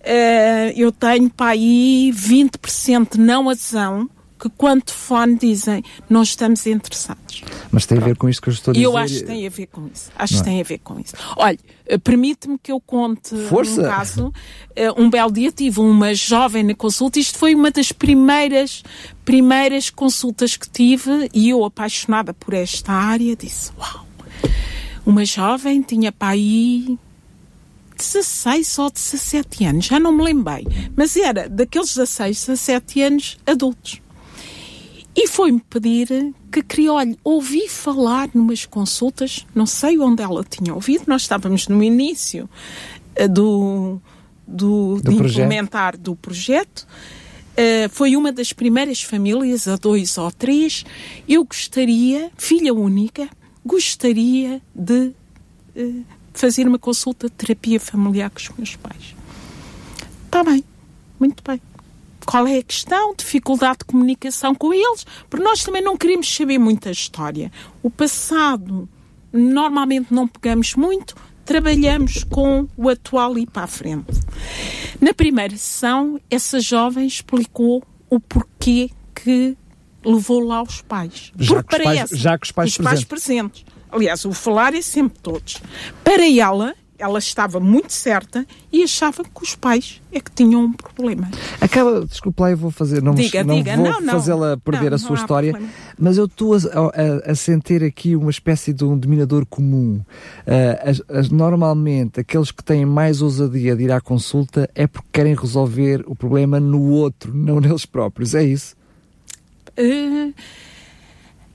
uh, 0.00 0.72
eu 0.74 0.90
tenho 0.90 1.30
para 1.30 1.52
aí 1.52 2.12
20% 2.14 3.16
não 3.16 3.48
adesão 3.48 4.08
que 4.38 4.48
quando 4.50 4.82
telefone 4.82 5.36
dizem 5.36 5.82
não 6.08 6.22
estamos 6.22 6.66
interessados. 6.66 7.42
Mas 7.70 7.86
tem 7.86 7.98
a 7.98 8.00
ver 8.00 8.16
com 8.16 8.28
isto 8.28 8.42
que 8.42 8.48
eu 8.48 8.52
estou 8.52 8.72
a 8.72 8.74
dizer? 8.74 8.84
Eu 8.84 8.96
acho 8.96 9.14
que 9.14 9.24
tem 9.24 9.46
a 9.46 9.50
ver 9.50 9.66
com 9.66 9.88
isso. 9.92 10.10
Acho 10.16 10.34
que 10.34 10.40
é? 10.40 10.42
tem 10.44 10.60
a 10.60 10.64
ver 10.64 10.78
com 10.78 11.00
isso. 11.00 11.14
Olha, 11.36 11.58
permite-me 12.02 12.58
que 12.58 12.72
eu 12.72 12.80
conte 12.80 13.36
Força. 13.48 13.80
um 13.80 13.84
caso. 13.84 14.32
Eh, 14.74 14.90
um 14.92 15.08
belo 15.08 15.30
dia 15.30 15.52
tive 15.52 15.80
uma 15.80 16.14
jovem 16.14 16.62
na 16.62 16.74
consulta. 16.74 17.18
Isto 17.18 17.38
foi 17.38 17.54
uma 17.54 17.70
das 17.70 17.92
primeiras, 17.92 18.82
primeiras 19.24 19.90
consultas 19.90 20.56
que 20.56 20.68
tive 20.68 21.30
e 21.32 21.50
eu, 21.50 21.64
apaixonada 21.64 22.34
por 22.34 22.54
esta 22.54 22.92
área, 22.92 23.36
disse: 23.36 23.70
Uau! 23.78 24.06
Uma 25.04 25.24
jovem 25.24 25.82
tinha 25.82 26.10
para 26.10 26.30
aí 26.30 26.98
16 27.96 28.78
ou 28.78 28.90
17 28.90 29.64
anos, 29.64 29.86
já 29.86 29.98
não 30.00 30.12
me 30.12 30.22
lembro 30.24 30.52
bem, 30.52 30.66
mas 30.96 31.16
era 31.16 31.48
daqueles 31.48 31.94
16, 31.94 32.46
17 32.46 33.02
anos 33.02 33.38
adultos. 33.46 34.00
E 35.16 35.26
foi-me 35.26 35.60
pedir 35.60 36.34
que 36.52 36.62
queria, 36.62 36.92
olha, 36.92 37.16
ouvi 37.24 37.70
falar 37.70 38.28
numas 38.34 38.66
consultas, 38.66 39.46
não 39.54 39.64
sei 39.64 39.98
onde 39.98 40.22
ela 40.22 40.44
tinha 40.44 40.74
ouvido, 40.74 41.04
nós 41.06 41.22
estávamos 41.22 41.68
no 41.68 41.82
início 41.82 42.46
uh, 43.18 43.26
do, 43.26 43.98
do, 44.46 44.96
do 44.96 45.10
de 45.10 45.16
projeto. 45.16 45.46
implementar 45.46 45.96
do 45.96 46.14
projeto. 46.14 46.86
Uh, 47.52 47.88
foi 47.88 48.14
uma 48.14 48.30
das 48.30 48.52
primeiras 48.52 49.00
famílias, 49.00 49.66
a 49.66 49.76
dois 49.76 50.18
ou 50.18 50.30
três. 50.30 50.84
Eu 51.26 51.42
gostaria, 51.46 52.30
filha 52.36 52.74
única, 52.74 53.26
gostaria 53.64 54.60
de 54.74 55.14
uh, 55.76 56.04
fazer 56.34 56.68
uma 56.68 56.78
consulta 56.78 57.28
de 57.28 57.32
terapia 57.32 57.80
familiar 57.80 58.28
com 58.28 58.38
os 58.38 58.50
meus 58.50 58.76
pais. 58.76 59.16
Está 60.26 60.44
bem, 60.44 60.62
muito 61.18 61.42
bem 61.42 61.58
qual 62.26 62.46
é 62.46 62.58
a 62.58 62.62
questão, 62.62 63.14
dificuldade 63.16 63.78
de 63.78 63.84
comunicação 63.84 64.54
com 64.54 64.74
eles, 64.74 65.06
porque 65.30 65.44
nós 65.44 65.62
também 65.62 65.80
não 65.80 65.96
queremos 65.96 66.34
saber 66.34 66.58
muita 66.58 66.90
história. 66.90 67.50
O 67.82 67.90
passado 67.90 68.88
normalmente 69.32 70.12
não 70.12 70.26
pegamos 70.26 70.74
muito, 70.74 71.14
trabalhamos 71.44 72.24
com 72.24 72.68
o 72.76 72.88
atual 72.88 73.38
e 73.38 73.46
para 73.46 73.62
a 73.62 73.66
frente. 73.66 74.20
Na 75.00 75.14
primeira 75.14 75.56
sessão, 75.56 76.20
essa 76.28 76.58
jovem 76.60 77.06
explicou 77.06 77.82
o 78.10 78.18
porquê 78.18 78.90
que 79.14 79.56
levou 80.04 80.40
lá 80.40 80.62
os 80.62 80.82
pais. 80.82 81.32
Já, 81.38 81.62
que 81.62 81.76
os, 81.76 81.82
pais, 81.82 82.10
já 82.10 82.38
que 82.38 82.46
os 82.46 82.52
pais, 82.52 82.70
os 82.70 82.78
pais 82.78 83.04
presentes. 83.04 83.64
Aliás, 83.90 84.24
o 84.24 84.32
falar 84.32 84.74
é 84.74 84.82
sempre 84.82 85.18
todos. 85.20 85.62
Para 86.02 86.28
ela, 86.28 86.74
ela 86.98 87.18
estava 87.18 87.60
muito 87.60 87.92
certa 87.92 88.46
e 88.72 88.82
achava 88.82 89.22
que 89.22 89.42
os 89.42 89.54
pais 89.54 90.00
é 90.12 90.20
que 90.20 90.30
tinham 90.30 90.64
um 90.64 90.72
problema. 90.72 91.30
Acaba, 91.60 92.04
desculpa 92.06 92.44
lá, 92.44 92.50
eu 92.50 92.56
vou 92.56 92.70
fazer, 92.70 93.02
não, 93.02 93.14
diga, 93.14 93.44
não 93.44 93.56
diga. 93.56 93.76
vou 93.76 94.02
fazê-la 94.02 94.56
perder 94.56 94.90
não, 94.90 94.96
a 94.96 94.98
sua 94.98 95.16
história, 95.16 95.52
problema. 95.52 95.74
mas 95.98 96.16
eu 96.16 96.24
estou 96.24 96.54
a, 96.54 96.58
a, 96.58 97.32
a, 97.32 97.34
sentir 97.34 97.82
aqui 97.84 98.16
uma 98.16 98.30
espécie 98.30 98.72
de 98.72 98.84
um 98.84 98.96
dominador 98.96 99.44
comum. 99.46 100.00
Uh, 100.46 100.90
as, 100.90 101.02
as, 101.08 101.30
normalmente, 101.30 102.20
aqueles 102.20 102.50
que 102.50 102.64
têm 102.64 102.86
mais 102.86 103.20
ousadia 103.20 103.76
de 103.76 103.84
ir 103.84 103.92
à 103.92 104.00
consulta 104.00 104.68
é 104.74 104.86
porque 104.86 105.08
querem 105.12 105.34
resolver 105.34 106.04
o 106.06 106.14
problema 106.14 106.58
no 106.58 106.90
outro, 106.90 107.34
não 107.34 107.60
neles 107.60 107.84
próprios, 107.84 108.34
é 108.34 108.44
isso? 108.44 108.74
Uh, 109.78 110.32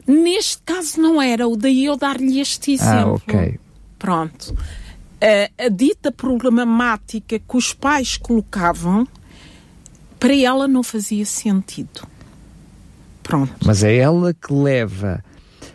neste 0.05 0.61
caso 0.63 1.01
não 1.01 1.21
era, 1.21 1.47
o 1.47 1.55
daí 1.55 1.85
eu 1.85 1.97
dar-lhe 1.97 2.39
este 2.39 2.71
ah, 2.71 2.73
exemplo. 2.73 3.21
Ah, 3.27 3.33
ok. 3.33 3.59
Pronto 3.97 4.55
a, 5.21 5.65
a 5.65 5.69
dita 5.69 6.11
problemática 6.11 7.39
que 7.39 7.57
os 7.57 7.73
pais 7.73 8.17
colocavam, 8.17 9.07
para 10.19 10.35
ela 10.35 10.67
não 10.67 10.83
fazia 10.83 11.25
sentido. 11.25 12.07
Pronto. 13.23 13.53
Mas 13.65 13.83
é 13.83 13.95
ela 13.95 14.33
que 14.33 14.53
leva. 14.53 15.23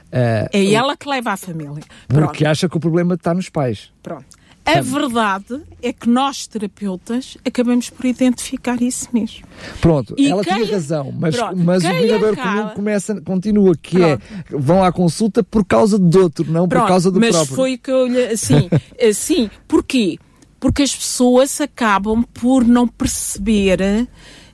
Uh, 0.06 0.48
é 0.52 0.72
ela 0.72 0.96
que 0.96 1.08
leva 1.08 1.32
a 1.32 1.36
família. 1.36 1.82
Pronto. 2.08 2.26
Porque 2.26 2.44
acha 2.44 2.68
que 2.68 2.76
o 2.76 2.80
problema 2.80 3.14
está 3.14 3.32
nos 3.32 3.48
pais. 3.48 3.92
Pronto. 4.02 4.26
A 4.66 4.80
verdade 4.80 5.62
é 5.80 5.92
que 5.92 6.08
nós, 6.08 6.48
terapeutas, 6.48 7.38
acabamos 7.46 7.88
por 7.88 8.04
identificar 8.04 8.82
isso 8.82 9.08
mesmo. 9.12 9.46
Pronto, 9.80 10.14
e 10.18 10.28
ela 10.28 10.42
tinha 10.42 10.66
razão, 10.66 11.14
mas, 11.16 11.36
pronto, 11.36 11.56
mas 11.56 11.84
o 11.84 11.88
dominador 11.88 12.32
acaba, 12.32 12.70
começa, 12.70 13.20
continua, 13.20 13.76
que 13.76 14.02
é, 14.02 14.16
pronto. 14.16 14.56
é 14.56 14.58
vão 14.58 14.82
à 14.82 14.90
consulta 14.90 15.44
por 15.44 15.64
causa 15.64 15.96
do 15.96 16.20
outro, 16.20 16.50
não 16.50 16.66
pronto, 16.66 16.82
por 16.82 16.88
causa 16.88 17.12
do 17.12 17.20
mas 17.20 17.30
próprio. 17.30 17.50
Mas 17.50 17.56
foi 17.56 17.78
que 17.78 17.90
eu 17.90 18.06
lhe. 18.08 18.24
Assim, 18.26 18.68
assim, 19.00 19.50
porquê? 19.68 20.18
Porque 20.58 20.82
as 20.82 20.94
pessoas 20.94 21.60
acabam 21.60 22.24
por 22.34 22.64
não 22.64 22.88
perceber. 22.88 24.08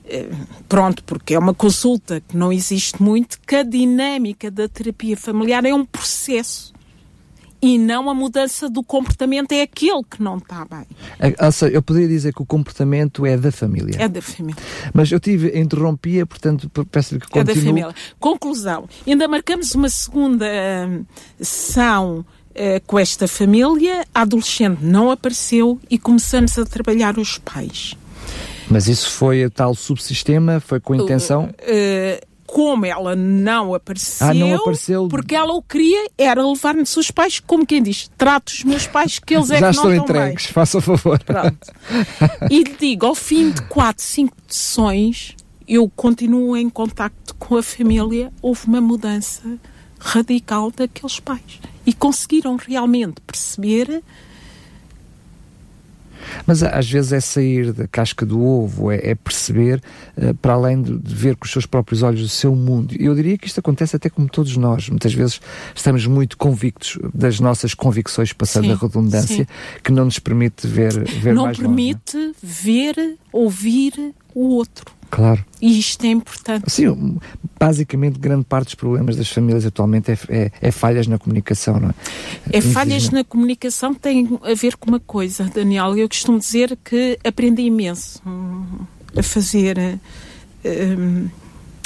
Eh, 0.05 0.29
pronto, 0.69 1.03
porque 1.05 1.33
é 1.33 1.39
uma 1.39 1.55
consulta 1.55 2.21
que 2.21 2.37
não 2.37 2.53
existe 2.53 3.01
muito, 3.01 3.39
que 3.47 3.55
a 3.55 3.63
dinâmica 3.63 4.51
da 4.51 4.67
terapia 4.67 5.17
familiar 5.17 5.65
é 5.65 5.73
um 5.73 5.85
processo 5.85 6.72
e 7.63 7.79
não 7.79 8.09
a 8.09 8.13
mudança 8.13 8.69
do 8.69 8.83
comportamento 8.83 9.53
é 9.53 9.61
aquele 9.61 10.03
que 10.03 10.21
não 10.21 10.37
está 10.37 10.65
bem. 10.65 10.85
Seja, 11.49 11.73
eu 11.73 11.81
poderia 11.81 12.09
dizer 12.09 12.33
que 12.33 12.41
o 12.41 12.45
comportamento 12.45 13.25
é 13.25 13.37
da 13.37 13.53
família. 13.53 13.95
É 13.97 14.09
da 14.09 14.21
família. 14.21 14.61
Mas 14.93 15.09
eu 15.09 15.17
tive, 15.17 15.57
interrompia, 15.57 16.25
portanto, 16.25 16.69
peço-lhe 16.91 17.21
que 17.21 17.27
continue. 17.29 17.51
É 17.51 17.55
da 17.55 17.65
família. 17.65 17.95
Conclusão. 18.19 18.89
Ainda 19.07 19.29
marcamos 19.29 19.73
uma 19.75 19.87
segunda 19.87 20.45
uh, 20.45 21.05
sessão 21.37 22.25
uh, 22.49 22.81
com 22.85 22.99
esta 22.99 23.29
família, 23.29 24.05
a 24.13 24.23
adolescente 24.23 24.83
não 24.83 25.09
apareceu 25.09 25.79
e 25.89 25.97
começamos 25.97 26.59
a 26.59 26.65
trabalhar 26.65 27.17
os 27.17 27.37
pais. 27.37 27.95
Mas 28.69 28.89
isso 28.89 29.09
foi 29.09 29.45
o 29.45 29.49
tal 29.49 29.73
subsistema? 29.73 30.59
Foi 30.59 30.81
com 30.81 30.91
a 30.91 30.97
intenção? 30.97 31.45
Uh, 31.45 32.32
como 32.53 32.85
ela 32.85 33.15
não 33.15 33.73
apareceu, 33.73 34.27
ah, 34.27 34.33
não 34.35 34.53
apareceu, 34.53 35.07
porque 35.07 35.33
ela 35.33 35.53
o 35.53 35.61
queria 35.63 36.07
era 36.15 36.47
levar-nos 36.47 36.95
os 36.95 37.09
pais, 37.09 37.39
como 37.39 37.65
quem 37.65 37.81
diz, 37.81 38.11
trato 38.15 38.49
os 38.49 38.63
meus 38.63 38.85
pais 38.85 39.17
que 39.17 39.33
eles 39.33 39.49
é 39.49 39.57
Já 39.57 39.69
que 39.69 39.75
estão 39.75 39.89
não 39.89 39.95
entregues, 39.95 40.45
bem. 40.45 40.53
faça 40.53 40.79
favor. 40.79 41.19
Pronto. 41.23 41.57
E 42.51 42.63
lhe 42.63 42.75
digo, 42.79 43.07
ao 43.07 43.15
fim 43.15 43.49
de 43.49 43.61
4, 43.63 44.03
5 44.03 44.37
sessões, 44.47 45.35
eu 45.67 45.91
continuo 45.95 46.55
em 46.55 46.69
contacto 46.69 47.33
com 47.39 47.57
a 47.57 47.63
família, 47.63 48.31
houve 48.39 48.67
uma 48.67 48.79
mudança 48.79 49.41
radical 49.99 50.69
daqueles 50.69 51.19
pais. 51.19 51.59
E 51.87 51.91
conseguiram 51.91 52.55
realmente 52.55 53.19
perceber 53.25 54.03
mas 56.45 56.63
às 56.63 56.89
vezes 56.89 57.13
é 57.13 57.19
sair 57.19 57.73
da 57.73 57.87
casca 57.87 58.25
do 58.25 58.43
ovo, 58.43 58.91
é, 58.91 58.99
é 59.03 59.15
perceber, 59.15 59.81
uh, 60.17 60.33
para 60.35 60.53
além 60.53 60.81
de, 60.81 60.97
de, 60.97 61.15
ver 61.15 61.35
com 61.35 61.45
os 61.45 61.51
seus 61.51 61.65
próprios 61.65 62.03
olhos 62.03 62.21
o 62.21 62.29
seu 62.29 62.55
mundo. 62.55 62.95
Eu 62.99 63.15
diria 63.15 63.37
que 63.37 63.47
isto 63.47 63.59
acontece 63.59 63.95
até 63.95 64.09
como 64.09 64.27
todos 64.27 64.55
nós. 64.57 64.89
Muitas 64.89 65.13
vezes 65.13 65.39
estamos 65.73 66.05
muito 66.05 66.37
convictos 66.37 66.97
das 67.13 67.39
nossas 67.39 67.73
convicções, 67.73 68.33
passando 68.33 68.65
sim, 68.65 68.71
a 68.71 68.75
redundância, 68.75 69.45
sim. 69.45 69.79
que 69.83 69.91
não 69.91 70.05
nos 70.05 70.19
permite 70.19 70.67
ver, 70.67 70.93
ver 71.05 71.33
não 71.33 71.45
mais 71.45 71.57
permite 71.57 72.15
longe, 72.17 72.27
não? 72.27 72.33
ver, 72.41 73.17
ouvir 73.31 74.13
o 74.33 74.55
outro. 74.55 75.02
Claro. 75.13 75.45
E 75.61 75.77
isto 75.77 76.03
é 76.05 76.07
importante. 76.07 76.71
Sim, 76.71 77.19
basicamente, 77.59 78.17
grande 78.17 78.45
parte 78.45 78.65
dos 78.65 78.75
problemas 78.75 79.15
das 79.15 79.29
famílias 79.29 79.63
atualmente 79.63 80.11
é, 80.11 80.17
é, 80.27 80.51
é 80.59 80.71
falhas 80.71 81.05
na 81.05 81.19
comunicação, 81.19 81.79
não 81.79 81.89
é? 81.89 81.93
É 82.51 82.59
falhas 82.59 83.11
na 83.11 83.23
comunicação 83.23 83.93
que 83.93 83.99
têm 83.99 84.39
a 84.41 84.55
ver 84.55 84.75
com 84.75 84.89
uma 84.89 84.99
coisa, 84.99 85.43
Daniel. 85.43 85.95
Eu 85.95 86.09
costumo 86.09 86.39
dizer 86.39 86.75
que 86.83 87.19
aprendi 87.23 87.61
imenso 87.61 88.23
hum, 88.25 88.65
a 89.15 89.21
fazer. 89.21 89.99
Um, 90.65 91.29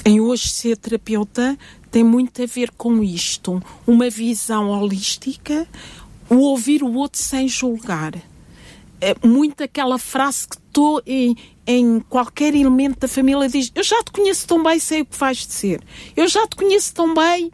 em 0.05 0.21
hoje 0.21 0.47
ser 0.47 0.77
terapeuta 0.77 1.57
tem 1.91 2.05
muito 2.05 2.41
a 2.41 2.45
ver 2.45 2.71
com 2.77 3.03
isto. 3.03 3.61
Uma 3.85 4.09
visão 4.09 4.69
holística, 4.69 5.67
o 6.29 6.37
ouvir 6.37 6.81
o 6.81 6.93
outro 6.93 7.21
sem 7.21 7.45
julgar. 7.49 8.13
É 9.01 9.13
muito 9.21 9.63
aquela 9.63 9.99
frase 9.99 10.47
que 10.47 10.57
estou 10.77 11.01
em, 11.05 11.35
em 11.65 11.99
qualquer 12.01 12.53
elemento 12.53 12.99
da 12.99 13.07
família 13.07 13.49
diz: 13.49 13.71
Eu 13.73 13.83
já 13.83 14.01
te 14.03 14.11
conheço 14.11 14.47
tão 14.47 14.63
bem, 14.63 14.79
sei 14.79 15.01
o 15.01 15.05
que 15.05 15.17
vais 15.17 15.37
de 15.37 15.51
ser. 15.51 15.81
Eu 16.15 16.27
já 16.27 16.47
te 16.47 16.55
conheço 16.55 16.93
tão 16.93 17.13
bem. 17.13 17.51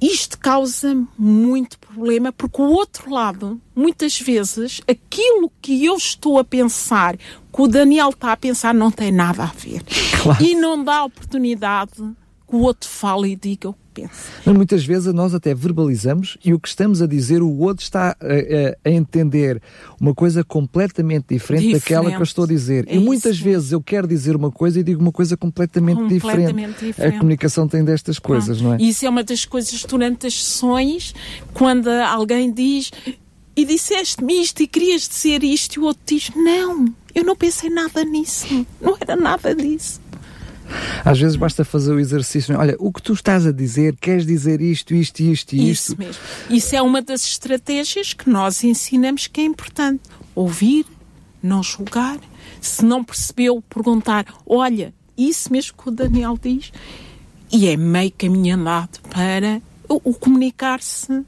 Isto 0.00 0.38
causa 0.38 0.96
muito 1.18 1.78
problema 1.78 2.32
porque 2.32 2.62
o 2.62 2.70
outro 2.70 3.12
lado, 3.12 3.60
muitas 3.76 4.18
vezes, 4.18 4.80
aquilo 4.88 5.52
que 5.60 5.84
eu 5.84 5.94
estou 5.94 6.38
a 6.38 6.44
pensar, 6.44 7.18
que 7.18 7.60
o 7.60 7.68
Daniel 7.68 8.08
está 8.08 8.32
a 8.32 8.36
pensar, 8.36 8.72
não 8.72 8.90
tem 8.90 9.12
nada 9.12 9.42
a 9.42 9.52
ver. 9.54 9.84
Claro. 10.22 10.42
E 10.42 10.54
não 10.54 10.82
dá 10.82 11.04
oportunidade 11.04 12.02
que 12.50 12.56
o 12.56 12.60
outro 12.62 12.88
fale 12.90 13.30
e 13.30 13.36
diga 13.36 13.68
o 13.68 13.72
que 13.72 13.78
pensa. 14.02 14.30
Mas 14.44 14.56
muitas 14.56 14.84
vezes 14.84 15.12
nós 15.14 15.32
até 15.34 15.54
verbalizamos 15.54 16.36
e 16.44 16.52
o 16.52 16.58
que 16.58 16.66
estamos 16.68 17.00
a 17.00 17.06
dizer, 17.06 17.42
o 17.42 17.58
outro 17.60 17.82
está 17.84 18.16
a, 18.20 18.24
a, 18.86 18.88
a 18.88 18.92
entender 18.92 19.62
uma 20.00 20.12
coisa 20.14 20.42
completamente 20.42 21.26
diferente, 21.28 21.62
Diferente. 21.62 21.80
daquela 21.82 22.10
que 22.10 22.16
eu 22.20 22.22
estou 22.24 22.44
a 22.44 22.46
dizer. 22.48 22.84
É 22.88 22.96
e 22.96 22.98
muitas 22.98 23.36
isso. 23.36 23.44
vezes 23.44 23.72
eu 23.72 23.80
quero 23.80 24.08
dizer 24.08 24.34
uma 24.34 24.50
coisa 24.50 24.80
e 24.80 24.82
digo 24.82 25.00
uma 25.00 25.12
coisa 25.12 25.36
completamente, 25.36 25.98
Completamente 25.98 26.68
diferente. 26.72 26.84
diferente. 26.86 27.14
A 27.14 27.18
comunicação 27.18 27.68
tem 27.68 27.84
destas 27.84 28.18
coisas, 28.18 28.58
Pronto. 28.58 28.62
não 28.70 28.74
é? 28.74 28.78
E 28.80 28.88
Isso 28.88 29.06
é 29.06 29.08
uma 29.08 29.22
das 29.22 29.44
coisas 29.44 29.84
durante 29.84 30.26
as 30.26 30.34
sessões, 30.34 31.14
quando 31.54 31.88
alguém 31.88 32.52
diz 32.52 32.90
e 33.56 33.64
disseste-me 33.64 34.40
isto 34.42 34.62
e 34.62 34.66
querias 34.66 35.08
dizer 35.08 35.44
isto, 35.44 35.74
e 35.76 35.78
o 35.80 35.84
outro 35.84 36.02
diz: 36.06 36.30
Não, 36.34 36.86
eu 37.14 37.24
não 37.24 37.36
pensei 37.36 37.68
nada 37.70 38.04
nisso, 38.04 38.66
não 38.80 38.96
era 39.00 39.14
nada 39.16 39.54
disso. 39.54 40.00
Às 41.04 41.18
vezes 41.18 41.36
basta 41.36 41.64
fazer 41.64 41.92
o 41.92 42.00
exercício. 42.00 42.56
Olha, 42.58 42.76
o 42.78 42.92
que 42.92 43.02
tu 43.02 43.12
estás 43.12 43.46
a 43.46 43.52
dizer, 43.52 43.96
queres 43.96 44.26
dizer 44.26 44.60
isto, 44.60 44.94
isto, 44.94 45.20
isto 45.20 45.52
e 45.54 45.70
isto. 45.70 45.92
Isso 45.92 45.98
mesmo. 45.98 46.22
Isso 46.48 46.76
é 46.76 46.82
uma 46.82 47.02
das 47.02 47.24
estratégias 47.24 48.12
que 48.12 48.28
nós 48.28 48.62
ensinamos 48.64 49.26
que 49.26 49.40
é 49.40 49.44
importante. 49.44 50.02
Ouvir, 50.34 50.86
não 51.42 51.62
julgar. 51.62 52.18
Se 52.60 52.84
não 52.84 53.02
percebeu, 53.02 53.62
perguntar: 53.68 54.26
Olha, 54.46 54.92
isso 55.16 55.52
mesmo 55.52 55.76
que 55.76 55.88
o 55.88 55.90
Daniel 55.90 56.38
diz. 56.40 56.72
E 57.52 57.66
é 57.66 57.76
meio 57.76 58.12
caminho 58.12 58.54
andado 58.54 59.00
para 59.10 59.60
o, 59.88 60.14
comunicar-se 60.14 61.24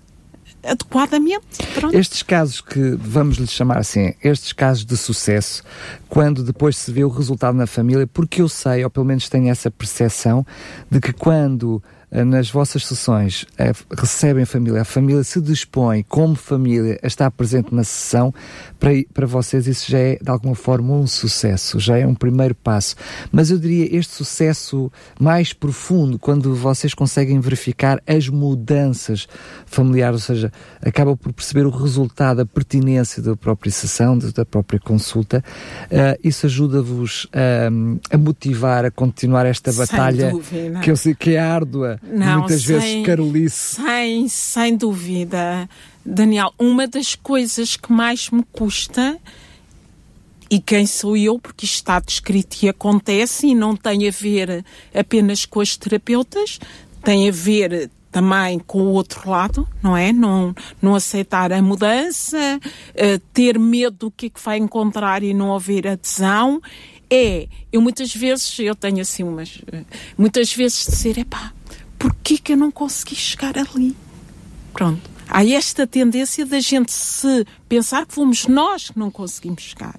adequadamente. 0.64 1.42
Pronto. 1.74 1.96
Estes 1.96 2.22
casos 2.22 2.60
que, 2.60 2.96
vamos 2.98 3.36
lhe 3.36 3.46
chamar 3.46 3.78
assim, 3.78 4.14
estes 4.22 4.52
casos 4.52 4.84
de 4.84 4.96
sucesso, 4.96 5.62
quando 6.08 6.42
depois 6.42 6.76
se 6.76 6.90
vê 6.92 7.04
o 7.04 7.08
resultado 7.08 7.56
na 7.56 7.66
família, 7.66 8.06
porque 8.06 8.42
eu 8.42 8.48
sei, 8.48 8.84
ou 8.84 8.90
pelo 8.90 9.06
menos 9.06 9.28
tenho 9.28 9.48
essa 9.48 9.70
percepção, 9.70 10.46
de 10.90 11.00
que 11.00 11.12
quando 11.12 11.82
nas 12.12 12.50
vossas 12.50 12.86
sessões 12.86 13.46
eh, 13.58 13.72
recebem 13.96 14.42
a 14.42 14.46
família, 14.46 14.82
a 14.82 14.84
família 14.84 15.24
se 15.24 15.40
dispõe 15.40 16.04
como 16.06 16.34
família 16.34 16.98
a 17.02 17.06
estar 17.06 17.30
presente 17.30 17.74
na 17.74 17.84
sessão, 17.84 18.34
para, 18.78 18.90
para 19.14 19.26
vocês 19.26 19.66
isso 19.66 19.90
já 19.90 19.98
é 19.98 20.18
de 20.20 20.30
alguma 20.30 20.54
forma 20.54 20.92
um 20.92 21.06
sucesso, 21.06 21.80
já 21.80 21.96
é 21.96 22.06
um 22.06 22.14
primeiro 22.14 22.54
passo. 22.54 22.96
Mas 23.30 23.50
eu 23.50 23.58
diria 23.58 23.96
este 23.96 24.12
sucesso 24.12 24.92
mais 25.18 25.54
profundo, 25.54 26.18
quando 26.18 26.54
vocês 26.54 26.92
conseguem 26.92 27.40
verificar 27.40 28.02
as 28.06 28.28
mudanças 28.28 29.26
familiares, 29.64 30.16
ou 30.16 30.20
seja, 30.34 30.52
acabam 30.84 31.16
por 31.16 31.32
perceber 31.32 31.64
o 31.64 31.70
resultado, 31.70 32.40
a 32.40 32.46
pertinência 32.46 33.22
da 33.22 33.34
própria 33.34 33.72
sessão, 33.72 34.18
da 34.18 34.44
própria 34.44 34.78
consulta, 34.78 35.42
uh, 35.86 36.20
isso 36.22 36.44
ajuda-vos 36.44 37.26
a, 37.32 38.14
a 38.14 38.18
motivar 38.18 38.84
a 38.84 38.90
continuar 38.90 39.46
esta 39.46 39.72
Sem 39.72 39.86
batalha 39.86 40.30
dúvida. 40.30 40.80
que 40.80 40.90
eu 40.90 40.96
sei 40.96 41.14
que 41.14 41.36
é 41.36 41.40
árdua, 41.40 42.01
Não, 42.03 42.40
muitas 42.40 42.62
sem- 42.62 42.78
vezes 42.78 43.07
carolice. 43.07 43.76
Sem, 43.76 44.28
sem 44.28 44.76
dúvida. 44.76 45.68
Daniel, 46.05 46.53
uma 46.59 46.86
das 46.88 47.14
coisas 47.14 47.76
que 47.76 47.92
mais 47.92 48.28
me 48.30 48.42
custa, 48.53 49.18
e 50.50 50.61
quem 50.61 50.84
sou 50.86 51.16
eu, 51.16 51.38
porque 51.38 51.64
isto 51.64 51.76
está 51.76 51.98
descrito 52.00 52.57
e 52.62 52.68
acontece, 52.68 53.46
e 53.46 53.55
não 53.55 53.74
tem 53.76 54.07
a 54.09 54.11
ver 54.11 54.64
apenas 54.94 55.46
com 55.46 55.61
as 55.61 55.76
terapeutas, 55.76 56.59
tem 57.03 57.28
a 57.28 57.32
ver 57.32 57.90
também 58.11 58.59
com 58.59 58.82
o 58.82 58.88
outro 58.92 59.30
lado, 59.30 59.66
não 59.82 59.96
é? 59.96 60.12
Não, 60.12 60.55
não 60.82 60.94
aceitar 60.94 61.50
a 61.50 61.62
mudança, 61.62 62.61
eh, 62.94 63.18
ter 63.32 63.59
medo 63.59 63.96
do 63.96 64.11
que 64.11 64.26
é 64.26 64.28
que 64.28 64.42
vai 64.44 64.59
encontrar 64.59 65.22
e 65.22 65.32
não 65.32 65.55
haver 65.55 65.86
adesão. 65.88 66.61
É, 67.09 67.48
eu 67.72 67.80
muitas 67.80 68.14
vezes, 68.14 68.59
eu 68.59 68.74
tenho 68.74 69.00
assim 69.00 69.22
umas, 69.22 69.62
eh, 69.72 69.84
muitas 70.18 70.53
vezes 70.53 70.84
dizer, 70.86 71.16
epá, 71.16 71.55
porquê 72.03 72.36
que 72.36 72.53
eu 72.53 72.57
não 72.57 72.72
consegui 72.72 73.14
chegar 73.14 73.57
ali? 73.57 73.96
Pronto. 74.72 75.09
Há 75.28 75.46
esta 75.46 75.86
tendência 75.86 76.44
da 76.44 76.59
gente 76.59 76.90
se 76.90 77.46
pensar 77.68 78.05
que 78.05 78.12
fomos 78.12 78.48
nós 78.48 78.90
que 78.90 78.98
não 78.98 79.09
conseguimos 79.09 79.62
chegar. 79.62 79.94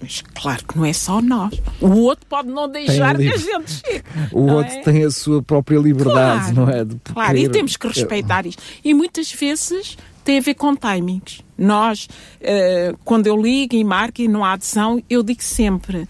Mas 0.00 0.22
claro 0.34 0.64
que 0.66 0.76
não 0.76 0.84
é 0.84 0.92
só 0.92 1.22
nós. 1.22 1.54
O 1.80 1.90
outro 2.00 2.26
pode 2.26 2.48
não 2.48 2.68
deixar 2.68 3.16
que 3.16 3.28
a 3.28 3.36
gente 3.36 3.70
chegue. 3.70 4.04
O 4.32 4.42
outro 4.52 4.72
é? 4.72 4.80
tem 4.82 5.04
a 5.04 5.10
sua 5.10 5.40
própria 5.40 5.78
liberdade, 5.78 6.52
Claro, 6.52 6.54
não 6.54 6.68
é? 6.68 6.86
Claro, 7.04 7.38
e 7.38 7.48
temos 7.48 7.76
que 7.76 7.86
respeitar 7.86 8.44
isto. 8.44 8.62
E 8.84 8.92
muitas 8.92 9.30
vezes 9.32 9.96
tem 10.24 10.38
a 10.38 10.40
ver 10.40 10.54
com 10.54 10.74
timings. 10.74 11.40
Nós, 11.56 12.08
eh, 12.40 12.94
quando 13.04 13.28
eu 13.28 13.40
ligo 13.40 13.74
e 13.74 13.84
marco 13.84 14.20
e 14.20 14.28
não 14.28 14.44
há 14.44 14.52
adesão, 14.52 15.02
eu 15.08 15.22
digo 15.22 15.42
sempre: 15.42 16.08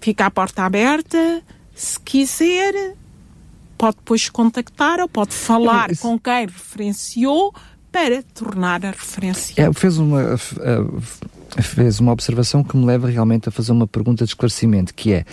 fica 0.00 0.26
a 0.26 0.30
porta 0.30 0.62
aberta, 0.62 1.42
se 1.74 1.98
quiser, 2.00 2.94
pode 3.82 3.96
depois 3.96 4.28
contactar 4.28 5.00
ou 5.00 5.08
pode 5.08 5.34
falar 5.34 5.90
Isso- 5.90 6.02
com 6.02 6.16
quem 6.16 6.46
referenciou 6.46 7.52
para 7.90 8.22
tornar 8.22 8.86
a 8.86 8.90
referência. 8.92 9.60
É, 9.60 9.72
fez 9.72 9.98
uma 9.98 10.20
f- 10.38 10.54
uh, 10.60 11.02
fez 11.60 11.98
uma 11.98 12.12
observação 12.12 12.62
que 12.62 12.76
me 12.76 12.84
leva 12.86 13.08
realmente 13.10 13.48
a 13.48 13.52
fazer 13.52 13.72
uma 13.72 13.88
pergunta 13.88 14.24
de 14.24 14.30
esclarecimento, 14.30 14.94
que 14.94 15.12
é, 15.12 15.24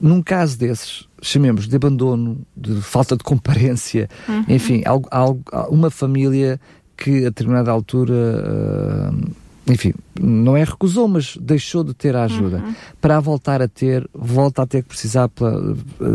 num 0.00 0.22
caso 0.22 0.58
desses, 0.58 1.06
chamemos 1.20 1.68
de 1.68 1.76
abandono, 1.76 2.40
de 2.56 2.80
falta 2.80 3.14
de 3.18 3.22
comparência, 3.22 4.08
Uhum. 4.26 4.44
enfim, 4.48 4.82
algo, 4.86 5.06
algo, 5.10 5.42
uma 5.68 5.90
família 5.90 6.58
que 6.96 7.18
a 7.18 7.28
determinada 7.28 7.70
altura 7.70 8.14
uh, 8.14 9.30
enfim, 9.70 9.92
não 10.18 10.56
é 10.56 10.64
recusou, 10.64 11.06
mas 11.06 11.36
deixou 11.36 11.84
de 11.84 11.92
ter 11.94 12.16
a 12.16 12.24
ajuda. 12.24 12.56
Uhum. 12.64 12.74
Para 13.00 13.20
voltar 13.20 13.60
a 13.62 13.68
ter, 13.68 14.08
volta 14.12 14.62
a 14.62 14.66
ter 14.66 14.82
que 14.82 14.88
precisar, 14.88 15.30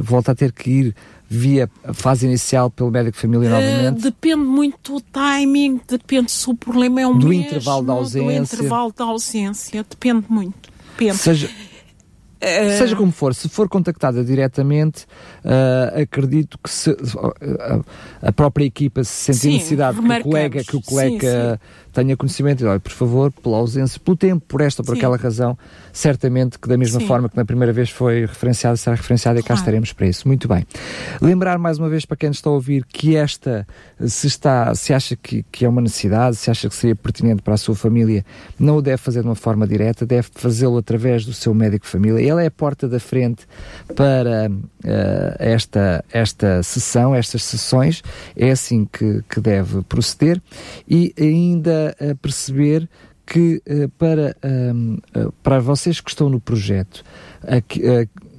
volta 0.03 0.31
a 0.31 0.35
ter 0.35 0.51
que 0.51 0.69
ir 0.69 0.95
via 1.29 1.69
fase 1.93 2.25
inicial 2.25 2.69
pelo 2.69 2.91
médico 2.91 3.17
família 3.17 3.47
uh, 3.47 3.51
novamente? 3.51 4.01
Depende 4.01 4.43
muito 4.43 4.93
do 4.93 5.01
timing, 5.01 5.81
depende 5.87 6.31
se 6.31 6.49
o 6.49 6.55
problema 6.55 7.01
é 7.01 7.07
o 7.07 7.13
do 7.13 7.27
mesmo, 7.27 7.45
intervalo 7.45 7.83
da 7.83 7.93
ausência. 7.93 8.39
Do 8.39 8.43
intervalo 8.43 8.93
da 8.95 9.03
ausência, 9.05 9.85
depende 9.89 10.25
muito. 10.29 10.69
Depende. 10.91 11.17
Seja, 11.17 11.47
uh, 11.47 12.77
seja 12.77 12.95
como 12.95 13.11
for, 13.11 13.33
se 13.33 13.49
for 13.49 13.67
contactada 13.67 14.23
diretamente, 14.23 15.05
uh, 15.45 16.01
acredito 16.01 16.57
que 16.61 16.69
se, 16.69 16.95
a 18.21 18.31
própria 18.31 18.65
equipa 18.65 19.03
se 19.03 19.33
sentir 19.33 19.53
necessidade 19.53 19.99
que 19.99 20.03
o 20.03 20.23
colega, 20.23 20.63
que 20.63 20.75
o 20.75 20.81
colega 20.81 21.51
sim, 21.51 21.53
sim 21.53 21.85
tenha 21.95 22.17
conhecimento 22.17 22.61
e 22.61 22.67
olha, 22.67 22.79
por 22.79 22.91
favor, 22.91 23.31
pela 23.31 23.57
ausência, 23.57 23.99
pelo 23.99 24.17
tempo, 24.17 24.43
por 24.45 24.59
esta 24.59 24.81
ou 24.81 24.85
por 24.85 24.97
aquela 24.97 25.15
razão, 25.15 25.57
certamente 25.93 26.59
que 26.59 26.67
da 26.67 26.77
mesma 26.77 26.99
forma 26.99 27.29
que 27.29 27.37
na 27.37 27.45
primeira 27.45 27.71
vez 27.71 27.89
foi 27.89 28.25
referenciado, 28.25 28.75
será 28.75 28.97
referenciado 28.97 29.39
e 29.39 29.43
cá 29.43 29.53
estaremos 29.53 29.93
para 29.93 30.07
isso. 30.07 30.27
Muito 30.27 30.47
bem. 30.47 30.67
Lembrar 31.21 31.57
mais 31.57 31.79
uma 31.79 31.87
vez 31.87 32.05
para 32.05 32.17
quem 32.17 32.31
está 32.31 32.49
a 32.49 32.53
ouvir 32.53 32.85
que 32.85 33.15
esta, 33.15 33.65
se 34.05 34.27
está, 34.27 34.75
se 34.75 34.93
acha 34.93 35.15
que, 35.15 35.45
que 35.49 35.63
é 35.63 35.69
uma 35.69 35.81
necessidade, 35.81 36.35
se 36.35 36.51
acha 36.51 36.67
que 36.67 36.75
seria 36.75 36.95
pertinente 36.95 37.41
para 37.41 37.53
a 37.53 37.57
sua 37.57 37.75
família, 37.75 38.25
não 38.59 38.77
o 38.77 38.81
deve 38.81 38.97
fazer 38.97 39.21
de 39.21 39.27
uma 39.27 39.35
forma 39.35 39.65
direta, 39.65 40.05
deve 40.05 40.27
fazê-lo 40.33 40.77
através 40.77 41.25
do 41.25 41.33
seu 41.33 41.53
médico 41.53 41.85
de 41.85 41.91
família. 41.91 42.19
Ele 42.19 42.43
é 42.43 42.47
a 42.47 42.51
porta 42.51 42.89
da 42.89 42.99
frente 42.99 43.47
para 43.95 44.49
uh, 44.49 45.34
esta, 45.39 46.03
esta 46.11 46.63
sessão, 46.63 47.15
estas 47.15 47.43
sessões, 47.43 48.01
é 48.35 48.51
assim 48.51 48.85
que, 48.85 49.23
que 49.29 49.39
deve 49.39 49.81
proceder. 49.83 50.41
E 50.87 51.13
ainda 51.19 51.95
perceber 52.21 52.89
que 53.25 53.61
uh, 53.67 53.89
para, 53.97 54.35
uh, 54.43 55.31
para 55.41 55.59
vocês 55.59 55.99
que 55.99 56.09
estão 56.09 56.29
no 56.29 56.39
projeto, 56.39 57.03
que, 57.67 57.81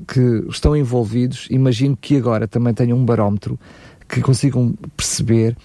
que 0.07 0.45
estão 0.49 0.77
envolvidos, 0.77 1.49
imagino 1.51 1.97
que 1.97 2.17
agora 2.17 2.47
também 2.47 2.73
tenham 2.73 2.97
um 2.97 3.05
barómetro 3.05 3.59
que 4.09 4.21
consigam 4.21 4.75
perceber 4.97 5.57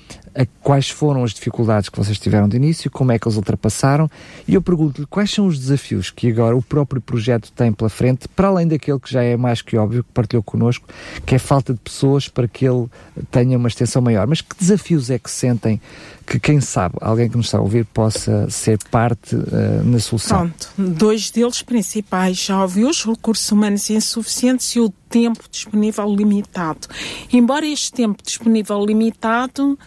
quais 0.62 0.90
foram 0.90 1.24
as 1.24 1.34
dificuldades 1.34 1.90
que 1.90 1.98
vocês 1.98 2.18
tiveram 2.18 2.48
de 2.48 2.56
início, 2.56 2.90
como 2.90 3.12
é 3.12 3.20
que 3.20 3.28
eles 3.28 3.36
ultrapassaram, 3.36 4.10
e 4.48 4.54
eu 4.54 4.62
pergunto-lhe 4.62 5.08
quais 5.08 5.32
são 5.32 5.48
os 5.48 5.60
desafios 5.60 6.10
que 6.10 6.30
agora 6.30 6.56
o 6.56 6.62
próprio 6.62 7.02
projeto 7.02 7.52
tem 7.52 7.72
pela 7.72 7.90
frente, 7.90 8.28
para 8.28 8.48
além 8.48 8.68
daquele 8.68 9.00
que 9.00 9.12
já 9.12 9.24
é 9.24 9.36
mais 9.36 9.62
que 9.62 9.78
óbvio, 9.78 10.04
que 10.04 10.12
partilhou 10.14 10.44
connosco, 10.44 10.88
que 11.26 11.36
é 11.36 11.40
falta 11.40 11.74
de 11.74 11.80
pessoas 11.80 12.28
para 12.28 12.48
que 12.48 12.66
ele 12.66 12.88
tenha 13.30 13.58
uma 13.58 13.68
extensão 13.68 14.02
maior. 14.02 14.26
Mas 14.28 14.42
que 14.42 14.56
desafios 14.58 15.10
é 15.10 15.20
que 15.20 15.30
sentem 15.30 15.82
que, 16.26 16.40
quem 16.40 16.62
sabe, 16.62 16.96
alguém 17.02 17.30
que 17.30 17.36
nos 17.36 17.48
está 17.48 17.58
a 17.58 17.62
ouvir, 17.62 17.86
possa 17.86 18.50
ser 18.50 18.78
parte 18.90 19.36
uh, 19.36 19.84
na 19.84 20.00
solução? 20.00 20.50
Pronto, 20.50 20.70
dois 20.78 21.30
deles 21.30 21.62
principais 21.62 22.38
já 22.38 22.62
ouviu, 22.62 22.90
os 22.90 23.04
recursos 23.04 23.52
humanos 23.52 23.90
insuficientes 23.90 24.68
e 24.76 24.80
o 24.80 24.90
tempo 25.10 25.44
disponível 25.52 26.08
limitado. 26.14 26.88
Embora 27.34 27.66
este 27.66 27.92
tempo 27.92 28.24
disponível 28.24 28.84
limitado 28.86 29.78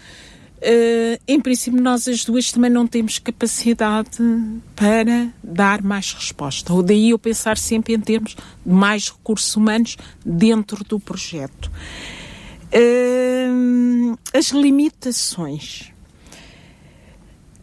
Uh, 0.64 1.20
em 1.28 1.38
princípio, 1.38 1.78
nós 1.78 2.08
as 2.08 2.24
duas 2.24 2.50
também 2.50 2.70
não 2.70 2.86
temos 2.86 3.18
capacidade 3.18 4.18
para 4.74 5.28
dar 5.42 5.82
mais 5.82 6.14
resposta. 6.14 6.72
Ou 6.72 6.82
daí 6.82 7.10
eu 7.10 7.18
pensar 7.18 7.58
sempre 7.58 7.92
em 7.92 8.00
termos 8.00 8.34
de 8.34 8.72
mais 8.72 9.10
recursos 9.10 9.54
humanos 9.54 9.98
dentro 10.24 10.82
do 10.82 10.98
projeto. 10.98 11.70
Uh, 12.72 14.18
as 14.32 14.52
limitações. 14.52 15.92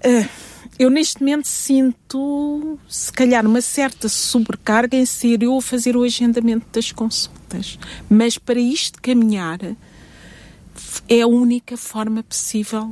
Uh, 0.05 0.29
eu 0.77 0.91
neste 0.91 1.21
momento 1.21 1.47
sinto, 1.47 2.77
se 2.87 3.11
calhar, 3.11 3.47
uma 3.47 3.61
certa 3.61 4.07
sobrecarga 4.07 4.95
em 4.95 5.07
ser 5.07 5.41
eu 5.41 5.57
a 5.57 5.61
fazer 5.61 5.97
o 5.97 6.03
agendamento 6.03 6.67
das 6.71 6.91
consultas. 6.91 7.79
Mas 8.07 8.37
para 8.37 8.59
isto 8.59 9.01
caminhar, 9.01 9.59
é 11.07 11.21
a 11.21 11.27
única 11.27 11.77
forma 11.77 12.23
possível 12.23 12.91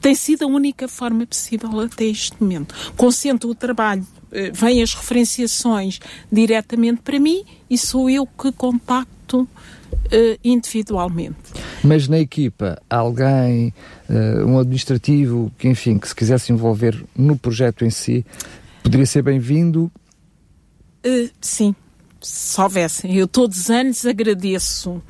tem 0.00 0.14
sido 0.14 0.44
a 0.44 0.46
única 0.46 0.88
forma 0.88 1.26
possível 1.26 1.78
até 1.80 2.04
este 2.04 2.34
momento. 2.40 2.74
Concentro 2.96 3.50
o 3.50 3.54
trabalho, 3.54 4.06
eh, 4.32 4.50
vêm 4.50 4.82
as 4.82 4.94
referenciações 4.94 6.00
diretamente 6.32 7.02
para 7.02 7.20
mim 7.20 7.44
e 7.68 7.76
sou 7.76 8.08
eu 8.08 8.26
que 8.26 8.50
contacto 8.52 9.40
uh, 9.40 9.48
individualmente. 10.42 11.36
Mas 11.84 12.08
na 12.08 12.18
equipa, 12.18 12.80
alguém, 12.88 13.74
uh, 14.08 14.46
um 14.46 14.58
administrativo, 14.58 15.52
que 15.58 15.68
enfim, 15.68 15.98
que 15.98 16.08
se 16.08 16.14
quisesse 16.14 16.52
envolver 16.52 17.04
no 17.14 17.36
projeto 17.36 17.84
em 17.84 17.90
si, 17.90 18.24
poderia 18.82 19.06
ser 19.06 19.22
bem-vindo? 19.22 19.90
Sim, 21.40 21.74
se 22.20 22.60
houvesse. 22.60 23.14
Eu 23.14 23.26
todos 23.28 23.58
os 23.58 23.70
anos 23.70 24.06
agradeço 24.06 25.02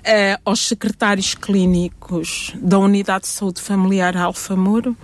uh, 0.00 0.40
aos 0.44 0.66
secretários 0.66 1.34
clínicos 1.34 2.52
da 2.56 2.78
Unidade 2.78 3.22
de 3.22 3.28
Saúde 3.28 3.60
Familiar 3.60 4.16
Alfamoro 4.16 4.96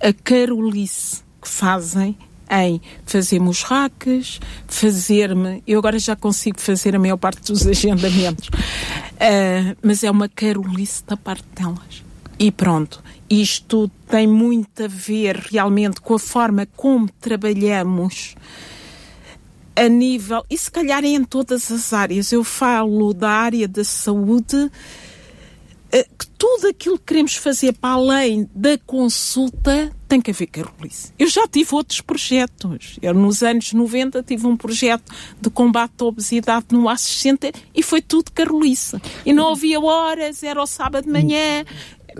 a 0.00 0.12
carolice 0.12 1.22
que 1.40 1.48
fazem 1.48 2.16
em 2.50 2.80
fazer-me 3.04 3.52
racks, 3.66 4.40
fazer-me. 4.66 5.62
Eu 5.66 5.78
agora 5.78 5.98
já 5.98 6.16
consigo 6.16 6.58
fazer 6.60 6.96
a 6.96 6.98
maior 6.98 7.16
parte 7.16 7.52
dos 7.52 7.66
agendamentos, 7.68 8.48
uh, 8.48 9.76
mas 9.82 10.02
é 10.02 10.10
uma 10.10 10.28
carolice 10.28 11.04
da 11.04 11.16
parte 11.16 11.44
delas. 11.54 12.02
E 12.38 12.50
pronto, 12.52 13.02
isto 13.28 13.90
tem 14.08 14.26
muito 14.26 14.84
a 14.84 14.86
ver 14.88 15.36
realmente 15.50 16.00
com 16.00 16.14
a 16.14 16.18
forma 16.18 16.66
como 16.76 17.08
trabalhamos 17.20 18.36
a 19.78 19.88
nível, 19.88 20.44
e 20.50 20.58
se 20.58 20.70
calhar 20.70 21.04
em 21.04 21.24
todas 21.24 21.70
as 21.70 21.92
áreas, 21.92 22.32
eu 22.32 22.42
falo 22.42 23.14
da 23.14 23.30
área 23.30 23.68
da 23.68 23.84
saúde, 23.84 24.70
eh, 25.90 26.06
que 26.18 26.26
tudo 26.38 26.68
aquilo 26.68 26.98
que 26.98 27.04
queremos 27.06 27.34
fazer 27.36 27.72
para 27.72 27.94
além 27.94 28.48
da 28.54 28.76
consulta 28.78 29.90
tem 30.08 30.20
que 30.20 30.30
haver 30.30 30.46
carolice. 30.46 31.12
Eu 31.18 31.28
já 31.28 31.46
tive 31.46 31.74
outros 31.74 32.00
projetos. 32.00 32.98
Eu, 33.00 33.14
nos 33.14 33.42
anos 33.42 33.72
90, 33.72 34.22
tive 34.22 34.46
um 34.46 34.56
projeto 34.56 35.12
de 35.40 35.50
combate 35.50 35.92
à 36.00 36.04
obesidade 36.04 36.66
no 36.72 36.88
Access 36.88 37.20
Center 37.20 37.52
e 37.74 37.82
foi 37.82 38.00
tudo 38.00 38.32
carolice. 38.32 39.00
E 39.24 39.32
não 39.32 39.52
havia 39.52 39.80
horas, 39.80 40.42
era 40.42 40.62
o 40.62 40.66
sábado 40.66 41.04
de 41.04 41.10
manhã, 41.10 41.64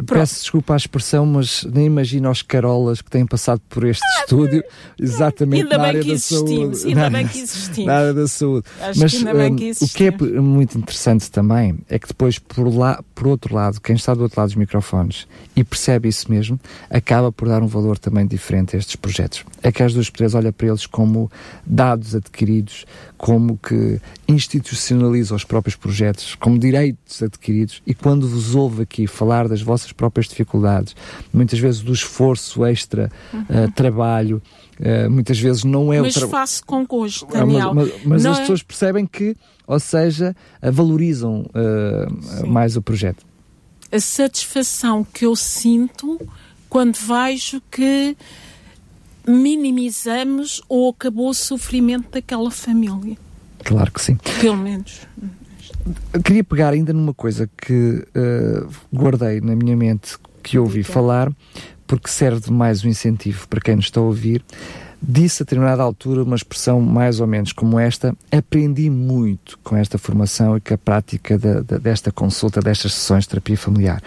Pronto. 0.04 0.20
Peço 0.20 0.40
desculpa 0.40 0.74
a 0.74 0.76
expressão, 0.76 1.26
mas 1.26 1.64
nem 1.64 1.86
imagino 1.86 2.30
os 2.30 2.40
carolas 2.40 3.02
que 3.02 3.10
têm 3.10 3.26
passado 3.26 3.60
por 3.68 3.84
este 3.84 4.04
ah, 4.04 4.20
estúdio, 4.20 4.62
exatamente 4.98 5.62
ainda 5.62 5.78
na 5.78 5.84
área 5.84 6.04
da 6.04 6.18
saúde. 6.18 6.86
Ainda 6.86 7.00
na, 7.00 7.10
bem 7.10 7.26
que 7.26 7.38
existimos. 7.40 7.86
Na 7.86 7.96
área 7.96 8.14
da 8.14 8.28
saúde. 8.28 8.66
Acho 8.80 9.00
mas 9.00 9.14
um, 9.14 9.56
que 9.56 9.72
o 9.80 9.88
que 9.88 10.04
é 10.04 10.40
muito 10.40 10.78
interessante 10.78 11.28
também 11.30 11.78
é 11.88 11.98
que 11.98 12.06
depois, 12.06 12.38
por, 12.38 12.72
lá, 12.72 13.02
por 13.12 13.26
outro 13.26 13.54
lado, 13.54 13.80
quem 13.80 13.96
está 13.96 14.14
do 14.14 14.22
outro 14.22 14.40
lado 14.40 14.50
dos 14.50 14.56
microfones 14.56 15.26
e 15.56 15.64
percebe 15.64 16.08
isso 16.08 16.30
mesmo, 16.30 16.60
acaba 16.88 17.32
por 17.32 17.48
dar 17.48 17.60
um 17.62 17.66
valor 17.66 17.98
também 17.98 18.24
diferente 18.24 18.76
a 18.76 18.78
estes 18.78 18.94
projetos. 18.94 19.44
É 19.62 19.72
que 19.72 19.82
as 19.82 19.92
duas 19.92 20.08
empresas 20.08 20.34
olham 20.36 20.52
para 20.52 20.68
eles 20.68 20.86
como 20.86 21.30
dados 21.66 22.14
adquiridos, 22.14 22.86
como 23.16 23.58
que 23.58 24.00
institucionaliza 24.28 25.34
os 25.34 25.42
próprios 25.42 25.74
projetos, 25.74 26.36
como 26.36 26.58
direitos 26.58 27.22
adquiridos, 27.22 27.82
e 27.86 27.94
quando 27.94 28.28
vos 28.28 28.54
ouve 28.54 28.82
aqui 28.82 29.06
falar 29.06 29.48
das 29.48 29.60
vossas 29.60 29.87
próprias 29.92 30.26
dificuldades, 30.28 30.94
muitas 31.32 31.58
vezes 31.58 31.80
do 31.80 31.92
esforço 31.92 32.64
extra, 32.64 33.10
uhum. 33.32 33.40
uh, 33.40 33.72
trabalho, 33.72 34.42
uh, 34.80 35.10
muitas 35.10 35.38
vezes 35.38 35.64
não 35.64 35.92
é 35.92 36.00
mas 36.00 36.16
o 36.16 36.20
trabalho. 36.20 36.40
Mas 36.40 36.50
faço 36.50 36.66
com 36.66 36.86
gosto, 36.86 37.26
é 37.34 37.38
Daniel. 37.38 37.74
mas, 37.74 37.88
mas, 37.88 38.04
mas 38.04 38.26
as 38.26 38.38
é... 38.38 38.40
pessoas 38.40 38.62
percebem 38.62 39.06
que, 39.06 39.36
ou 39.66 39.80
seja, 39.80 40.34
valorizam 40.62 41.46
uh, 41.50 42.46
mais 42.46 42.76
o 42.76 42.82
projeto. 42.82 43.26
A 43.90 44.00
satisfação 44.00 45.04
que 45.04 45.24
eu 45.24 45.34
sinto 45.34 46.20
quando 46.68 46.96
vejo 46.96 47.62
que 47.70 48.16
minimizamos 49.26 50.62
ou 50.68 50.90
acabou 50.90 51.30
o 51.30 51.34
sofrimento 51.34 52.10
daquela 52.10 52.50
família. 52.50 53.16
Claro 53.64 53.92
que 53.92 54.00
sim. 54.00 54.16
Pelo 54.40 54.56
menos. 54.56 55.00
Queria 56.24 56.44
pegar 56.44 56.72
ainda 56.72 56.92
numa 56.92 57.14
coisa 57.14 57.48
que 57.56 58.04
uh, 58.14 58.68
guardei 58.92 59.40
na 59.40 59.54
minha 59.54 59.76
mente, 59.76 60.16
que 60.42 60.58
ouvi 60.58 60.82
falar, 60.82 61.32
porque 61.86 62.08
serve 62.08 62.40
de 62.40 62.52
mais 62.52 62.84
um 62.84 62.88
incentivo 62.88 63.48
para 63.48 63.60
quem 63.60 63.76
nos 63.76 63.86
está 63.86 64.00
a 64.00 64.04
ouvir. 64.04 64.44
Disse 65.00 65.42
a 65.42 65.44
determinada 65.44 65.82
altura 65.82 66.24
uma 66.24 66.34
expressão 66.34 66.80
mais 66.80 67.20
ou 67.20 67.26
menos 67.26 67.52
como 67.52 67.78
esta: 67.78 68.16
aprendi 68.32 68.90
muito 68.90 69.58
com 69.62 69.76
esta 69.76 69.96
formação 69.96 70.56
e 70.56 70.60
com 70.60 70.74
a 70.74 70.78
prática 70.78 71.38
de, 71.38 71.62
de, 71.62 71.78
desta 71.78 72.10
consulta, 72.10 72.60
destas 72.60 72.94
sessões 72.94 73.24
de 73.24 73.30
terapia 73.30 73.56
familiar. 73.56 74.02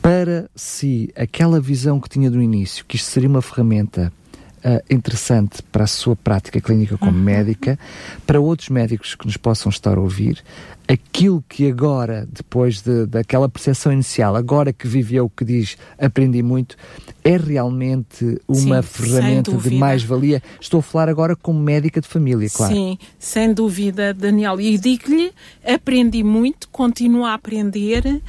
Para 0.00 0.48
si, 0.54 1.12
aquela 1.16 1.60
visão 1.60 2.00
que 2.00 2.08
tinha 2.08 2.30
do 2.30 2.40
início, 2.40 2.84
que 2.86 2.96
isto 2.96 3.10
seria 3.10 3.28
uma 3.28 3.42
ferramenta 3.42 4.12
uh, 4.64 4.82
interessante 4.92 5.62
para 5.62 5.84
a 5.84 5.86
sua 5.86 6.16
prática 6.16 6.60
clínica 6.60 6.96
como 6.98 7.12
uhum. 7.12 7.24
médica, 7.24 7.78
para 8.26 8.40
outros 8.40 8.68
médicos 8.68 9.14
que 9.14 9.26
nos 9.26 9.36
possam 9.36 9.70
estar 9.70 9.96
a 9.96 10.00
ouvir, 10.00 10.42
aquilo 10.88 11.44
que 11.48 11.68
agora, 11.68 12.26
depois 12.30 12.80
de, 12.82 13.06
daquela 13.06 13.48
percepção 13.48 13.92
inicial, 13.92 14.36
agora 14.36 14.72
que 14.72 14.86
viveu, 14.86 15.30
que 15.30 15.44
diz 15.44 15.76
aprendi 15.98 16.42
muito, 16.42 16.76
é 17.24 17.36
realmente 17.36 18.40
uma 18.48 18.82
Sim, 18.82 18.88
ferramenta 18.88 19.52
de 19.56 19.74
mais-valia. 19.76 20.42
Estou 20.60 20.80
a 20.80 20.82
falar 20.82 21.08
agora 21.08 21.36
como 21.36 21.58
médica 21.60 22.00
de 22.00 22.08
família, 22.08 22.48
claro. 22.50 22.74
Sim, 22.74 22.98
sem 23.18 23.52
dúvida, 23.54 24.12
Daniel. 24.12 24.60
E 24.60 24.76
digo-lhe, 24.76 25.32
aprendi 25.64 26.22
muito, 26.22 26.68
continuo 26.68 27.24
a 27.24 27.34
aprender 27.34 28.20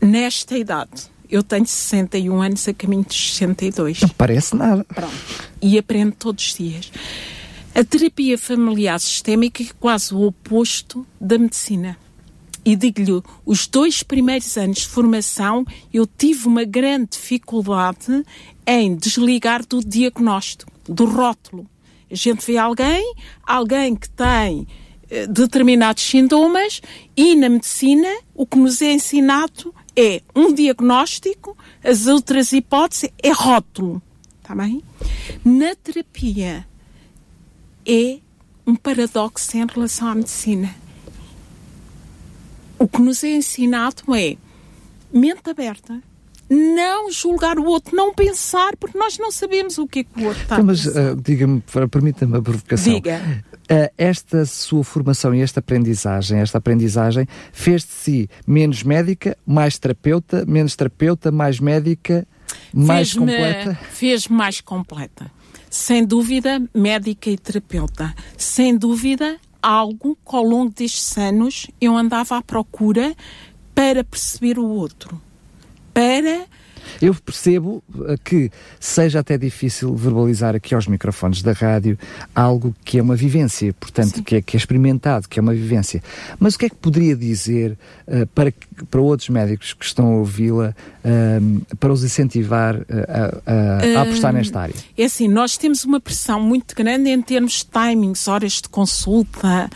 nesta 0.00 0.56
idade. 0.56 1.10
Eu 1.30 1.42
tenho 1.42 1.64
61 1.64 2.42
anos 2.42 2.66
a 2.66 2.74
caminho 2.74 3.04
dos 3.04 3.34
62. 3.34 4.00
Não 4.02 4.08
parece 4.10 4.56
nada. 4.56 4.84
Pronto. 4.84 5.14
E 5.62 5.78
aprendo 5.78 6.12
todos 6.12 6.44
os 6.44 6.54
dias. 6.54 6.90
A 7.74 7.84
terapia 7.84 8.36
familiar 8.36 8.98
sistémica 8.98 9.62
é 9.62 9.66
quase 9.78 10.12
o 10.12 10.22
oposto 10.22 11.06
da 11.20 11.38
medicina. 11.38 11.96
E 12.64 12.76
digo-lhe, 12.76 13.22
os 13.46 13.66
dois 13.66 14.02
primeiros 14.02 14.56
anos 14.56 14.78
de 14.78 14.88
formação 14.88 15.64
eu 15.92 16.06
tive 16.06 16.46
uma 16.46 16.64
grande 16.64 17.10
dificuldade 17.12 18.24
em 18.66 18.96
desligar 18.96 19.64
do 19.64 19.80
diagnóstico, 19.80 20.70
do 20.86 21.04
rótulo. 21.06 21.66
A 22.10 22.14
gente 22.14 22.44
vê 22.44 22.58
alguém, 22.58 23.14
alguém 23.46 23.94
que 23.94 24.10
tem 24.10 24.66
eh, 25.08 25.26
determinados 25.26 26.02
sintomas 26.02 26.82
e 27.16 27.34
na 27.34 27.48
medicina 27.48 28.08
o 28.34 28.44
que 28.44 28.58
nos 28.58 28.82
é 28.82 28.92
ensinado 28.92 29.72
é 29.96 30.22
um 30.34 30.52
diagnóstico, 30.52 31.56
as 31.82 32.06
outras 32.06 32.52
hipóteses 32.52 33.10
é 33.22 33.30
rótulo. 33.30 34.02
Está 34.42 34.54
bem? 34.54 34.82
Na 35.44 35.74
terapia 35.76 36.66
é 37.86 38.18
um 38.66 38.74
paradoxo 38.74 39.56
em 39.56 39.66
relação 39.66 40.08
à 40.08 40.14
medicina. 40.14 40.74
O 42.78 42.88
que 42.88 43.00
nos 43.00 43.22
é 43.22 43.36
ensinado 43.36 44.02
é 44.14 44.36
mente 45.12 45.50
aberta, 45.50 46.00
não 46.48 47.10
julgar 47.12 47.58
o 47.58 47.64
outro, 47.64 47.94
não 47.94 48.12
pensar, 48.12 48.76
porque 48.76 48.98
nós 48.98 49.18
não 49.18 49.30
sabemos 49.30 49.78
o 49.78 49.86
que 49.86 50.00
é 50.00 50.04
que 50.04 50.20
o 50.20 50.26
outro 50.26 50.42
está 50.42 50.56
então, 50.56 50.66
Mas 50.66 50.84
uh, 50.86 51.14
diga-me, 51.16 51.62
permita-me 51.90 52.36
a 52.36 52.42
provocação. 52.42 52.92
Diga. 52.92 53.44
Uh, 53.70 53.88
esta 53.96 54.44
sua 54.44 54.82
formação 54.82 55.32
e 55.32 55.40
esta 55.40 55.60
aprendizagem, 55.60 56.40
esta 56.40 56.58
aprendizagem 56.58 57.24
fez 57.52 57.82
de 57.82 57.92
si 57.92 58.30
menos 58.44 58.82
médica, 58.82 59.38
mais 59.46 59.78
terapeuta, 59.78 60.44
menos 60.44 60.74
terapeuta, 60.74 61.30
mais 61.30 61.60
médica, 61.60 62.26
mais 62.74 63.14
completa? 63.14 63.78
Fez-me 63.92 64.36
mais 64.36 64.60
completa. 64.60 65.30
Sem 65.70 66.04
dúvida, 66.04 66.60
médica 66.74 67.30
e 67.30 67.38
terapeuta. 67.38 68.12
Sem 68.36 68.76
dúvida, 68.76 69.38
algo 69.62 70.18
que 70.28 70.34
ao 70.34 70.42
longo 70.42 70.72
destes 70.74 71.16
anos 71.16 71.68
eu 71.80 71.96
andava 71.96 72.36
à 72.36 72.42
procura 72.42 73.14
para 73.74 74.02
perceber 74.02 74.58
o 74.58 74.66
outro. 74.66 75.20
Para 75.94 76.46
eu 77.00 77.14
percebo 77.14 77.82
eh, 78.06 78.16
que 78.22 78.50
seja 78.78 79.20
até 79.20 79.36
difícil 79.38 79.94
verbalizar 79.94 80.54
aqui 80.54 80.74
aos 80.74 80.86
microfones 80.86 81.42
da 81.42 81.52
rádio 81.52 81.98
algo 82.34 82.74
que 82.84 82.98
é 82.98 83.02
uma 83.02 83.16
vivência, 83.16 83.72
portanto, 83.74 84.22
que 84.22 84.36
é, 84.36 84.42
que 84.42 84.56
é, 84.56 84.58
experimentado, 84.58 85.28
que 85.28 85.38
é 85.38 85.42
uma 85.42 85.54
vivência. 85.54 86.02
Mas 86.38 86.54
o 86.54 86.58
que 86.58 86.66
é 86.66 86.68
que 86.68 86.76
poderia 86.76 87.16
dizer 87.16 87.78
uh, 88.06 88.26
para, 88.28 88.52
para 88.90 89.00
outros 89.00 89.28
médicos 89.28 89.72
que 89.72 89.84
estão 89.84 90.06
a 90.06 90.16
ouvi-la 90.16 90.74
uh, 91.04 91.76
para 91.76 91.92
os 91.92 92.04
incentivar 92.04 92.76
uh, 92.76 92.84
a, 93.46 93.96
a, 93.96 93.98
a, 93.98 94.02
apostar 94.02 94.32
nesta 94.32 94.60
área? 94.60 94.74
É 94.96 95.04
assim, 95.04 95.28
nós 95.28 95.56
temos 95.56 95.84
uma 95.84 96.00
pressão 96.00 96.40
muito 96.40 96.74
grande 96.74 97.10
em 97.10 97.20
termos 97.22 97.52
de 97.52 97.66
timings, 97.66 98.28
horas 98.28 98.52
de 98.54 98.68
consulta. 98.68 99.70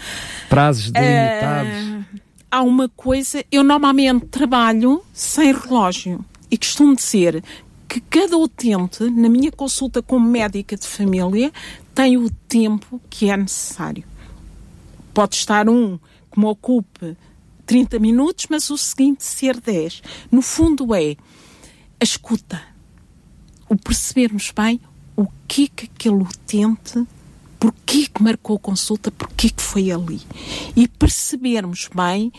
Prazos 0.48 0.90
delimitados. 0.90 2.06
há 2.50 2.62
uma 2.62 2.88
coisa, 2.88 3.44
eu 3.50 3.62
normalmente 3.62 4.26
trabalho 4.26 5.02
sem 5.12 5.52
relógio 5.52 6.24
e 6.54 6.56
costumo 6.56 6.94
dizer 6.94 7.42
que 7.88 8.00
cada 8.00 8.38
utente, 8.38 9.02
na 9.10 9.28
minha 9.28 9.50
consulta 9.50 10.00
como 10.00 10.24
médica 10.24 10.76
de 10.76 10.86
família, 10.86 11.52
tem 11.92 12.16
o 12.16 12.30
tempo 12.30 13.00
que 13.10 13.28
é 13.28 13.36
necessário. 13.36 14.04
Pode 15.12 15.34
estar 15.34 15.68
um 15.68 15.98
que 16.30 16.38
me 16.38 16.46
ocupe 16.46 17.16
30 17.66 17.98
minutos, 17.98 18.46
mas 18.48 18.70
o 18.70 18.78
seguinte 18.78 19.24
ser 19.24 19.60
10. 19.60 20.00
No 20.30 20.40
fundo 20.40 20.94
é 20.94 21.16
a 21.98 22.04
escuta. 22.04 22.62
O 23.68 23.74
percebermos 23.74 24.52
bem 24.56 24.80
o 25.16 25.26
que 25.48 25.66
que 25.66 25.86
aquele 25.86 26.22
utente, 26.22 27.04
porquê 27.58 28.06
que 28.06 28.22
marcou 28.22 28.54
a 28.54 28.60
consulta, 28.60 29.10
porquê 29.10 29.50
que 29.50 29.60
foi 29.60 29.90
ali. 29.90 30.20
E 30.76 30.86
percebermos 30.86 31.90
bem 31.92 32.32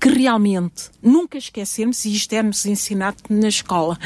que 0.00 0.08
realmente 0.08 0.90
nunca 1.02 1.38
esquecermos, 1.38 2.04
e 2.04 2.14
isto 2.14 2.32
é-nos 2.32 2.64
ensinado 2.66 3.16
na 3.28 3.48
escola, 3.48 3.98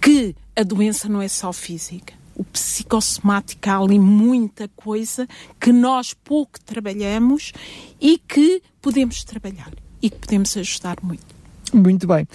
que 0.00 0.34
a 0.54 0.62
doença 0.62 1.08
não 1.08 1.22
é 1.22 1.28
só 1.28 1.52
física. 1.52 2.14
O 2.34 2.44
psicossomático 2.44 3.70
há 3.70 3.78
ali 3.78 3.98
muita 3.98 4.68
coisa 4.68 5.26
que 5.58 5.72
nós 5.72 6.12
pouco 6.12 6.60
trabalhamos 6.60 7.52
e 8.00 8.18
que 8.18 8.62
podemos 8.82 9.24
trabalhar 9.24 9.72
e 10.02 10.10
que 10.10 10.18
podemos 10.18 10.56
ajudar 10.56 10.98
muito. 11.02 11.24
Muito 11.72 12.06
bem. 12.06 12.28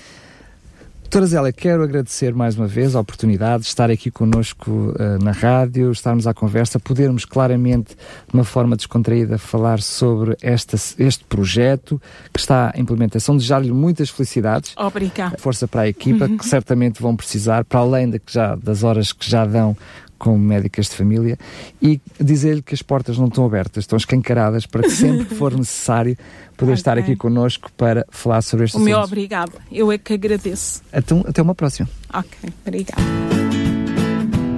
Doutora 1.12 1.28
Zélia, 1.28 1.52
quero 1.52 1.84
agradecer 1.84 2.34
mais 2.34 2.56
uma 2.56 2.68
vez 2.68 2.96
a 2.96 3.00
oportunidade 3.02 3.64
de 3.64 3.68
estar 3.68 3.92
aqui 3.92 4.10
connosco 4.10 4.72
uh, 4.72 5.22
na 5.22 5.34
rádio, 5.34 5.92
estarmos 5.92 6.26
à 6.26 6.34
conversa, 6.34 6.80
podermos 6.80 7.26
claramente, 7.26 7.98
de 8.30 8.34
uma 8.34 8.46
forma 8.46 8.78
descontraída, 8.78 9.38
falar 9.38 9.82
sobre 9.82 10.38
esta, 10.42 10.78
este 10.98 11.26
projeto 11.26 12.02
que 12.34 12.40
está 12.40 12.72
em 12.78 12.84
implementação. 12.84 13.36
Desejar-lhe 13.36 13.74
muitas 13.74 14.10
felicidades. 14.10 14.74
Obrigada. 14.78 15.38
Força 15.38 15.68
para 15.68 15.82
a 15.82 15.88
equipa, 15.90 16.30
que 16.30 16.46
certamente 16.46 17.02
vão 17.02 17.14
precisar, 17.14 17.66
para 17.66 17.82
além 17.82 18.10
de 18.10 18.18
que 18.18 18.32
já, 18.32 18.56
das 18.56 18.82
horas 18.82 19.12
que 19.12 19.30
já 19.30 19.46
dão 19.46 19.76
como 20.22 20.38
médicas 20.38 20.86
de 20.86 20.96
família 20.96 21.36
e 21.82 22.00
dizer-lhe 22.20 22.62
que 22.62 22.76
as 22.76 22.84
portas 22.84 23.18
não 23.18 23.26
estão 23.26 23.44
abertas, 23.44 23.86
estão 23.86 23.98
escancaradas 23.98 24.68
para 24.68 24.84
que 24.84 24.92
sempre 24.92 25.26
que 25.26 25.34
for 25.34 25.52
necessário 25.58 26.16
poder 26.56 26.74
okay. 26.74 26.74
estar 26.76 26.96
aqui 26.96 27.16
connosco 27.16 27.72
para 27.76 28.06
falar 28.12 28.44
sobre 28.44 28.66
este 28.66 28.78
assunto. 28.78 28.88
O 28.88 28.90
meu 28.90 29.00
obrigado, 29.00 29.54
eu 29.72 29.92
é 29.92 29.98
que 29.98 30.14
agradeço. 30.14 30.84
Então, 30.94 31.26
até 31.28 31.42
uma 31.42 31.56
próxima. 31.56 31.90
Ok, 32.14 32.54
obrigado. 32.64 33.02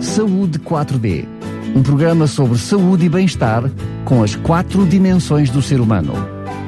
Saúde 0.02 0.60
4D, 0.60 1.26
um 1.74 1.82
programa 1.82 2.28
sobre 2.28 2.58
saúde 2.58 3.06
e 3.06 3.10
bem-estar 3.10 3.64
com 4.04 4.22
as 4.22 4.36
quatro 4.36 4.86
dimensões 4.86 5.50
do 5.50 5.62
ser 5.62 5.80
humano: 5.80 6.14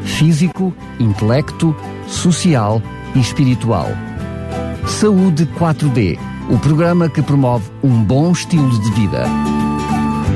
físico, 0.05 0.73
intelecto, 1.01 1.75
social 2.07 2.81
e 3.13 3.19
espiritual. 3.19 3.89
Saúde 4.87 5.45
4D 5.47 6.17
o 6.49 6.59
programa 6.59 7.09
que 7.09 7.21
promove 7.21 7.69
um 7.83 8.03
bom 8.03 8.31
estilo 8.31 8.69
de 8.79 8.91
vida. 8.91 9.54